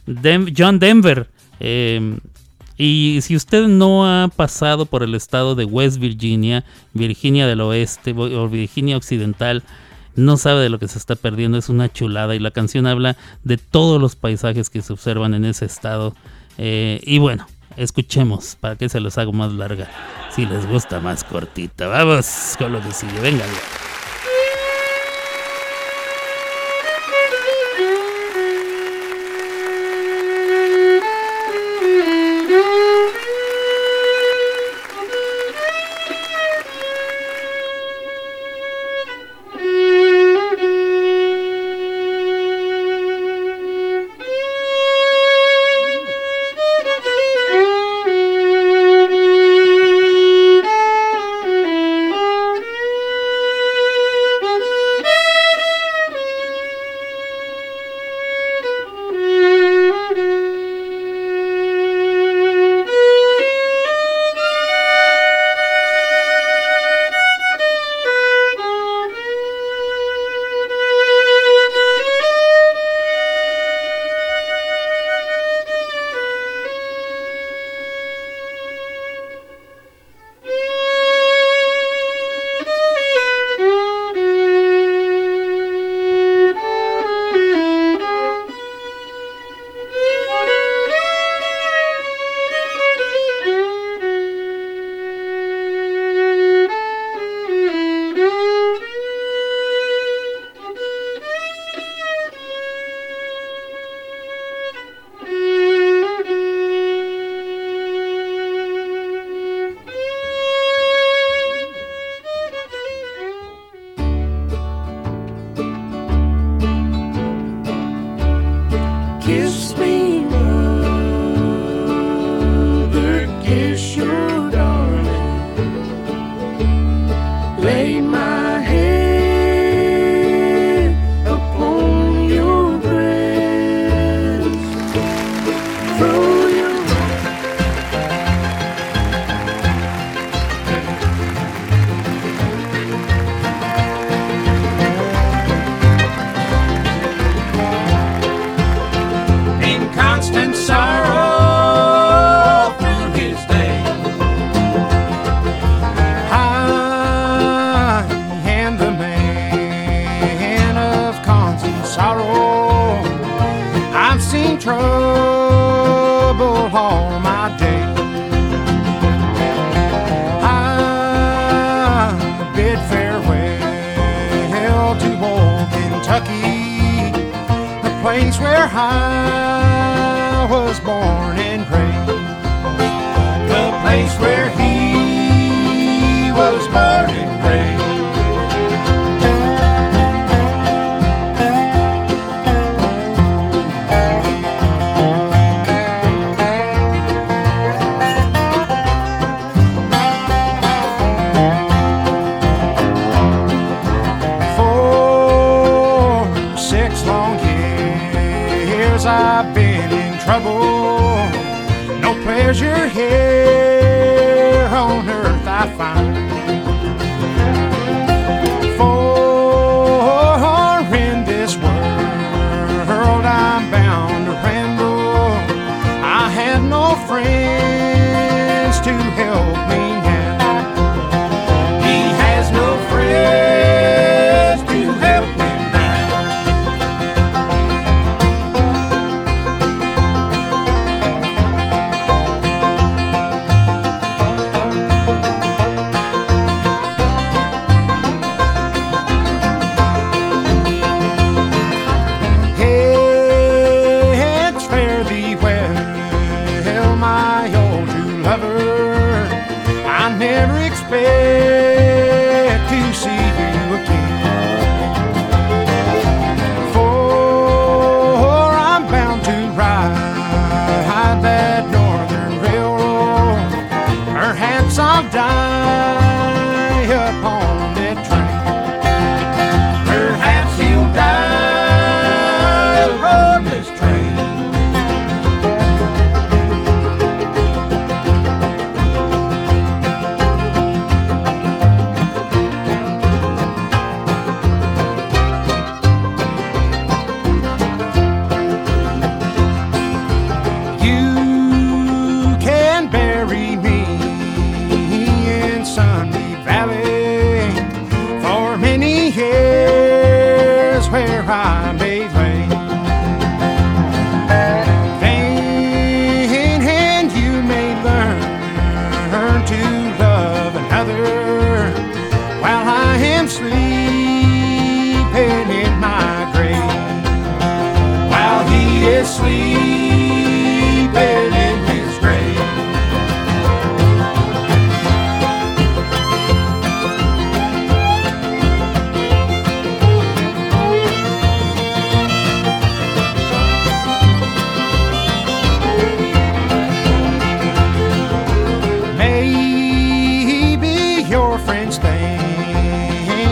mm, 0.06 0.52
John 0.56 0.78
Denver. 0.78 1.28
Eh, 1.60 2.18
y 2.78 3.18
si 3.22 3.34
usted 3.34 3.66
no 3.66 4.06
ha 4.06 4.28
pasado 4.28 4.86
por 4.86 5.02
el 5.02 5.16
estado 5.16 5.56
de 5.56 5.64
West 5.64 5.98
Virginia, 5.98 6.64
Virginia 6.94 7.48
del 7.48 7.60
Oeste 7.60 8.14
o 8.16 8.48
Virginia 8.48 8.96
Occidental, 8.96 9.64
no 10.18 10.36
sabe 10.36 10.62
de 10.62 10.68
lo 10.68 10.78
que 10.78 10.88
se 10.88 10.98
está 10.98 11.14
perdiendo. 11.14 11.58
Es 11.58 11.68
una 11.68 11.90
chulada. 11.90 12.34
Y 12.34 12.40
la 12.40 12.50
canción 12.50 12.86
habla 12.86 13.16
de 13.44 13.56
todos 13.56 14.00
los 14.00 14.16
paisajes 14.16 14.68
que 14.68 14.82
se 14.82 14.92
observan 14.92 15.32
en 15.34 15.44
ese 15.44 15.64
estado. 15.64 16.14
Eh, 16.58 17.00
y 17.04 17.18
bueno, 17.18 17.46
escuchemos 17.76 18.56
para 18.56 18.76
que 18.76 18.88
se 18.88 19.00
los 19.00 19.16
hago 19.16 19.32
más 19.32 19.52
larga. 19.52 19.88
Si 20.34 20.44
les 20.44 20.66
gusta 20.66 21.00
más 21.00 21.24
cortita. 21.24 21.86
Vamos 21.86 22.56
con 22.58 22.72
lo 22.72 22.82
que 22.82 22.92
sigue. 22.92 23.20
Venga. 23.20 23.44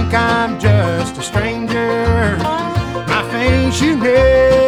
Think 0.06 0.20
I'm 0.20 0.60
just 0.60 1.16
a 1.18 1.22
stranger. 1.22 2.36
My 3.08 3.28
face 3.30 3.80
you 3.80 3.96
never 3.96 4.65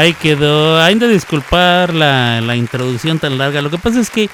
Ahí 0.00 0.14
quedó. 0.14 0.80
Hay 0.80 0.94
de 0.94 1.08
disculpar 1.08 1.92
la, 1.92 2.40
la 2.40 2.56
introducción 2.56 3.18
tan 3.18 3.36
larga. 3.36 3.60
Lo 3.60 3.68
que 3.68 3.76
pasa 3.76 4.00
es 4.00 4.08
que 4.08 4.30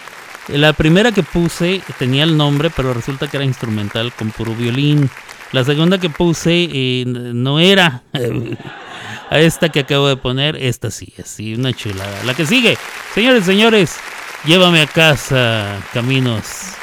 la 0.47 0.73
primera 0.73 1.11
que 1.11 1.25
puse 1.25 1.83
tenía 1.99 2.23
el 2.23 2.37
nombre, 2.37 2.71
pero 2.71 2.95
resulta 2.95 3.27
que 3.27 3.37
era 3.37 3.45
instrumental 3.45 4.13
con 4.13 4.31
puro 4.31 4.55
violín. 4.55 5.11
La 5.51 5.65
segunda 5.65 5.99
que 5.99 6.09
puse 6.09 6.69
eh, 6.73 7.05
no 7.07 7.59
era. 7.59 8.05
A 9.29 9.39
esta 9.41 9.69
que 9.69 9.81
acabo 9.81 10.07
de 10.07 10.17
poner, 10.17 10.55
esta 10.55 10.93
sí, 10.93 11.13
así, 11.21 11.55
una 11.55 11.73
chulada. 11.73 12.23
La 12.23 12.35
que 12.35 12.47
sigue, 12.47 12.79
señores, 13.13 13.45
señores, 13.45 13.97
llévame 14.45 14.83
a 14.83 14.87
casa, 14.87 15.81
caminos 15.93 16.75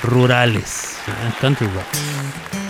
rurales. 0.00 0.96
ah, 1.08 1.34
Country 1.40 1.66
rock. 1.66 2.67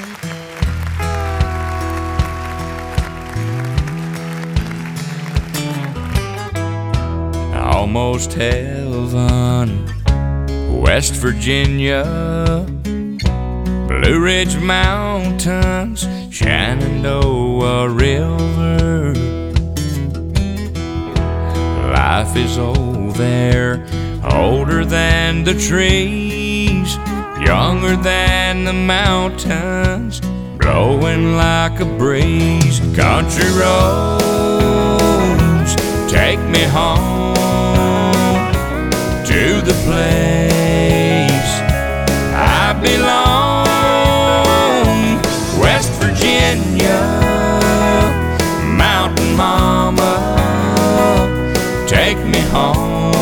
Almost 7.89 8.34
heaven. 8.34 9.86
West 10.78 11.14
Virginia, 11.14 12.05
Blue 12.84 14.20
Ridge 14.20 14.59
Mountains, 14.59 16.07
Shenandoah 16.30 17.89
River. 17.89 19.14
Life 21.95 22.36
is 22.36 22.59
old 22.59 23.14
there, 23.14 23.86
older 24.34 24.84
than 24.84 25.45
the 25.45 25.55
trees, 25.55 26.99
younger 27.41 27.97
than 27.97 28.64
the 28.64 28.74
mountains, 28.74 30.20
blowing 30.59 31.39
like 31.39 31.80
a 31.80 31.86
breeze. 31.86 32.80
Country 32.95 33.51
roads 33.59 34.14
take 36.12 36.41
me 36.51 36.64
home 36.64 37.28
to 39.29 39.61
the 39.61 39.74
place 39.85 41.51
I 42.35 42.72
belong. 42.83 43.66
West 45.61 45.93
Virginia, 46.01 47.01
Mountain 48.64 49.37
Mama, 49.37 50.14
take 51.87 52.18
me 52.24 52.41
home. 52.57 53.12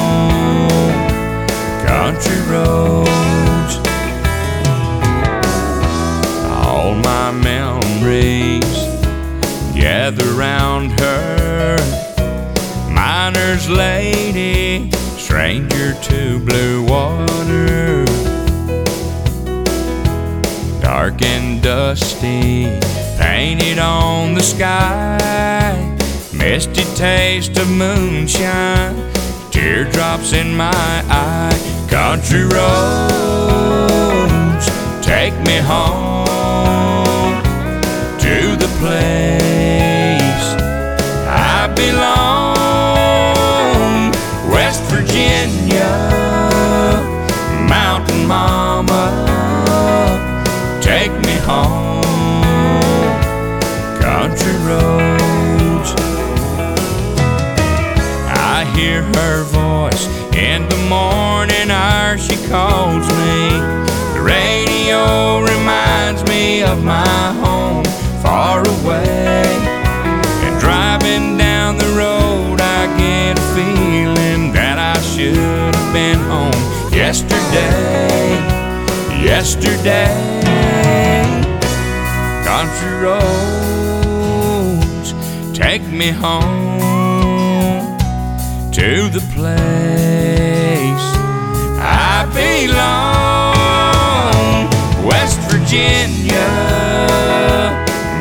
Country 1.84 2.40
roads, 2.52 3.74
all 6.62 6.94
my 6.94 7.32
memories 7.32 8.78
gather 9.74 10.30
round 10.34 11.00
her. 11.00 11.76
Mine 12.90 13.36
are 13.36 13.56
river's 13.56 13.70
lady, 13.70 14.90
stranger 15.36 15.92
to 16.00 16.40
blue 16.40 16.82
water. 16.86 18.06
Dark 20.80 21.20
and 21.20 21.62
dusty, 21.62 22.80
painted 23.18 23.78
on 23.78 24.32
the 24.32 24.40
sky. 24.40 25.94
Misty 26.32 26.84
taste 26.94 27.58
of 27.58 27.68
moonshine, 27.68 28.96
teardrops 29.50 30.32
in 30.32 30.56
my 30.56 31.04
eye. 31.10 31.52
Country 31.90 32.44
roads, 32.44 32.56
take 35.02 35.34
me 35.46 35.58
home 35.58 37.42
to 38.18 38.56
the 38.56 38.68
place 38.80 39.15
Mama, 48.26 49.04
take 50.82 51.12
me 51.12 51.36
home. 51.46 52.02
Country 54.00 54.56
roads. 54.66 55.94
I 58.26 58.64
hear 58.74 59.02
her 59.02 59.44
voice 59.44 60.08
in 60.34 60.68
the 60.68 60.76
morning 60.88 61.70
hour. 61.70 62.18
She 62.18 62.36
calls 62.48 63.06
me. 63.06 63.60
The 64.14 64.22
radio 64.22 65.42
reminds 65.42 66.24
me 66.24 66.64
of 66.64 66.82
my 66.82 67.32
home 67.44 67.84
far 68.22 68.58
away. 68.58 69.44
And 70.42 70.58
driving 70.58 71.38
down 71.38 71.78
the 71.78 71.92
road, 71.94 72.60
I 72.60 72.86
get 72.98 73.38
a 73.38 73.42
feeling 73.54 74.52
that 74.52 74.78
I 74.80 75.00
should 75.00 75.36
have 75.36 75.92
been 75.92 76.18
home 76.18 76.75
yesterday. 77.06 78.34
Yesterday. 79.30 80.10
Country 82.44 82.94
roads 83.06 85.08
take 85.56 85.84
me 86.00 86.08
home 86.10 87.96
to 88.72 89.08
the 89.16 89.22
place 89.36 91.06
I 91.78 92.26
belong. 92.40 93.54
West 95.06 95.38
Virginia, 95.52 96.48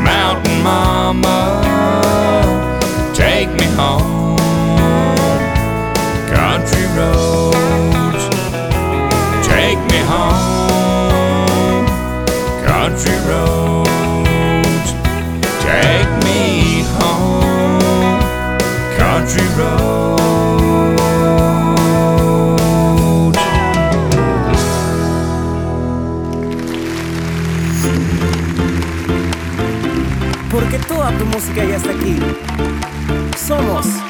Mountain 0.04 0.58
Mama, 0.62 1.40
take 3.16 3.50
me 3.60 3.66
home. 3.82 4.45
Home. 10.10 11.86
Country 12.66 13.18
roads, 13.30 14.90
take 15.62 16.10
me 16.26 16.84
home. 16.98 18.20
Country 18.98 19.48
roads. 19.58 19.86
Porque 30.52 30.78
toda 30.88 31.12
tu 31.18 31.26
música 31.26 31.64
ya 31.66 31.76
está 31.76 31.92
aquí. 31.92 32.18
Somos. 33.38 34.05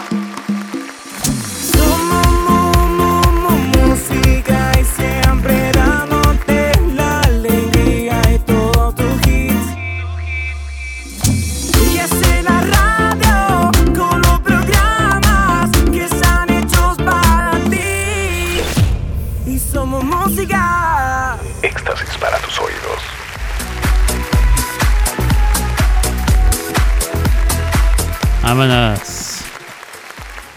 Vámonos. 28.46 29.40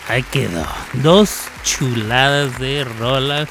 Ahí 0.08 0.22
quedó. 0.24 0.62
Dos 1.02 1.44
chuladas 1.64 2.58
de 2.58 2.84
rolas. 2.84 3.48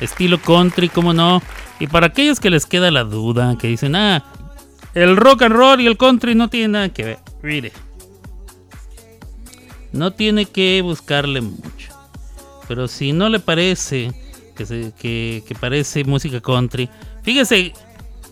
Estilo 0.00 0.40
country, 0.40 0.88
como 0.88 1.12
no. 1.12 1.42
Y 1.78 1.86
para 1.86 2.06
aquellos 2.06 2.40
que 2.40 2.48
les 2.48 2.64
queda 2.64 2.90
la 2.90 3.04
duda, 3.04 3.58
que 3.58 3.68
dicen, 3.68 3.94
ah, 3.94 4.24
el 4.94 5.18
rock 5.18 5.42
and 5.42 5.54
roll 5.54 5.80
y 5.82 5.86
el 5.86 5.98
country 5.98 6.34
no 6.34 6.48
tienen 6.48 6.72
nada 6.72 6.88
que 6.88 7.04
ver. 7.04 7.18
Mire. 7.42 7.72
No 9.92 10.12
tiene 10.14 10.46
que 10.46 10.80
buscarle 10.80 11.42
mucho. 11.42 11.92
Pero 12.66 12.88
si 12.88 13.12
no 13.12 13.28
le 13.28 13.38
parece 13.38 14.12
que, 14.56 14.64
se- 14.64 14.92
que- 14.98 15.44
que 15.46 15.54
parece 15.54 16.04
música 16.04 16.40
country, 16.40 16.88
fíjese, 17.22 17.74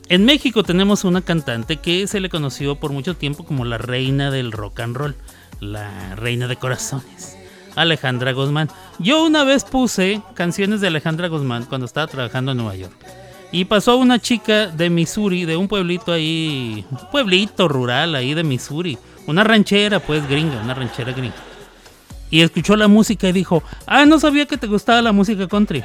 en 0.08 0.24
México 0.24 0.62
tenemos 0.62 1.04
una 1.04 1.20
cantante 1.20 1.76
que 1.76 2.06
se 2.06 2.20
le 2.20 2.30
conoció 2.30 2.76
por 2.76 2.90
mucho 2.92 3.14
tiempo 3.16 3.44
como 3.44 3.66
la 3.66 3.76
reina 3.76 4.30
del 4.30 4.50
rock 4.50 4.80
and 4.80 4.96
roll, 4.96 5.14
la 5.60 6.14
reina 6.16 6.48
de 6.48 6.56
corazones, 6.56 7.36
Alejandra 7.76 8.32
Guzmán. 8.32 8.68
Yo 8.98 9.24
una 9.24 9.44
vez 9.44 9.64
puse 9.64 10.22
canciones 10.34 10.80
de 10.80 10.88
Alejandra 10.88 11.28
Guzmán 11.28 11.64
cuando 11.64 11.86
estaba 11.86 12.06
trabajando 12.06 12.52
en 12.52 12.58
Nueva 12.58 12.76
York. 12.76 12.94
Y 13.52 13.66
pasó 13.66 13.98
una 13.98 14.18
chica 14.18 14.68
de 14.68 14.88
Missouri, 14.88 15.44
de 15.44 15.56
un 15.56 15.68
pueblito 15.68 16.12
ahí, 16.12 16.86
un 16.90 17.10
pueblito 17.10 17.68
rural 17.68 18.14
ahí 18.14 18.32
de 18.32 18.44
Missouri, 18.44 18.96
una 19.26 19.44
ranchera 19.44 20.00
pues 20.00 20.26
gringa, 20.28 20.60
una 20.62 20.74
ranchera 20.74 21.12
gringa. 21.12 21.36
Y 22.30 22.40
escuchó 22.40 22.76
la 22.76 22.88
música 22.88 23.28
y 23.28 23.32
dijo, 23.32 23.62
ah, 23.86 24.06
no 24.06 24.18
sabía 24.18 24.46
que 24.46 24.56
te 24.56 24.66
gustaba 24.66 25.02
la 25.02 25.12
música 25.12 25.48
country. 25.48 25.84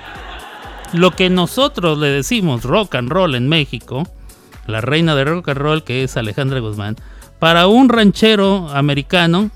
Lo 0.94 1.12
que 1.12 1.30
nosotros 1.30 1.98
le 1.98 2.08
decimos 2.08 2.64
rock 2.64 2.96
and 2.96 3.10
roll 3.10 3.36
en 3.36 3.50
México, 3.50 4.08
la 4.66 4.80
reina 4.80 5.14
de 5.16 5.26
rock 5.26 5.50
and 5.50 5.58
roll 5.58 5.84
que 5.84 6.04
es 6.04 6.16
Alejandra 6.16 6.62
Guzmán, 6.62 6.96
para 7.40 7.68
un 7.68 7.90
ranchero 7.90 8.70
americano 8.70 9.50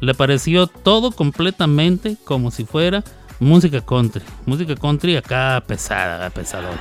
le 0.00 0.14
pareció 0.14 0.66
todo 0.66 1.10
completamente 1.10 2.16
como 2.24 2.50
si 2.50 2.64
fuera 2.64 3.02
música 3.40 3.80
country. 3.80 4.22
Música 4.46 4.74
country 4.74 5.16
acá 5.16 5.62
pesada, 5.66 6.30
pesadona. 6.30 6.80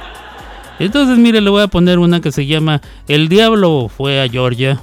Entonces, 0.79 1.17
mire, 1.17 1.39
le 1.41 1.49
voy 1.49 1.61
a 1.63 1.67
poner 1.67 1.99
una 1.99 2.19
que 2.19 2.31
se 2.31 2.45
llama 2.45 2.81
El 3.07 3.29
Diablo 3.29 3.89
fue 3.95 4.21
a 4.21 4.27
Georgia. 4.29 4.81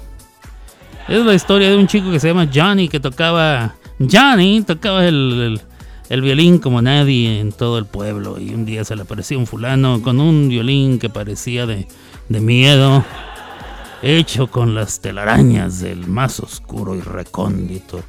Es 1.08 1.24
la 1.24 1.34
historia 1.34 1.68
de 1.70 1.76
un 1.76 1.86
chico 1.86 2.10
que 2.10 2.20
se 2.20 2.28
llama 2.28 2.48
Johnny 2.52 2.88
que 2.88 3.00
tocaba. 3.00 3.74
Johnny 3.98 4.62
tocaba 4.62 5.06
el, 5.06 5.14
el- 5.58 5.60
el 6.08 6.20
violín 6.20 6.58
como 6.58 6.82
nadie 6.82 7.40
en 7.40 7.52
todo 7.52 7.78
el 7.78 7.86
pueblo. 7.86 8.38
Y 8.38 8.52
un 8.52 8.64
día 8.66 8.84
se 8.84 8.94
le 8.96 9.02
apareció 9.02 9.38
un 9.38 9.46
fulano 9.46 10.02
con 10.02 10.20
un 10.20 10.48
violín 10.48 10.98
que 10.98 11.08
parecía 11.08 11.64
de, 11.66 11.86
de 12.28 12.40
miedo, 12.40 13.02
hecho 14.02 14.48
con 14.48 14.74
las 14.74 15.00
telarañas 15.00 15.80
del 15.80 16.06
más 16.06 16.40
oscuro 16.40 16.94
y 16.94 17.00
recóndito 17.00 18.02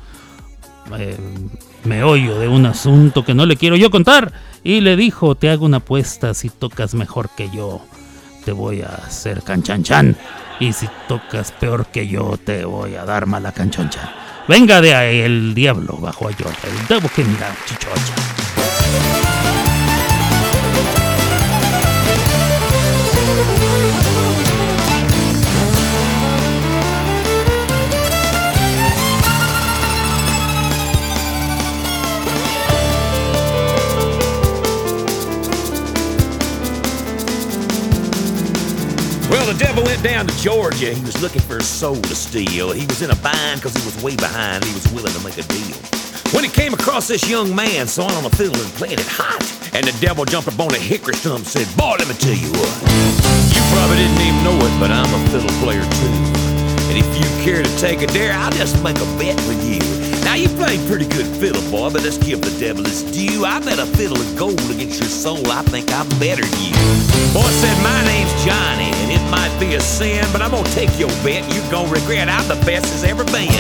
eh, 0.98 1.18
meollo 1.86 2.40
de 2.40 2.48
un 2.48 2.66
asunto 2.66 3.24
que 3.24 3.34
no 3.34 3.46
le 3.46 3.58
quiero 3.58 3.76
yo 3.76 3.90
contar. 3.90 4.34
Y 4.64 4.82
le 4.82 4.96
dijo: 4.96 5.36
Te 5.36 5.50
hago 5.50 5.66
una 5.66 5.78
apuesta, 5.78 6.34
si 6.34 6.50
tocas 6.50 6.94
mejor 6.94 7.30
que 7.36 7.50
yo, 7.50 7.82
te 8.46 8.52
voy 8.52 8.82
a 8.82 8.88
hacer 8.88 9.44
canchanchan. 9.44 10.16
Y 10.60 10.74
si 10.74 10.88
tocas 11.08 11.52
peor 11.52 11.88
que 11.88 12.08
yo, 12.08 12.38
te 12.44 12.66
voy 12.66 12.96
a 12.96 13.06
dar 13.06 13.26
mala 13.26 13.52
canchoncha. 13.52 14.14
Venga 14.48 14.82
de 14.82 14.94
ahí 14.94 15.20
el 15.20 15.54
diablo 15.54 15.98
bajo 15.98 16.28
a 16.28 16.32
yo. 16.32 16.46
El 16.64 16.88
debo 16.88 17.10
que 17.10 17.24
mira, 17.24 17.56
chichocha. 17.66 19.33
The 39.54 39.66
devil 39.66 39.84
went 39.84 40.02
down 40.02 40.26
to 40.26 40.36
Georgia. 40.38 40.94
He 40.94 41.02
was 41.06 41.22
looking 41.22 41.42
for 41.42 41.58
a 41.58 41.64
soul 41.64 41.96
to 41.96 42.16
steal. 42.16 42.72
He 42.72 42.86
was 42.88 43.02
in 43.02 43.12
a 43.12 43.16
bind 43.18 43.62
because 43.62 43.76
he 43.76 43.86
was 43.86 44.02
way 44.04 44.16
behind. 44.16 44.64
He 44.64 44.74
was 44.74 44.88
willing 44.94 45.14
to 45.14 45.24
make 45.24 45.38
a 45.38 45.44
deal. 45.44 45.78
When 46.34 46.44
he 46.44 46.50
came 46.50 46.74
across 46.74 47.08
this 47.08 47.30
young 47.30 47.54
man 47.54 47.88
sawing 47.88 48.16
on 48.16 48.26
a 48.26 48.30
fiddle 48.32 48.60
and 48.60 48.72
playing 48.74 48.98
it 48.98 49.08
hot, 49.08 49.44
and 49.74 49.86
the 49.86 49.94
devil 50.02 50.26
jumped 50.26 50.48
up 50.50 50.60
on 50.60 50.74
a 50.74 50.80
hickory 50.80 51.14
stump 51.14 51.40
and 51.40 51.48
said, 51.48 51.68
Boy, 51.78 51.96
let 52.00 52.08
me 52.08 52.16
tell 52.16 52.34
you 52.34 52.50
what. 52.50 52.74
You 53.54 53.62
probably 53.70 53.98
didn't 53.98 54.22
even 54.22 54.44
know 54.44 54.58
it, 54.58 54.74
but 54.80 54.90
I'm 54.90 55.12
a 55.14 55.22
fiddle 55.30 55.54
player 55.62 55.84
too. 55.86 56.16
And 56.90 56.98
if 56.98 57.08
you 57.14 57.28
care 57.46 57.62
to 57.62 57.78
take 57.78 58.02
a 58.02 58.08
dare, 58.08 58.34
I'll 58.34 58.52
just 58.52 58.82
make 58.84 58.98
a 58.98 59.06
bet 59.18 59.38
with 59.48 59.62
you. 59.62 60.13
Now 60.24 60.36
you 60.36 60.48
play 60.56 60.80
pretty 60.88 61.06
good 61.06 61.28
fiddle, 61.38 61.62
boy, 61.70 61.92
but 61.92 62.04
let's 62.04 62.18
give 62.18 62.42
the 62.42 62.54
devil 62.60 62.84
his 62.84 63.04
due. 63.04 63.46
I 63.46 63.60
bet 63.60 63.80
a 63.80 63.86
fiddle 63.86 64.20
of 64.20 64.30
gold 64.38 64.60
against 64.72 65.00
your 65.00 65.12
soul. 65.12 65.44
I 65.52 65.62
think 65.68 65.92
I'm 65.92 66.08
better 66.18 66.44
than 66.44 66.64
you. 66.64 66.80
Boy 67.36 67.50
said 67.62 67.78
my 67.84 68.02
name's 68.08 68.34
Johnny, 68.46 68.90
and 69.04 69.10
it 69.12 69.24
might 69.30 69.54
be 69.60 69.76
a 69.76 69.82
sin, 69.82 70.26
but 70.32 70.42
I'm 70.42 70.52
gonna 70.52 70.68
take 70.72 70.92
your 70.98 71.12
bet. 71.22 71.44
You're 71.54 71.70
gonna 71.72 71.92
regret 71.92 72.30
I'm 72.30 72.48
the 72.48 72.60
best 72.66 72.88
as 72.96 73.04
ever 73.04 73.24
been. 73.36 73.52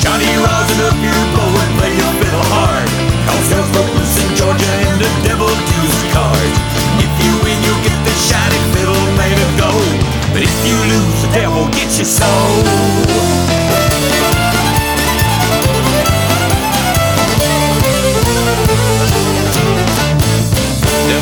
Johnny, 0.00 0.30
rosin 0.40 0.80
up 0.88 0.96
your 1.02 1.22
bow 1.36 1.60
and 1.60 1.72
play 1.76 1.92
your 1.92 2.12
fiddle 2.22 2.46
hard. 2.54 2.88
Cause 3.28 3.46
you're 3.52 3.84
loose 3.92 4.16
in 4.24 4.30
Georgia 4.36 4.72
and 4.88 4.96
the 5.00 5.10
devil 5.28 5.48
deals 5.48 6.00
cards. 6.16 6.58
If 7.04 7.12
you 7.20 7.32
win, 7.44 7.58
you'll 7.60 7.82
get 7.84 7.98
the 8.04 8.14
shiny 8.16 8.60
fiddle 8.72 9.04
made 9.20 9.36
of 9.36 9.52
gold. 9.60 9.98
But 10.32 10.42
if 10.42 10.54
you 10.64 10.76
lose, 10.88 11.18
the 11.22 11.30
devil 11.36 11.68
gets 11.76 11.98
your 11.98 12.08
soul. 12.08 13.59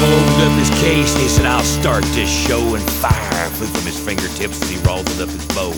Devil 0.00 0.14
opened 0.14 0.42
up 0.42 0.58
his 0.60 0.70
case 0.80 1.12
and 1.14 1.22
he 1.22 1.28
said, 1.28 1.44
I'll 1.44 1.64
start 1.64 2.04
this 2.14 2.30
show. 2.30 2.76
And 2.76 2.84
fire 2.88 3.50
flew 3.50 3.66
from 3.66 3.84
his 3.84 3.98
fingertips 3.98 4.62
as 4.62 4.70
he 4.70 4.76
rolled 4.86 5.08
up 5.20 5.28
his 5.28 5.44
bow. 5.46 5.72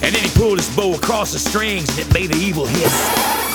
And 0.00 0.14
then 0.14 0.22
he 0.22 0.30
pulled 0.30 0.56
his 0.56 0.74
bow 0.74 0.94
across 0.94 1.32
the 1.34 1.38
strings 1.38 1.86
and 1.90 1.98
it 1.98 2.14
made 2.14 2.34
an 2.34 2.40
evil 2.40 2.64
hiss. 2.64 2.96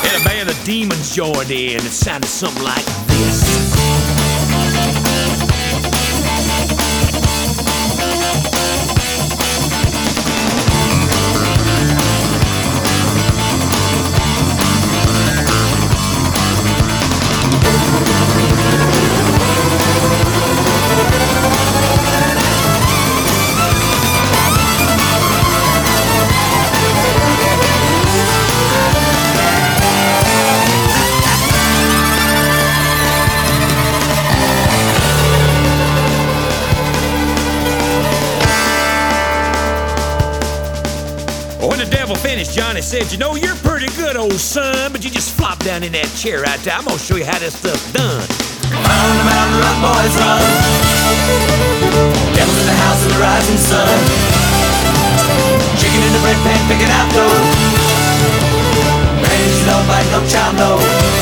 And 0.05 0.21
a 0.21 0.23
band 0.23 0.47
of 0.47 0.63
demons 0.63 1.15
joined 1.15 1.49
in. 1.49 1.77
It 1.77 1.81
sounded 1.81 2.27
something 2.27 2.63
like 2.63 2.85
this. 3.07 3.80
The 41.85 41.95
devil 41.95 42.15
finished, 42.15 42.53
Johnny 42.53 42.81
said, 42.81 43.11
You 43.11 43.17
know, 43.17 43.35
you're 43.35 43.55
pretty 43.55 43.87
good, 43.97 44.15
old 44.15 44.33
son, 44.33 44.91
but 44.91 45.03
you 45.03 45.09
just 45.09 45.35
flop 45.35 45.59
down 45.59 45.83
in 45.83 45.91
that 45.93 46.09
chair 46.13 46.41
right 46.41 46.59
there. 46.61 46.75
I'm 46.75 46.85
gonna 46.85 46.99
show 46.99 47.15
you 47.15 47.25
how 47.25 47.39
this 47.39 47.57
stuff's 47.57 47.91
done. 47.93 48.21
On, 48.69 49.11
the 49.17 49.25
mountain, 49.25 49.57
run, 49.57 49.77
boys, 49.81 50.13
run. 50.21 50.41
Devil's 52.37 52.59
in 52.61 52.67
the 52.69 52.77
house 52.85 53.01
of 53.01 53.09
the 53.13 53.19
rising 53.19 53.57
sun. 53.57 53.97
Chicken 55.81 56.01
in 56.05 56.11
the 56.13 56.21
bread 56.21 56.39
pan, 56.45 56.61
picking 56.69 56.91
out 56.91 57.07
dough. 57.17 57.41
Granny's 59.25 59.65
no 59.65 59.77
bite, 59.89 60.09
no 60.13 60.21
child, 60.29 60.53
no. 60.61 61.20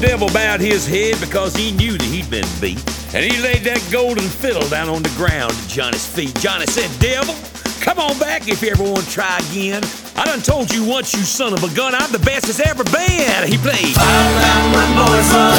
Devil 0.00 0.28
bowed 0.28 0.60
his 0.60 0.86
head 0.86 1.18
because 1.20 1.54
he 1.56 1.72
knew 1.72 1.92
that 1.98 2.06
he'd 2.06 2.30
been 2.30 2.46
beat. 2.60 2.78
And 3.14 3.24
he 3.24 3.40
laid 3.42 3.64
that 3.66 3.82
golden 3.90 4.22
fiddle 4.22 4.66
down 4.68 4.88
on 4.88 5.02
the 5.02 5.10
ground 5.18 5.50
at 5.50 5.68
Johnny's 5.68 6.06
feet. 6.06 6.34
Johnny 6.38 6.66
said, 6.66 6.86
Devil, 7.00 7.34
come 7.82 7.98
on 7.98 8.18
back 8.18 8.46
if 8.46 8.62
you 8.62 8.70
ever 8.70 8.84
want 8.84 9.02
to 9.02 9.10
try 9.10 9.38
again. 9.50 9.82
I 10.14 10.24
done 10.24 10.40
told 10.40 10.70
you 10.70 10.84
once, 10.84 11.14
you 11.14 11.22
son 11.22 11.52
of 11.52 11.64
a 11.64 11.70
gun, 11.74 11.94
I'm 11.94 12.12
the 12.12 12.22
best 12.22 12.46
that's 12.46 12.60
ever 12.62 12.84
been. 12.84 13.48
He 13.48 13.58
played. 13.58 13.94
Fire 13.96 14.34
down, 14.38 14.64
run, 14.76 14.90
boys, 15.02 15.28
run. 15.34 15.56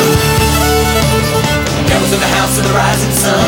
Devil's 1.89 2.13
in 2.13 2.21
the 2.23 2.31
house 2.39 2.53
of 2.59 2.63
the 2.63 2.73
rising 2.75 3.15
sun. 3.19 3.43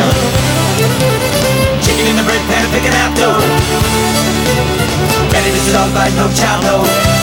Chicken 1.83 2.05
in 2.09 2.15
the 2.19 2.25
bread 2.27 2.43
pan, 2.51 2.65
picking 2.75 2.95
out 2.99 3.11
dough. 3.15 3.39
Ready 5.31 5.51
to 5.55 5.61
sit 5.61 5.75
on 5.75 5.93
bite, 5.93 6.15
no 6.19 6.27
child, 6.35 6.63
no. 6.67 7.20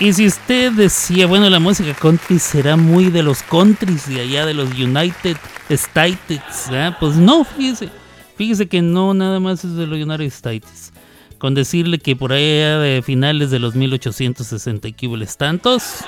Y 0.00 0.12
si 0.12 0.26
usted 0.26 0.72
decía, 0.72 1.26
bueno, 1.26 1.50
la 1.50 1.58
música 1.58 1.92
country 1.92 2.38
será 2.38 2.76
muy 2.76 3.10
de 3.10 3.24
los 3.24 3.42
countries 3.42 4.08
de 4.08 4.20
allá, 4.20 4.46
de 4.46 4.54
los 4.54 4.70
United 4.70 5.36
States, 5.68 6.66
¿verdad? 6.70 6.96
pues 7.00 7.16
no, 7.16 7.42
fíjese, 7.42 7.88
fíjese 8.36 8.68
que 8.68 8.80
no 8.80 9.12
nada 9.12 9.40
más 9.40 9.64
es 9.64 9.74
de 9.74 9.88
los 9.88 9.98
United 9.98 10.26
States. 10.26 10.92
Con 11.38 11.54
decirle 11.54 11.98
que 11.98 12.14
por 12.14 12.32
allá 12.32 12.78
de 12.78 13.02
finales 13.02 13.50
de 13.50 13.58
los 13.58 13.74
1860 13.74 14.86
y 14.86 14.94
tantos, 15.36 16.04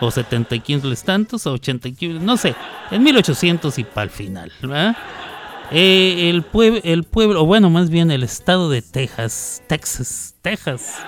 o 0.00 0.10
70 0.10 0.56
y 0.56 0.80
tantos, 1.04 1.46
o 1.46 1.52
80 1.52 1.88
y 1.88 2.08
no 2.20 2.36
sé, 2.36 2.54
en 2.90 3.02
1800 3.02 3.78
y 3.78 3.84
para 3.84 4.04
el 4.04 4.10
final, 4.10 4.52
¿verdad? 4.60 4.96
Eh, 5.70 6.28
el, 6.28 6.42
pueblo, 6.42 6.80
el 6.84 7.04
pueblo, 7.04 7.42
o 7.42 7.46
bueno, 7.46 7.70
más 7.70 7.88
bien 7.88 8.10
el 8.10 8.22
estado 8.22 8.68
de 8.68 8.82
Texas, 8.82 9.62
Texas, 9.66 10.34
Texas, 10.42 10.98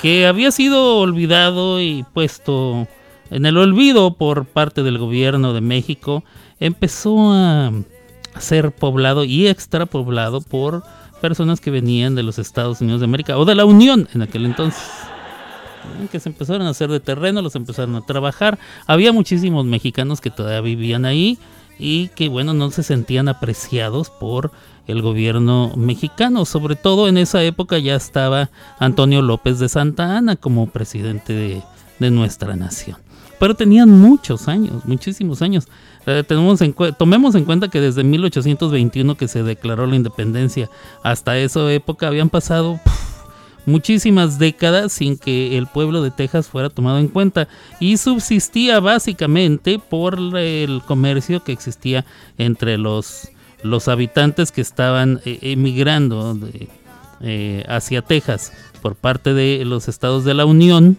que 0.00 0.26
había 0.26 0.50
sido 0.50 0.98
olvidado 0.98 1.80
y 1.80 2.04
puesto 2.14 2.86
en 3.30 3.46
el 3.46 3.56
olvido 3.56 4.14
por 4.14 4.46
parte 4.46 4.82
del 4.82 4.98
gobierno 4.98 5.52
de 5.52 5.60
México, 5.60 6.24
empezó 6.58 7.32
a 7.32 7.72
ser 8.38 8.72
poblado 8.72 9.24
y 9.24 9.46
extrapoblado 9.46 10.40
por 10.40 10.82
personas 11.20 11.60
que 11.60 11.70
venían 11.70 12.14
de 12.14 12.22
los 12.22 12.38
Estados 12.38 12.80
Unidos 12.80 13.00
de 13.00 13.04
América 13.04 13.38
o 13.38 13.44
de 13.44 13.54
la 13.54 13.64
Unión 13.64 14.08
en 14.14 14.22
aquel 14.22 14.46
entonces. 14.46 14.82
Que 16.10 16.20
se 16.20 16.28
empezaron 16.28 16.66
a 16.66 16.70
hacer 16.70 16.90
de 16.90 17.00
terreno, 17.00 17.42
los 17.42 17.54
empezaron 17.54 17.96
a 17.96 18.00
trabajar. 18.02 18.58
Había 18.86 19.12
muchísimos 19.12 19.64
mexicanos 19.64 20.20
que 20.20 20.30
todavía 20.30 20.60
vivían 20.60 21.04
ahí 21.04 21.38
y 21.80 22.08
que, 22.08 22.28
bueno, 22.28 22.52
no 22.54 22.70
se 22.70 22.82
sentían 22.82 23.28
apreciados 23.28 24.10
por 24.10 24.52
el 24.86 25.02
gobierno 25.02 25.72
mexicano. 25.76 26.44
Sobre 26.44 26.76
todo 26.76 27.08
en 27.08 27.18
esa 27.18 27.42
época 27.42 27.78
ya 27.78 27.96
estaba 27.96 28.50
Antonio 28.78 29.22
López 29.22 29.58
de 29.58 29.68
Santa 29.68 30.16
Ana 30.16 30.36
como 30.36 30.66
presidente 30.66 31.32
de, 31.98 32.10
nuestra 32.10 32.56
nación. 32.56 32.96
Pero 33.38 33.54
tenían 33.54 33.90
muchos 33.90 34.48
años, 34.48 34.84
muchísimos 34.86 35.42
años. 35.42 35.68
Eh, 36.06 36.24
tenemos 36.26 36.62
en 36.62 36.74
tomemos 36.98 37.34
en 37.34 37.44
cuenta 37.44 37.68
que 37.68 37.80
desde 37.80 38.04
1821 38.04 39.16
que 39.16 39.28
se 39.28 39.42
declaró 39.42 39.86
la 39.86 39.96
independencia 39.96 40.70
hasta 41.02 41.36
esa 41.36 41.70
época 41.70 42.06
habían 42.06 42.30
pasado 42.30 42.80
muchísimas 43.66 44.38
décadas 44.38 44.92
sin 44.92 45.18
que 45.18 45.56
el 45.58 45.66
pueblo 45.66 46.02
de 46.02 46.10
Texas 46.10 46.48
fuera 46.48 46.70
tomado 46.70 46.98
en 46.98 47.08
cuenta 47.08 47.48
y 47.78 47.96
subsistía 47.96 48.80
básicamente 48.80 49.78
por 49.78 50.18
el 50.36 50.82
comercio 50.86 51.44
que 51.44 51.52
existía 51.52 52.04
entre 52.38 52.78
los 52.78 53.30
los 53.62 53.88
habitantes 53.88 54.52
que 54.52 54.60
estaban 54.60 55.20
eh, 55.24 55.38
emigrando 55.42 56.38
eh, 57.20 57.64
hacia 57.68 58.02
Texas 58.02 58.52
por 58.82 58.96
parte 58.96 59.34
de 59.34 59.64
los 59.64 59.88
estados 59.88 60.24
de 60.24 60.34
la 60.34 60.46
Unión, 60.46 60.96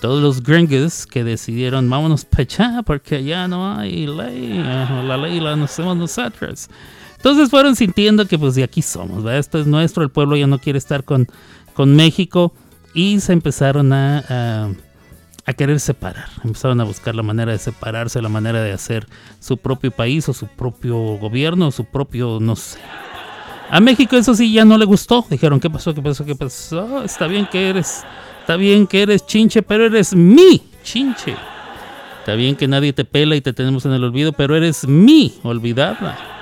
todos 0.00 0.22
los 0.22 0.42
gringos 0.42 1.06
que 1.06 1.24
decidieron 1.24 1.88
vámonos 1.88 2.24
para 2.24 2.42
allá 2.42 2.82
porque 2.84 3.16
allá 3.16 3.48
no 3.48 3.76
hay 3.76 4.06
ley, 4.06 4.58
la 4.58 5.16
ley 5.16 5.40
la 5.40 5.54
hacemos 5.54 5.96
nosotros. 5.96 6.68
Entonces 7.16 7.48
fueron 7.48 7.74
sintiendo 7.74 8.26
que 8.26 8.38
pues 8.38 8.54
de 8.54 8.64
aquí 8.64 8.82
somos, 8.82 9.24
esto 9.32 9.58
es 9.58 9.66
nuestro, 9.66 10.02
el 10.02 10.10
pueblo 10.10 10.36
ya 10.36 10.46
no 10.46 10.58
quiere 10.58 10.78
estar 10.78 11.04
con, 11.04 11.26
con 11.74 11.94
México 11.96 12.52
y 12.94 13.20
se 13.20 13.32
empezaron 13.32 13.92
a, 13.92 14.72
a, 15.44 15.52
querer 15.52 15.80
separar. 15.80 16.28
Empezaron 16.44 16.80
a 16.80 16.84
buscar 16.84 17.14
la 17.14 17.22
manera 17.22 17.52
de 17.52 17.58
separarse, 17.58 18.22
la 18.22 18.28
manera 18.28 18.62
de 18.62 18.72
hacer 18.72 19.06
su 19.40 19.56
propio 19.56 19.90
país 19.90 20.28
o 20.28 20.32
su 20.32 20.46
propio 20.46 20.96
gobierno, 21.18 21.70
su 21.70 21.84
propio, 21.84 22.38
no 22.40 22.56
sé. 22.56 22.78
A 23.70 23.80
México 23.80 24.16
eso 24.16 24.34
sí 24.34 24.52
ya 24.52 24.64
no 24.64 24.78
le 24.78 24.84
gustó. 24.84 25.26
Dijeron, 25.28 25.58
¿qué 25.60 25.68
pasó? 25.68 25.94
¿Qué 25.94 26.02
pasó? 26.02 26.24
¿Qué 26.24 26.36
pasó? 26.36 27.02
Está 27.02 27.26
bien 27.26 27.46
que 27.50 27.68
eres, 27.68 28.04
está 28.40 28.56
bien 28.56 28.86
que 28.86 29.02
eres 29.02 29.26
chinche, 29.26 29.62
pero 29.62 29.86
eres 29.86 30.14
mi 30.14 30.62
chinche. 30.82 31.34
Está 32.20 32.34
bien 32.36 32.56
que 32.56 32.68
nadie 32.68 32.92
te 32.92 33.04
pela 33.04 33.36
y 33.36 33.40
te 33.40 33.52
tenemos 33.52 33.84
en 33.84 33.92
el 33.92 34.04
olvido, 34.04 34.32
pero 34.32 34.56
eres 34.56 34.86
mi 34.86 35.34
olvidada. 35.42 36.33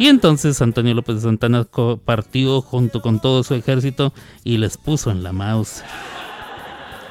Y 0.00 0.08
entonces 0.08 0.62
Antonio 0.62 0.94
López 0.94 1.16
de 1.16 1.20
Santana 1.20 1.66
partió 2.06 2.62
junto 2.62 3.02
con 3.02 3.20
todo 3.20 3.42
su 3.42 3.52
ejército 3.52 4.14
y 4.44 4.56
les 4.56 4.78
puso 4.78 5.10
en 5.10 5.22
la 5.22 5.34
mouse 5.34 5.82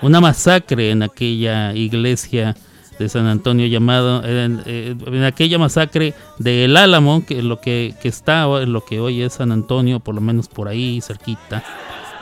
una 0.01 0.19
masacre 0.19 0.89
en 0.89 1.03
aquella 1.03 1.75
iglesia 1.75 2.55
de 2.97 3.07
San 3.07 3.27
Antonio 3.27 3.67
llamado 3.67 4.25
en, 4.25 4.63
eh, 4.65 4.95
en 5.05 5.23
aquella 5.23 5.59
masacre 5.59 6.15
de 6.39 6.65
El 6.65 6.77
Álamo 6.77 7.23
que 7.27 7.43
lo 7.43 7.61
que, 7.61 7.93
que 8.01 8.07
está 8.07 8.47
lo 8.47 8.83
que 8.83 8.99
hoy 8.99 9.21
es 9.21 9.33
San 9.33 9.51
Antonio 9.51 9.99
por 9.99 10.15
lo 10.15 10.21
menos 10.21 10.47
por 10.47 10.67
ahí 10.67 10.99
cerquita 10.99 11.63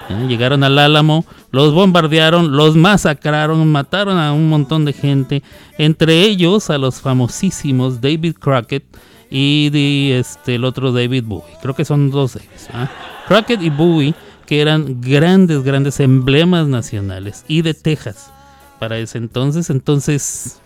¿eh? 0.09 0.25
llegaron 0.27 0.65
al 0.65 0.77
Álamo 0.79 1.23
los 1.49 1.73
bombardearon 1.73 2.57
los 2.57 2.75
masacraron 2.75 3.65
mataron 3.71 4.17
a 4.17 4.33
un 4.33 4.49
montón 4.49 4.83
de 4.83 4.91
gente 4.91 5.43
entre 5.77 6.23
ellos 6.23 6.69
a 6.69 6.77
los 6.77 6.99
famosísimos 6.99 8.01
David 8.01 8.35
Crockett 8.37 8.83
y 9.29 10.11
este 10.13 10.55
el 10.55 10.63
otro 10.65 10.91
David 10.91 11.23
Bowie 11.25 11.53
creo 11.61 11.75
que 11.75 11.83
son 11.85 12.11
dos 12.11 12.33
Davids 12.35 12.69
¿ah? 12.73 12.89
Crockett 13.27 13.61
y 13.61 13.69
Bowie 13.69 14.13
que 14.45 14.61
eran 14.61 15.01
grandes, 15.01 15.63
grandes 15.63 15.99
emblemas 15.99 16.67
nacionales 16.67 17.43
y 17.49 17.61
de 17.63 17.73
Texas 17.73 18.31
para 18.79 18.97
ese 18.97 19.17
entonces. 19.17 19.69
Entonces, 19.69 20.61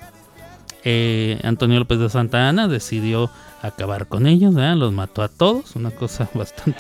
eh, 0.84 1.40
Antonio 1.44 1.80
López 1.80 1.98
de 1.98 2.10
Santa 2.10 2.48
Ana 2.48 2.68
decidió 2.68 3.32
acabar 3.64 4.08
con 4.08 4.28
ellos, 4.28 4.54
¿verdad? 4.54 4.76
los 4.76 4.94
mató 4.94 5.24
a 5.24 5.30
todos, 5.30 5.76
una 5.76 5.90
cosa 5.92 6.30
bastante. 6.36 6.80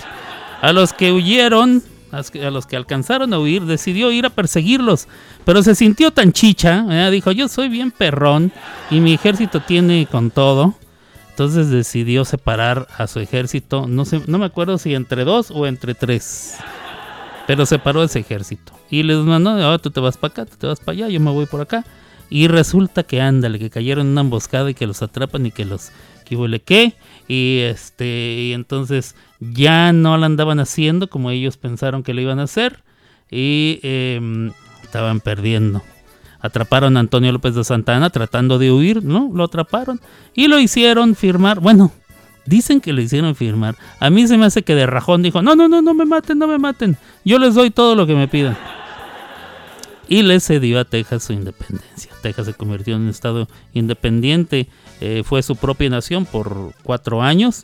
A 0.61 0.73
los 0.73 0.93
que 0.93 1.11
huyeron, 1.11 1.81
a 2.11 2.17
los 2.51 2.65
que- 2.67 2.75
alcanzaron 2.75 3.33
a 3.33 3.39
huir, 3.39 3.65
decidió 3.65 4.11
ir 4.11 4.27
a 4.27 4.29
perseguirlos, 4.29 5.07
pero 5.43 5.63
se 5.63 5.73
sintió 5.73 6.11
tan 6.11 6.33
chicha, 6.33 6.83
¿verdad? 6.83 7.09
dijo: 7.11 7.31
Yo 7.31 7.47
soy 7.47 7.67
bien 7.67 7.89
perrón 7.89 8.51
y 8.91 8.99
mi 8.99 9.13
ejército 9.13 9.61
tiene 9.61 10.05
con 10.05 10.29
todo. 10.29 10.75
Entonces 11.41 11.71
decidió 11.71 12.23
separar 12.23 12.87
a 12.99 13.07
su 13.07 13.19
ejército, 13.19 13.87
no 13.87 14.05
sé, 14.05 14.21
no 14.27 14.37
me 14.37 14.45
acuerdo 14.45 14.77
si 14.77 14.93
entre 14.93 15.23
dos 15.23 15.49
o 15.49 15.65
entre 15.65 15.95
tres. 15.95 16.57
Pero 17.47 17.65
separó 17.65 18.03
ese 18.03 18.19
ejército. 18.19 18.73
Y 18.91 19.01
les 19.01 19.17
mandó, 19.17 19.49
"Ah, 19.49 19.79
tú 19.79 19.89
te 19.89 19.99
vas 19.99 20.17
para 20.17 20.33
acá, 20.33 20.45
tú 20.45 20.55
te 20.57 20.67
vas 20.67 20.79
para 20.79 20.91
allá, 20.91 21.09
yo 21.09 21.19
me 21.19 21.31
voy 21.31 21.47
por 21.47 21.59
acá. 21.59 21.83
Y 22.29 22.47
resulta 22.47 23.01
que 23.01 23.21
ándale, 23.21 23.57
que 23.57 23.71
cayeron 23.71 24.05
en 24.05 24.11
una 24.11 24.21
emboscada 24.21 24.69
y 24.69 24.75
que 24.75 24.85
los 24.85 25.01
atrapan 25.01 25.47
y 25.47 25.51
que 25.51 25.65
los 25.65 25.89
que 26.25 26.35
huele 26.35 26.61
qué. 26.61 26.93
Y 27.27 27.61
este, 27.61 28.35
y 28.37 28.53
entonces 28.53 29.15
ya 29.39 29.93
no 29.93 30.15
la 30.19 30.27
andaban 30.27 30.59
haciendo 30.59 31.09
como 31.09 31.31
ellos 31.31 31.57
pensaron 31.57 32.03
que 32.03 32.13
lo 32.13 32.21
iban 32.21 32.39
a 32.39 32.43
hacer. 32.43 32.83
Y 33.31 33.79
em, 33.81 34.51
estaban 34.83 35.21
perdiendo. 35.21 35.81
Atraparon 36.41 36.97
a 36.97 37.01
Antonio 37.01 37.31
López 37.31 37.55
de 37.55 37.63
Santana 37.63 38.09
tratando 38.09 38.57
de 38.57 38.71
huir, 38.71 39.03
¿no? 39.03 39.31
Lo 39.33 39.43
atraparon. 39.43 39.99
Y 40.33 40.47
lo 40.47 40.59
hicieron 40.59 41.15
firmar. 41.15 41.59
Bueno, 41.59 41.91
Dicen 42.45 42.81
que 42.81 42.93
lo 42.93 43.01
hicieron 43.01 43.35
firmar. 43.35 43.75
A 43.99 44.09
mí 44.09 44.27
se 44.27 44.37
me 44.37 44.45
hace 44.45 44.63
que 44.63 44.75
de 44.75 44.87
rajón 44.87 45.21
dijo, 45.21 45.41
no, 45.41 45.55
no, 45.55 45.67
no, 45.67 45.81
no 45.81 45.93
me 45.93 46.05
maten, 46.05 46.39
no 46.39 46.47
me 46.47 46.57
maten. 46.57 46.97
Yo 47.23 47.37
les 47.37 47.53
doy 47.53 47.69
todo 47.69 47.95
lo 47.95 48.07
que 48.07 48.15
me 48.15 48.27
pidan. 48.27 48.57
Y 50.07 50.23
le 50.23 50.39
cedió 50.39 50.79
a 50.79 50.85
Texas 50.85 51.23
su 51.23 51.33
independencia. 51.33 52.11
Texas 52.21 52.47
se 52.47 52.53
convirtió 52.53 52.95
en 52.95 53.03
un 53.03 53.09
estado 53.09 53.47
independiente. 53.73 54.67
eh, 54.99 55.23
fue 55.23 55.41
su 55.43 55.55
propia 55.55 55.89
nación 55.89 56.25
por 56.25 56.73
cuatro 56.83 57.21
años. 57.21 57.63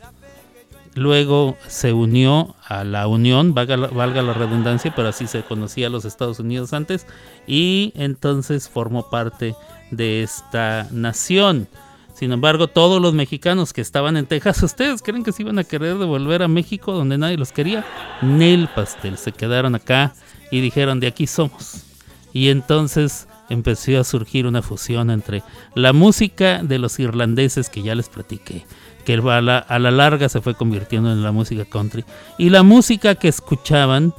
Luego 0.98 1.56
se 1.68 1.92
unió 1.92 2.56
a 2.66 2.82
la 2.82 3.06
Unión, 3.06 3.54
valga 3.54 3.76
la, 3.76 4.32
redundancia, 4.32 4.92
pero 4.96 5.06
así 5.06 5.28
se 5.28 5.44
conocía 5.44 5.86
a 5.86 5.90
los 5.90 6.04
Estados 6.04 6.40
Unidos 6.40 6.72
antes. 6.72 7.06
Y 7.46 7.92
entonces 7.94 8.68
formó 8.68 9.08
parte 9.08 9.54
de 9.92 10.24
esta 10.24 10.88
nación. 10.90 11.68
Sin 12.14 12.32
embargo, 12.32 12.66
todos 12.66 13.00
los 13.00 13.14
mexicanos 13.14 13.72
que 13.72 13.80
estaban 13.80 14.16
en 14.16 14.26
Texas, 14.26 14.60
¿ustedes 14.64 15.00
creen 15.00 15.22
que 15.22 15.30
se 15.30 15.42
iban 15.42 15.60
a 15.60 15.64
querer 15.64 15.98
devolver 15.98 16.42
a 16.42 16.48
México 16.48 16.92
donde 16.92 17.16
nadie 17.16 17.36
los 17.36 17.52
quería? 17.52 17.86
Nel 18.20 18.68
pastel, 18.74 19.18
se 19.18 19.30
quedaron 19.30 19.76
acá 19.76 20.14
y 20.50 20.60
dijeron 20.60 20.98
de 20.98 21.06
aquí 21.06 21.28
somos. 21.28 21.84
Y 22.32 22.48
entonces 22.48 23.28
empezó 23.48 24.00
a 24.00 24.04
surgir 24.04 24.48
una 24.48 24.62
fusión 24.62 25.10
entre 25.10 25.44
la 25.76 25.92
música 25.92 26.60
de 26.64 26.80
los 26.80 26.98
irlandeses 26.98 27.70
que 27.70 27.82
ya 27.82 27.94
les 27.94 28.08
platiqué, 28.08 28.66
que 29.08 29.14
a 29.14 29.40
la, 29.40 29.56
a 29.56 29.78
la 29.78 29.90
larga 29.90 30.28
se 30.28 30.42
fue 30.42 30.54
convirtiendo 30.54 31.10
en 31.10 31.22
la 31.22 31.32
música 31.32 31.64
country, 31.64 32.04
y 32.36 32.50
la 32.50 32.62
música 32.62 33.14
que 33.14 33.28
escuchaban 33.28 34.12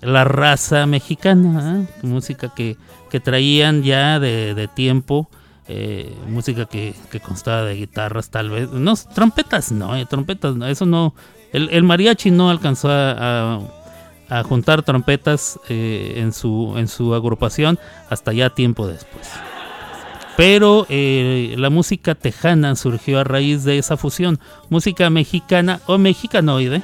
la 0.00 0.22
raza 0.22 0.86
mexicana, 0.86 1.82
¿eh? 1.82 2.06
música 2.06 2.54
que, 2.54 2.76
que 3.10 3.18
traían 3.18 3.82
ya 3.82 4.20
de, 4.20 4.54
tiempo 4.76 5.28
eh, 5.66 6.14
música 6.28 6.66
que, 6.66 6.94
constaba 7.20 7.64
de 7.64 7.74
guitarras 7.74 8.30
tal 8.30 8.48
vez, 8.50 8.70
no, 8.70 8.94
trompetas 9.12 9.72
no, 9.72 9.96
eh, 9.96 10.06
trompetas 10.06 10.54
no, 10.54 10.68
eso 10.68 10.86
no, 10.86 11.14
el, 11.52 11.82
mariachi 11.82 12.30
no 12.30 12.48
alcanzó 12.48 12.90
a, 12.92 13.58
a- 14.28 14.42
juntar 14.44 14.82
trompetas 14.84 15.58
en, 15.68 16.32
su, 16.32 16.74
en 16.76 16.86
su 16.86 17.12
agrupación 17.12 17.76
hasta 18.08 18.32
ya 18.32 18.50
tiempo 18.50 18.86
después. 18.86 19.28
Pero 20.38 20.86
eh, 20.88 21.56
la 21.58 21.68
música 21.68 22.14
tejana 22.14 22.76
surgió 22.76 23.18
a 23.18 23.24
raíz 23.24 23.64
de 23.64 23.76
esa 23.76 23.96
fusión, 23.96 24.38
música 24.70 25.10
mexicana 25.10 25.80
o 25.86 25.98
mexicanoide, 25.98 26.80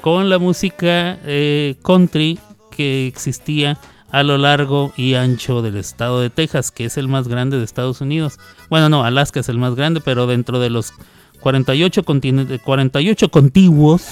con 0.00 0.30
la 0.30 0.38
música 0.38 1.18
eh, 1.26 1.74
country 1.84 2.38
que 2.70 3.06
existía 3.06 3.76
a 4.10 4.22
lo 4.22 4.38
largo 4.38 4.94
y 4.96 5.16
ancho 5.16 5.60
del 5.60 5.76
estado 5.76 6.22
de 6.22 6.30
Texas, 6.30 6.70
que 6.70 6.86
es 6.86 6.96
el 6.96 7.08
más 7.08 7.28
grande 7.28 7.58
de 7.58 7.64
Estados 7.64 8.00
Unidos. 8.00 8.38
Bueno, 8.70 8.88
no, 8.88 9.04
Alaska 9.04 9.40
es 9.40 9.50
el 9.50 9.58
más 9.58 9.74
grande, 9.74 10.00
pero 10.02 10.26
dentro 10.26 10.60
de 10.60 10.70
los 10.70 10.94
48, 11.40 12.04
continentes, 12.04 12.62
48 12.62 13.28
contiguos, 13.28 14.06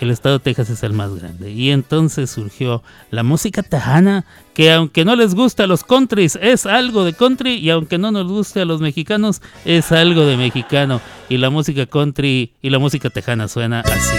el 0.00 0.10
estado 0.10 0.38
de 0.38 0.44
Texas 0.44 0.70
es 0.70 0.82
el 0.82 0.92
más 0.92 1.14
grande. 1.14 1.50
Y 1.50 1.70
entonces 1.70 2.30
surgió 2.30 2.82
la 3.10 3.22
música 3.22 3.62
tejana, 3.62 4.24
que 4.54 4.72
aunque 4.72 5.04
no 5.04 5.16
les 5.16 5.34
guste 5.34 5.62
a 5.62 5.66
los 5.66 5.84
countries, 5.84 6.38
es 6.40 6.66
algo 6.66 7.04
de 7.04 7.12
country, 7.12 7.54
y 7.54 7.70
aunque 7.70 7.98
no 7.98 8.12
nos 8.12 8.26
guste 8.26 8.60
a 8.60 8.64
los 8.64 8.80
mexicanos, 8.80 9.42
es 9.64 9.92
algo 9.92 10.26
de 10.26 10.36
mexicano. 10.36 11.00
Y 11.28 11.38
la 11.38 11.50
música 11.50 11.86
country 11.86 12.52
y 12.62 12.70
la 12.70 12.78
música 12.78 13.10
tejana 13.10 13.48
suena 13.48 13.80
así. 13.80 14.16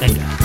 Venga. 0.00 0.37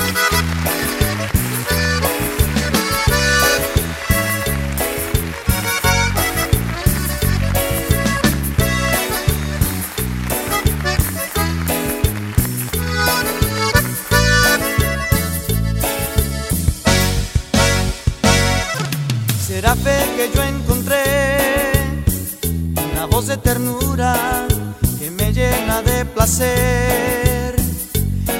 De 25.82 26.06
placer. 26.06 27.56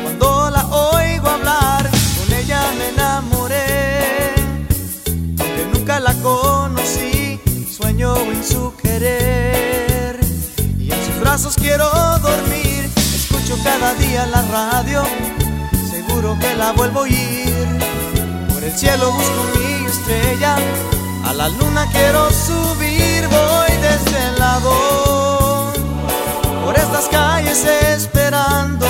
Cuando 0.04 0.52
la 0.52 0.68
oigo 0.68 1.28
hablar, 1.28 1.90
con 1.90 2.34
ella 2.38 2.62
me 2.78 2.90
enamoré. 2.90 4.34
Aunque 5.40 5.66
nunca 5.74 6.00
la 6.00 6.14
conocí, 6.16 7.40
sueño 7.76 8.16
en 8.16 8.44
su 8.44 8.74
querer. 8.76 10.20
Y 10.78 10.92
en 10.92 11.06
sus 11.06 11.20
brazos 11.22 11.56
quiero 11.56 11.90
dormir. 12.20 12.90
Escucho 12.96 13.58
cada 13.64 13.96
día 13.96 14.28
la 14.28 14.42
radio, 14.44 15.04
seguro 15.90 16.38
que 16.40 16.56
la 16.56 16.72
vuelvo 16.74 17.00
a 17.00 17.04
oír. 17.04 17.68
Por 18.54 18.64
el 18.64 18.78
cielo 18.78 19.12
busco 19.12 19.42
mi 19.56 19.86
estrella, 19.88 20.56
a 21.26 21.34
la 21.34 21.50
luna 21.50 21.88
quiero 21.92 22.30
subir, 22.32 23.28
voy 23.28 23.72
desde 23.82 24.30
el 24.30 24.40
lado. 24.40 25.03
Por 26.64 26.76
estas 26.78 27.10
calles 27.10 27.66
esperando 27.66 28.86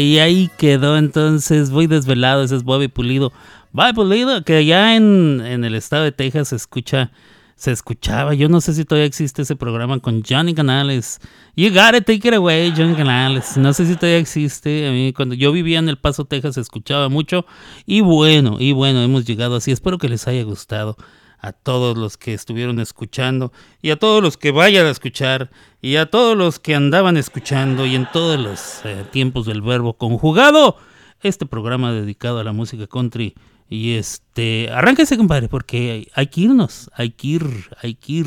Y 0.00 0.18
ahí 0.18 0.50
quedó 0.58 0.96
entonces. 0.96 1.70
Voy 1.70 1.86
desvelado. 1.86 2.42
Ese 2.42 2.56
es 2.56 2.64
Bobby 2.64 2.88
Pulido. 2.88 3.32
Bobby 3.72 3.92
Pulido, 3.92 4.44
que 4.44 4.56
allá 4.56 4.96
en, 4.96 5.40
en 5.44 5.64
el 5.64 5.74
estado 5.74 6.04
de 6.04 6.12
Texas 6.12 6.48
se 6.48 6.56
escucha. 6.56 7.10
Se 7.56 7.72
escuchaba. 7.72 8.32
Yo 8.32 8.48
no 8.48 8.62
sé 8.62 8.72
si 8.72 8.86
todavía 8.86 9.06
existe 9.06 9.42
ese 9.42 9.54
programa 9.54 9.98
con 10.00 10.22
Johnny 10.26 10.54
Canales. 10.54 11.20
You 11.56 11.68
gotta 11.68 12.00
take 12.00 12.26
it 12.26 12.32
away, 12.32 12.72
Johnny 12.74 12.94
Canales. 12.94 13.58
No 13.58 13.74
sé 13.74 13.84
si 13.84 13.96
todavía 13.96 14.18
existe. 14.18 14.88
A 14.88 14.92
mí, 14.92 15.12
cuando 15.12 15.34
yo 15.34 15.52
vivía 15.52 15.78
en 15.78 15.90
El 15.90 15.98
Paso, 15.98 16.24
Texas, 16.24 16.54
se 16.54 16.62
escuchaba 16.62 17.10
mucho. 17.10 17.44
Y 17.84 18.00
bueno, 18.00 18.56
y 18.58 18.72
bueno, 18.72 19.02
hemos 19.02 19.26
llegado 19.26 19.56
así. 19.56 19.72
Espero 19.72 19.98
que 19.98 20.08
les 20.08 20.26
haya 20.26 20.42
gustado 20.42 20.96
a 21.40 21.52
todos 21.52 21.96
los 21.96 22.16
que 22.16 22.34
estuvieron 22.34 22.80
escuchando 22.80 23.52
y 23.82 23.90
a 23.90 23.98
todos 23.98 24.22
los 24.22 24.36
que 24.36 24.50
vayan 24.50 24.86
a 24.86 24.90
escuchar 24.90 25.50
y 25.80 25.96
a 25.96 26.06
todos 26.06 26.36
los 26.36 26.58
que 26.58 26.74
andaban 26.74 27.16
escuchando 27.16 27.86
y 27.86 27.94
en 27.94 28.06
todos 28.12 28.38
los 28.38 28.80
eh, 28.84 29.04
tiempos 29.10 29.46
del 29.46 29.62
verbo 29.62 29.94
conjugado. 29.94 30.76
Este 31.22 31.46
programa 31.46 31.92
dedicado 31.92 32.38
a 32.38 32.44
la 32.44 32.52
música 32.52 32.86
country 32.86 33.34
y 33.68 33.94
este 33.94 34.70
arránquese 34.70 35.16
compadre 35.16 35.48
porque 35.48 35.90
hay, 35.90 36.08
hay 36.14 36.26
que 36.26 36.40
irnos 36.42 36.90
hay 36.94 37.10
que 37.10 37.26
ir 37.28 37.70
hay 37.82 37.94
que 37.94 38.12
ir. 38.12 38.26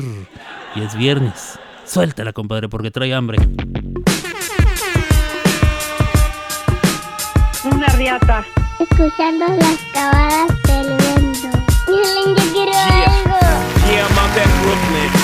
Y 0.76 0.82
es 0.82 0.96
viernes. 0.96 1.58
Suéltala 1.84 2.32
compadre 2.32 2.68
porque 2.68 2.90
trae 2.90 3.14
hambre. 3.14 3.38
Una 7.64 7.86
riata. 7.96 8.44
Escuchando 8.80 9.46
las 9.46 9.78
cabalas 9.92 10.62
del 10.64 11.03
viento. 11.86 11.94
Miren, 12.00 12.36
yo 12.36 12.52
quiero 12.52 12.72
algo. 12.72 13.38
Yeah, 13.90 14.06
I'm 14.06 14.18
out 14.18 14.36
at 14.36 14.48
Brooklyn. 14.62 15.23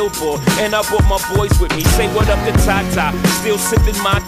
And 0.00 0.74
I 0.74 0.80
brought 0.88 1.04
my 1.04 1.18
with 1.60 1.76
me. 1.76 1.84
Say 1.84 2.08
what 2.14 2.26
up 2.30 2.40
to 2.46 2.52
Tata, 2.64 3.12
still 3.36 3.58
my 4.02 4.18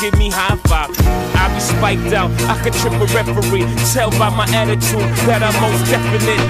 give 0.00 0.16
me 0.16 0.30
high 0.30 0.56
five. 0.64 0.88
I 1.36 1.52
be 1.52 1.60
spiked 1.60 2.14
out, 2.14 2.30
I 2.48 2.56
could 2.62 2.72
trip 2.72 2.94
a 2.94 3.04
referee. 3.12 3.66
Tell 3.92 4.08
by 4.12 4.30
my 4.30 4.46
attitude 4.56 5.04
that 5.28 5.42
I'm 5.42 5.52
most 5.60 5.84
definitely. 5.90 6.40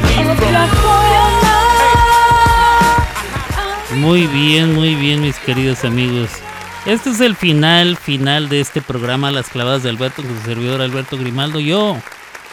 Muy 3.99 4.29
bien, 4.29 4.75
muy 4.77 4.95
bien, 4.95 5.23
mis 5.23 5.37
queridos 5.39 5.85
amigos. 5.85 6.31
Este 6.87 7.11
es 7.11 7.21
el 7.21 7.35
final, 7.35 7.97
final 7.97 8.49
de 8.49 8.61
este 8.61 8.83
programa, 8.83 9.33
Las 9.33 9.49
Clavadas 9.49 9.83
de 9.83 9.91
Alberto, 9.91 10.23
con 10.23 10.39
su 10.39 10.45
servidor 10.45 10.81
Alberto 10.81 11.19
Grimaldo. 11.19 11.59
Yo, 11.59 11.97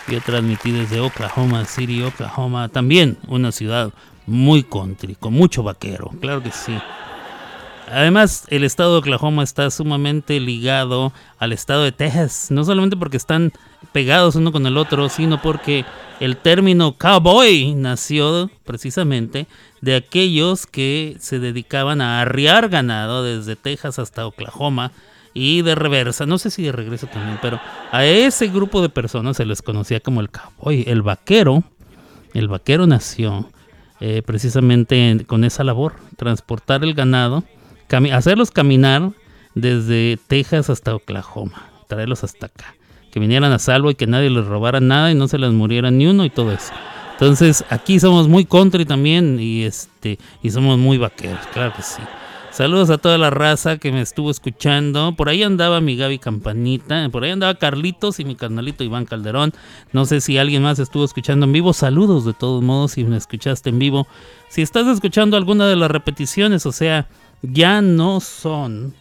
yo 0.07 0.19
transmití 0.21 0.71
desde 0.71 0.99
Oklahoma 0.99 1.65
City, 1.65 2.01
Oklahoma, 2.01 2.69
también 2.69 3.17
una 3.27 3.51
ciudad 3.51 3.91
muy 4.28 4.64
country, 4.64 5.16
con 5.16 5.34
mucho 5.34 5.64
vaquero, 5.64 6.12
claro 6.22 6.44
que 6.44 6.52
sí. 6.52 6.78
Además, 7.90 8.45
el 8.49 8.66
estado 8.66 8.94
de 8.94 8.99
Oklahoma 8.99 9.44
está 9.44 9.72
sumamente 9.72 10.41
ligado 10.41 11.14
al 11.40 11.54
estado 11.54 11.84
de 11.86 11.94
Texas, 11.94 12.48
no 12.49 12.66
solamente 12.66 12.98
porque 12.98 13.16
están 13.16 13.54
pegados 13.94 14.36
uno 14.36 14.52
con 14.52 14.66
el 14.68 14.78
otro, 14.78 15.08
sino 15.08 15.41
porque 15.41 15.86
el 16.20 16.36
término 16.36 16.98
cowboy 16.98 17.76
nació 17.76 18.52
precisamente 18.66 19.48
de 19.80 19.95
aquellos 19.95 20.66
que 20.66 21.16
se 21.20 21.40
dedicaban 21.40 22.02
a 22.02 22.22
arriar 22.22 22.68
ganado 22.68 23.24
desde 23.24 23.56
Texas 23.56 23.99
hasta 23.99 24.28
Oklahoma 24.28 24.91
y 25.34 25.62
de 25.62 25.76
reversa, 25.76 26.26
no 26.26 26.40
sé 26.40 26.49
si 26.49 26.64
de 26.64 26.72
regreso 26.74 27.08
también, 27.08 27.40
pero 27.41 27.60
a 27.91 28.04
ese 28.04 28.48
grupo 28.48 28.82
de 28.82 28.90
personas 28.90 29.38
se 29.38 29.45
les 29.45 29.62
conocía 29.62 30.02
como 30.02 30.20
el 30.20 30.30
cowboy, 30.30 30.84
el 30.88 31.04
vaquero. 31.04 31.64
El 32.34 32.49
vaquero 32.49 32.86
nació 32.86 33.49
eh, 33.99 34.22
precisamente 34.26 35.10
en- 35.10 35.24
con 35.24 35.44
esa 35.44 35.64
labor, 35.64 35.95
transportar 36.18 36.84
el 36.84 36.94
ganado, 36.94 37.44
hacerlos 38.14 38.52
caminar 38.52 39.11
desde 39.56 40.19
Texas 40.28 40.69
hasta 40.69 40.95
Oklahoma, 40.95 41.69
traerlos 41.88 42.24
hasta 42.24 42.48
acá, 42.48 42.76
que 43.11 43.19
vinieran 43.19 43.52
a 43.52 43.60
salvo 43.60 43.90
y 43.90 43.95
que 43.95 44.07
nadie 44.07 44.30
les 44.30 44.45
robara 44.45 44.80
nada 44.80 45.11
y 45.11 45.15
no 45.15 45.28
se 45.28 45.38
les 45.40 45.52
muriera 45.52 45.90
ni 45.91 46.06
uno 46.07 46.26
y 46.26 46.30
todo 46.30 46.52
eso. 46.52 46.74
Entonces 47.14 47.65
aquí 47.69 47.99
somos 47.99 48.28
muy 48.28 48.45
country 48.45 48.86
también 48.86 49.40
y 49.40 49.64
este 49.64 50.19
y 50.44 50.52
somos 50.52 50.78
muy 50.78 50.98
vaqueros, 50.99 51.40
claro 51.52 51.74
que 51.76 51.82
sí. 51.82 52.02
Saludos 52.57 52.89
a 52.89 52.97
toda 52.97 53.19
la 53.19 53.29
raza 53.29 53.77
que 53.77 53.91
me 53.91 54.01
estuvo 54.01 54.31
escuchando. 54.31 55.13
Por 55.15 55.29
ahí 55.29 55.43
andaba 55.43 55.79
mi 55.79 55.95
Gaby 55.95 56.17
Campanita. 56.17 57.07
Por 57.09 57.23
ahí 57.23 57.29
andaba 57.29 57.53
Carlitos 57.53 58.19
y 58.19 58.25
mi 58.25 58.35
carnalito 58.35 58.84
Iván 58.84 59.05
Calderón. 59.05 59.53
No 59.93 60.07
sé 60.07 60.21
si 60.21 60.39
alguien 60.39 60.63
más 60.63 60.79
estuvo 60.79 61.05
escuchando 61.05 61.45
en 61.45 61.51
vivo. 61.51 61.71
Saludos 61.71 62.25
de 62.25 62.34
todos 62.34 62.63
modos 62.63 62.93
si 62.93 63.03
me 63.03 63.15
escuchaste 63.15 63.69
en 63.69 63.77
vivo. 63.77 64.07
Si 64.49 64.63
estás 64.63 64.88
escuchando 64.88 65.38
alguna 65.38 65.67
de 65.67 65.75
las 65.75 65.91
repeticiones, 65.91 66.65
o 66.65 66.71
sea, 66.71 67.07
ya 67.43 67.84
no 67.84 68.21
son 68.21 68.95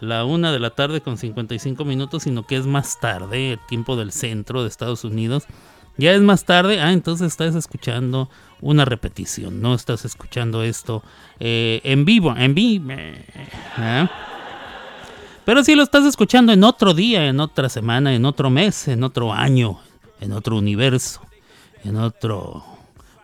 la 0.00 0.24
una 0.24 0.50
de 0.50 0.60
la 0.60 0.70
tarde 0.70 1.02
con 1.02 1.18
55 1.18 1.84
minutos, 1.84 2.22
sino 2.22 2.46
que 2.46 2.56
es 2.56 2.64
más 2.64 2.98
tarde, 2.98 3.52
el 3.52 3.60
tiempo 3.68 3.94
del 3.94 4.10
centro 4.12 4.62
de 4.62 4.70
Estados 4.70 5.04
Unidos. 5.04 5.44
Ya 5.98 6.12
es 6.12 6.22
más 6.22 6.46
tarde, 6.46 6.80
ah, 6.80 6.94
entonces 6.94 7.26
estás 7.26 7.54
escuchando 7.56 8.30
una 8.62 8.86
repetición, 8.86 9.60
no 9.60 9.74
estás 9.74 10.06
escuchando 10.06 10.62
esto 10.62 11.02
eh, 11.38 11.80
en 11.84 12.06
vivo, 12.06 12.34
en 12.36 12.54
vivo. 12.54 12.94
¿ah? 13.76 14.08
Pero 15.44 15.64
si 15.64 15.74
lo 15.74 15.82
estás 15.82 16.04
escuchando 16.06 16.52
en 16.52 16.62
otro 16.62 16.94
día, 16.94 17.26
en 17.26 17.40
otra 17.40 17.68
semana, 17.68 18.14
en 18.14 18.24
otro 18.24 18.48
mes, 18.48 18.86
en 18.86 19.02
otro 19.02 19.32
año, 19.32 19.80
en 20.20 20.32
otro 20.32 20.56
universo, 20.56 21.20
en 21.84 21.96
otro 21.96 22.64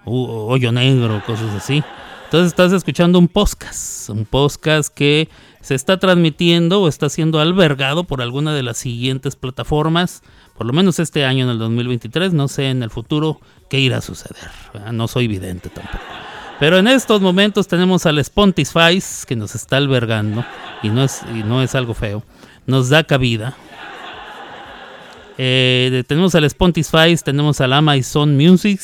hoyo 0.04 0.72
negro, 0.72 1.22
cosas 1.24 1.54
así. 1.54 1.82
Entonces 2.24 2.48
estás 2.48 2.72
escuchando 2.72 3.18
un 3.18 3.28
podcast, 3.28 4.10
un 4.10 4.24
podcast 4.26 4.92
que 4.92 5.28
se 5.60 5.74
está 5.74 5.98
transmitiendo 5.98 6.82
o 6.82 6.88
está 6.88 7.08
siendo 7.08 7.40
albergado 7.40 8.04
por 8.04 8.20
alguna 8.20 8.52
de 8.52 8.62
las 8.62 8.78
siguientes 8.78 9.36
plataformas, 9.36 10.22
por 10.58 10.66
lo 10.66 10.72
menos 10.72 10.98
este 10.98 11.24
año 11.24 11.44
en 11.44 11.50
el 11.50 11.58
2023, 11.60 12.32
no 12.32 12.48
sé 12.48 12.68
en 12.68 12.82
el 12.82 12.90
futuro 12.90 13.40
qué 13.70 13.78
irá 13.78 13.98
a 13.98 14.00
suceder, 14.00 14.50
no 14.92 15.06
soy 15.06 15.28
vidente 15.28 15.68
tampoco. 15.68 16.02
Pero 16.58 16.78
en 16.78 16.88
estos 16.88 17.20
momentos 17.20 17.68
tenemos 17.68 18.06
al 18.06 18.18
Spotify 18.18 19.00
que 19.28 19.36
nos 19.36 19.54
está 19.54 19.76
albergando 19.76 20.44
y 20.82 20.88
no 20.88 21.04
es, 21.04 21.22
y 21.32 21.44
no 21.44 21.62
es 21.62 21.76
algo 21.76 21.94
feo, 21.94 22.24
nos 22.66 22.88
da 22.88 23.04
cabida. 23.04 23.56
Eh, 25.38 26.02
tenemos 26.08 26.34
al 26.34 26.42
Spotify, 26.42 27.14
tenemos 27.22 27.60
al 27.60 27.72
Amazon 27.72 28.36
Music, 28.36 28.80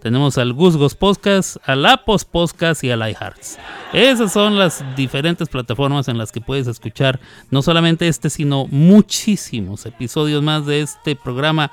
tenemos 0.00 0.38
al 0.38 0.52
Gusgos 0.52 0.94
Podcast, 0.94 1.56
al 1.64 1.84
Apos 1.86 2.24
Podcast 2.24 2.82
y 2.82 2.90
al 2.90 3.00
iHearts. 3.00 3.58
Esas 3.92 4.32
son 4.32 4.58
las 4.58 4.84
diferentes 4.96 5.48
plataformas 5.48 6.08
en 6.08 6.18
las 6.18 6.32
que 6.32 6.40
puedes 6.40 6.66
escuchar 6.66 7.20
no 7.50 7.62
solamente 7.62 8.08
este, 8.08 8.30
sino 8.30 8.66
muchísimos 8.66 9.86
episodios 9.86 10.42
más 10.42 10.66
de 10.66 10.80
este 10.80 11.16
programa. 11.16 11.70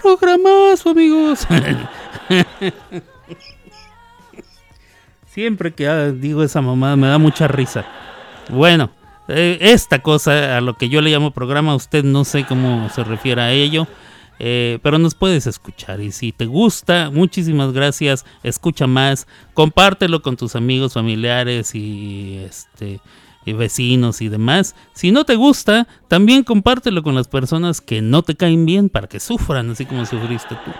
Programazo, 0.00 0.90
amigos. 0.90 1.46
Siempre 5.26 5.72
que 5.72 5.88
ah, 5.88 6.10
digo 6.10 6.42
esa 6.42 6.60
mamada 6.60 6.96
me 6.96 7.06
da 7.06 7.18
mucha 7.18 7.48
risa. 7.48 7.84
Bueno, 8.50 8.90
eh, 9.28 9.58
esta 9.60 10.00
cosa 10.00 10.56
a 10.56 10.60
lo 10.60 10.74
que 10.74 10.88
yo 10.88 11.00
le 11.00 11.10
llamo 11.10 11.30
programa, 11.30 11.74
usted 11.74 12.04
no 12.04 12.24
sé 12.24 12.44
cómo 12.44 12.88
se 12.90 13.04
refiere 13.04 13.40
a 13.40 13.52
ello, 13.52 13.86
eh, 14.42 14.78
pero 14.82 14.98
nos 14.98 15.14
puedes 15.14 15.46
escuchar. 15.46 16.00
Y 16.00 16.12
si 16.12 16.32
te 16.32 16.46
gusta, 16.46 17.10
muchísimas 17.10 17.72
gracias. 17.72 18.24
Escucha 18.42 18.86
más, 18.86 19.26
compártelo 19.52 20.22
con 20.22 20.38
tus 20.38 20.56
amigos, 20.56 20.94
familiares 20.94 21.74
y 21.74 22.38
este 22.38 23.00
y 23.44 23.52
vecinos 23.52 24.22
y 24.22 24.28
demás. 24.28 24.74
Si 24.94 25.12
no 25.12 25.24
te 25.24 25.36
gusta, 25.36 25.86
también 26.08 26.42
compártelo 26.42 27.02
con 27.02 27.14
las 27.14 27.28
personas 27.28 27.80
que 27.80 28.00
no 28.00 28.22
te 28.22 28.34
caen 28.34 28.64
bien 28.64 28.88
para 28.88 29.08
que 29.08 29.20
sufran, 29.20 29.70
así 29.70 29.84
como 29.84 30.06
sufriste 30.06 30.54
tú. 30.64 30.70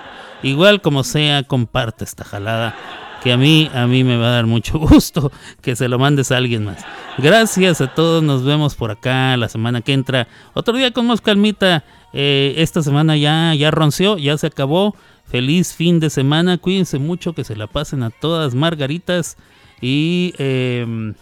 Igual 0.43 0.81
como 0.81 1.05
sea, 1.05 1.43
comparte 1.43 2.05
esta 2.05 2.24
jalada 2.24 2.74
que 3.23 3.32
a 3.32 3.37
mí 3.37 3.70
a 3.74 3.87
mí 3.87 4.03
me 4.03 4.16
va 4.16 4.28
a 4.28 4.31
dar 4.31 4.47
mucho 4.47 4.78
gusto 4.78 5.31
que 5.61 5.77
se 5.77 5.89
lo 5.89 5.99
mandes 5.99 6.32
a 6.32 6.39
alguien 6.39 6.65
más. 6.65 6.85
Gracias 7.19 7.82
a 7.82 7.89
todos, 7.89 8.23
nos 8.23 8.45
vemos 8.45 8.74
por 8.74 8.91
acá 8.91 9.37
la 9.37 9.49
semana 9.49 9.82
que 9.82 9.93
entra. 9.93 10.28
Otro 10.55 10.74
día 10.74 10.93
con 10.93 11.07
más 11.07 11.20
calmita. 11.20 11.85
Eh, 12.12 12.55
esta 12.59 12.82
semana 12.82 13.16
ya 13.16 13.55
ya 13.55 13.70
ronció, 13.70 14.19
ya 14.19 14.37
se 14.39 14.49
acabó. 14.49 14.95
Feliz 15.27 15.74
fin 15.74 16.01
de 16.01 16.11
semana, 16.11 16.59
cuídense 16.59 16.99
mucho, 16.99 17.35
que 17.35 17.45
se 17.45 17.55
la 17.55 17.69
pasen 17.69 18.03
a 18.03 18.11
todas 18.11 18.55
margaritas 18.55 19.37
y 19.81 20.35
em, 20.39 21.15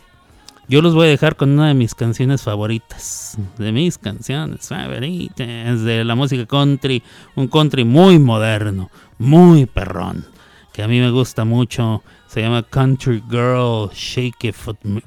yo 0.69 0.83
los 0.83 0.95
voy 0.95 1.07
a 1.07 1.11
dejar 1.11 1.37
con 1.37 1.51
una 1.51 1.69
de 1.69 1.75
mis 1.75 1.95
canciones 1.95 2.43
favoritas. 2.43 3.39
De 3.57 3.73
mis 3.73 3.97
canciones 3.97 4.69
favoritas. 4.69 5.83
De 5.83 6.05
la 6.05 6.15
música 6.15 6.45
country. 6.47 7.03
Un 7.37 7.49
country 7.49 7.85
muy 7.85 8.19
moderno. 8.19 8.91
Muy 9.19 9.67
perrón. 9.67 10.27
Que 10.73 10.83
a 10.83 10.89
mí 10.89 11.01
me 11.01 11.11
gusta 11.11 11.45
mucho. 11.45 12.03
Se 12.27 12.43
llama 12.43 12.63
Country 12.63 13.23
Girl 13.31 13.91
Shake 13.95 14.45
It 14.49 14.55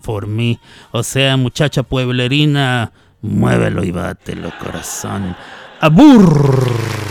For 0.01 0.25
Me. 0.25 0.59
O 0.91 1.03
sea, 1.03 1.37
muchacha 1.37 1.83
pueblerina. 1.83 2.91
Muévelo 3.21 3.83
y 3.83 3.91
bátelo, 3.91 4.51
corazón. 4.59 5.35
Abur. 5.81 7.10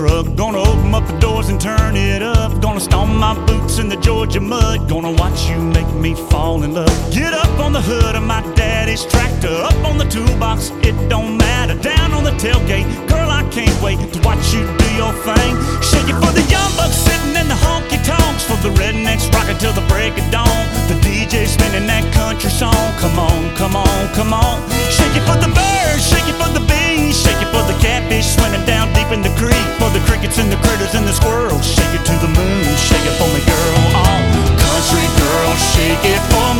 Truck. 0.00 0.34
Gonna 0.34 0.58
open 0.58 0.94
up 0.94 1.06
the 1.06 1.18
doors 1.18 1.48
and 1.50 1.60
turn 1.60 1.94
it 1.94 2.22
up. 2.22 2.50
Gonna 2.62 2.80
stomp 2.80 3.12
my 3.26 3.34
boots 3.46 3.78
in 3.78 3.88
the 3.88 3.96
Georgia 3.96 4.40
mud. 4.40 4.88
Gonna 4.88 5.12
watch 5.12 5.48
you 5.50 5.58
make 5.76 5.90
me 6.04 6.14
fall 6.30 6.62
in 6.62 6.72
love. 6.72 6.96
Get 7.12 7.32
up 7.34 7.52
on 7.64 7.72
the 7.72 7.82
hood 7.82 8.14
of 8.16 8.22
my 8.22 8.40
daddy's 8.54 9.04
tractor. 9.04 9.54
Up 9.70 9.78
on 9.84 9.98
the 9.98 10.08
toolbox, 10.16 10.70
it 10.88 10.96
don't 11.12 11.36
matter. 11.36 11.74
Down 11.92 12.12
on 12.12 12.24
the 12.24 12.34
tailgate, 12.44 12.86
girl, 13.12 13.30
I 13.40 13.42
can't 13.56 13.76
wait 13.82 13.98
to 14.14 14.18
watch 14.28 14.44
you 14.54 14.62
do 14.82 14.88
your 15.02 15.12
thing. 15.26 15.52
Shake 15.90 16.08
it 16.12 16.18
for 16.22 16.32
the 16.38 16.44
young 16.54 16.70
bucks 16.80 16.96
sitting 17.06 17.34
in 17.40 17.46
the 17.52 17.58
honky 17.66 18.00
tonks. 18.10 18.42
For 18.48 18.58
the 18.64 18.72
rednecks 18.80 19.30
rocking 19.34 19.58
till 19.58 19.74
the 19.80 19.86
break 19.92 20.16
of 20.16 20.26
dawn. 20.32 20.64
The 20.88 20.96
DJ 21.04 21.46
spinning 21.46 21.86
that 21.92 22.04
country 22.14 22.50
song. 22.50 22.88
Come 23.04 23.18
on, 23.18 23.40
come 23.60 23.76
on, 23.76 24.00
come 24.16 24.32
on. 24.32 24.56
Shake 24.96 25.14
it 25.20 25.24
for 25.28 25.36
the 25.44 25.52
birds, 25.52 26.02
shake 26.10 26.28
it 26.32 26.36
for 26.40 26.50
the 26.56 26.64
bees, 26.70 26.89
shake 27.14 27.40
it 27.40 27.48
for 27.54 27.64
the 27.64 27.76
catfish 27.80 28.36
swimming 28.36 28.64
down 28.66 28.92
deep 28.92 29.08
in 29.08 29.22
the 29.22 29.32
creek. 29.40 29.64
For 29.80 29.88
the 29.90 30.02
crickets 30.04 30.36
and 30.36 30.52
the 30.52 30.60
critters 30.60 30.92
and 30.92 31.08
the 31.08 31.14
squirrels. 31.16 31.64
Shake 31.64 31.94
it 31.96 32.04
to 32.04 32.14
the 32.20 32.28
moon, 32.28 32.64
shake 32.76 33.06
it 33.08 33.16
for 33.16 33.28
me, 33.32 33.40
girl. 33.40 33.80
Oh, 33.96 34.20
country 34.60 35.08
girl, 35.16 35.52
shake 35.72 36.04
it 36.04 36.20
for 36.28 36.52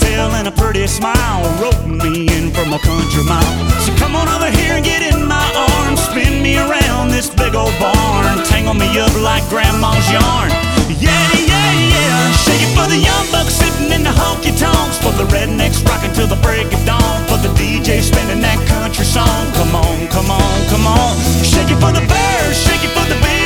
Ponytail 0.00 0.32
and 0.38 0.48
a 0.48 0.50
pretty 0.50 0.86
smile, 0.86 1.42
roping 1.60 1.98
me 1.98 2.28
in 2.36 2.50
from 2.50 2.72
a 2.72 2.78
country 2.78 3.24
mile. 3.24 3.70
So 3.80 3.94
come 3.96 4.16
on 4.16 4.28
over 4.28 4.50
here 4.50 4.74
and 4.74 4.84
get 4.84 5.02
in 5.02 5.26
my 5.26 5.44
arms, 5.56 6.00
spin 6.00 6.42
me 6.42 6.56
around 6.56 7.10
this 7.10 7.28
big 7.28 7.54
old 7.54 7.72
barn, 7.78 8.38
tangle 8.46 8.74
me 8.74 8.88
up 8.98 9.14
like 9.20 9.46
grandma's 9.48 10.10
yarn. 10.10 10.50
Yeah, 10.88 11.12
yeah, 11.36 11.72
yeah. 11.92 12.32
Shake 12.32 12.62
it 12.62 12.72
for 12.76 12.88
the 12.88 12.96
young 12.96 13.26
bucks 13.30 13.54
sitting 13.54 13.92
in 13.92 14.02
the 14.02 14.10
honky 14.10 14.56
tonks, 14.58 14.98
for 14.98 15.12
the 15.12 15.24
rednecks 15.28 15.84
rocking 15.84 16.12
till 16.12 16.28
the 16.28 16.40
break 16.40 16.72
of 16.72 16.84
dawn, 16.86 17.18
for 17.28 17.38
the 17.38 17.52
DJ 17.60 18.00
spinning 18.00 18.40
that 18.40 18.58
country 18.68 19.04
song. 19.04 19.52
Come 19.52 19.74
on, 19.74 20.08
come 20.08 20.30
on, 20.30 20.68
come 20.68 20.86
on. 20.86 21.16
Shake 21.44 21.70
it 21.70 21.80
for 21.80 21.92
the 21.92 22.04
birds, 22.04 22.56
shake 22.64 22.84
it 22.84 22.92
for 22.96 23.06
the 23.08 23.20
it 23.20 23.39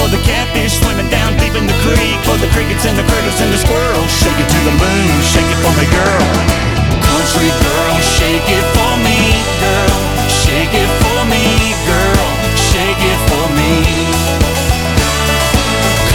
for 0.00 0.08
the 0.08 0.22
catfish 0.24 0.80
swimming 0.80 1.12
down 1.12 1.36
deep 1.36 1.52
in 1.52 1.68
the 1.68 1.76
creek, 1.84 2.16
for 2.24 2.40
the 2.40 2.48
crickets 2.56 2.88
and 2.88 2.96
the 2.96 3.04
critters 3.04 3.36
and 3.44 3.52
the 3.52 3.60
squirrels. 3.60 4.08
Shake 4.08 4.40
it 4.40 4.48
to 4.48 4.60
the 4.64 4.74
moon, 4.80 5.12
shake 5.20 5.44
it 5.44 5.60
for 5.60 5.72
me, 5.76 5.84
girl. 5.92 6.24
Country 7.04 7.52
girl, 7.60 7.96
shake 8.16 8.48
it 8.48 8.64
for 8.72 8.92
me, 9.04 9.36
girl. 9.60 9.98
Shake 10.32 10.72
it 10.72 10.90
for 11.04 11.20
me, 11.28 11.44
girl. 11.84 12.28
Shake 12.56 13.02
it 13.12 13.20
for 13.28 13.46
me. 13.52 13.72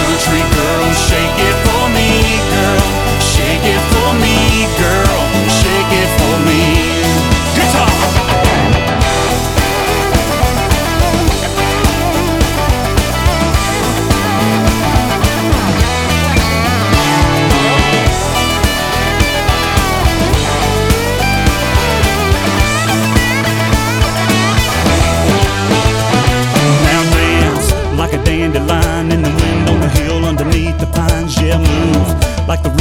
Country 0.01 0.41
girl, 0.57 0.87
shake 1.05 1.37
it 1.44 1.44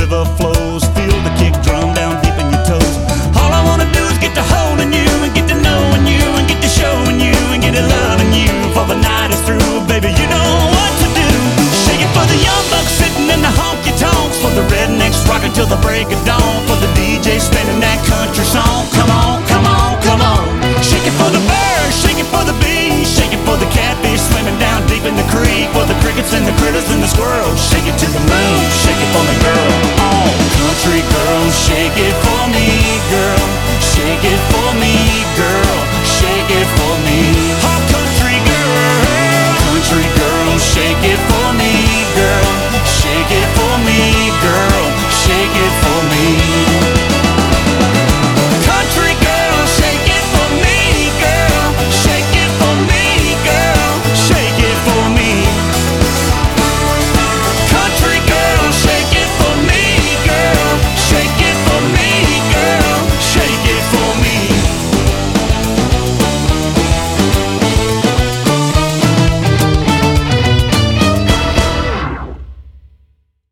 river 0.04 0.24
flows. 0.36 0.84
Feel 0.92 1.16
the 1.24 1.32
kick 1.40 1.56
drum 1.64 1.96
down 1.96 2.20
deep 2.20 2.36
in 2.36 2.46
your 2.52 2.64
toes. 2.68 2.94
All 3.40 3.48
I 3.48 3.62
wanna 3.64 3.88
do 3.96 4.04
is 4.12 4.18
get 4.20 4.36
to 4.36 4.44
holding 4.52 4.92
you 4.92 5.08
and 5.24 5.32
get 5.32 5.48
to 5.48 5.56
knowing 5.64 6.04
you 6.04 6.24
and 6.36 6.44
get 6.44 6.60
to 6.60 6.68
showing 6.68 7.16
you 7.16 7.36
and 7.52 7.64
get 7.64 7.72
to 7.72 7.84
loving 7.96 8.32
you. 8.36 8.52
For 8.76 8.84
the 8.84 9.00
night 9.00 9.32
is 9.32 9.40
through, 9.48 9.80
baby, 9.88 10.12
you 10.12 10.26
know 10.28 10.50
what 10.76 10.92
to 11.00 11.08
do. 11.08 11.30
Shake 11.88 12.04
it 12.04 12.10
for 12.12 12.26
the 12.28 12.36
young 12.36 12.64
bucks 12.68 12.92
sitting 13.00 13.28
in 13.32 13.40
the 13.40 13.52
honky 13.56 13.96
tonks. 13.96 14.36
For 14.44 14.52
the 14.52 14.64
rednecks 14.68 15.24
rocking 15.24 15.56
till 15.56 15.70
the 15.72 15.80
break 15.80 16.12
of 16.12 16.20
dawn. 16.28 16.60
For 16.68 16.76
the 16.84 16.90
DJ 16.92 17.40
spinning 17.40 17.80
that 17.80 18.00
country 18.04 18.44
song. 18.44 18.84
Come 18.92 19.08
on, 19.08 19.40
come 19.48 19.64
on, 19.64 19.96
come 20.04 20.20
on. 20.20 20.44
Shake 20.84 21.08
it 21.08 21.16
for 21.16 21.32
the 21.32 21.40
birds, 21.48 21.96
shake 21.96 22.20
it 22.20 22.28
for 22.28 22.44
the 22.44 22.56
bees, 22.60 23.08
shake 23.08 23.32
it 23.32 23.40
for 23.48 23.56
the 23.56 23.68
catfish 23.72 24.20
swimming 24.28 24.58
down 24.60 24.84
deep 24.84 25.08
in 25.08 25.16
the 25.16 25.28
creek. 25.32 25.72
For 25.72 25.88
the 25.88 25.96
crickets 26.04 26.36
and 26.36 26.44
the 26.44 26.52
critters 26.60 26.84
and 26.92 27.00
the 27.00 27.08
squirrels. 27.08 27.56
Shake 27.56 27.88
it 27.88 27.96
to 28.04 28.08
the 28.12 28.20
moon, 28.20 28.60
shake 28.84 29.00
it 29.00 29.10
for 29.16 29.24
me, 29.24 29.36
girl 29.40 29.73
country 30.74 31.02
girl, 31.02 31.50
shake 31.50 31.96
it 31.96 32.14
for 32.24 32.48
me, 32.48 32.98
girl, 33.10 33.48
shake 33.80 34.24
it 34.24 34.40
for 34.50 34.74
me, 34.80 35.24
girl. 35.36 35.63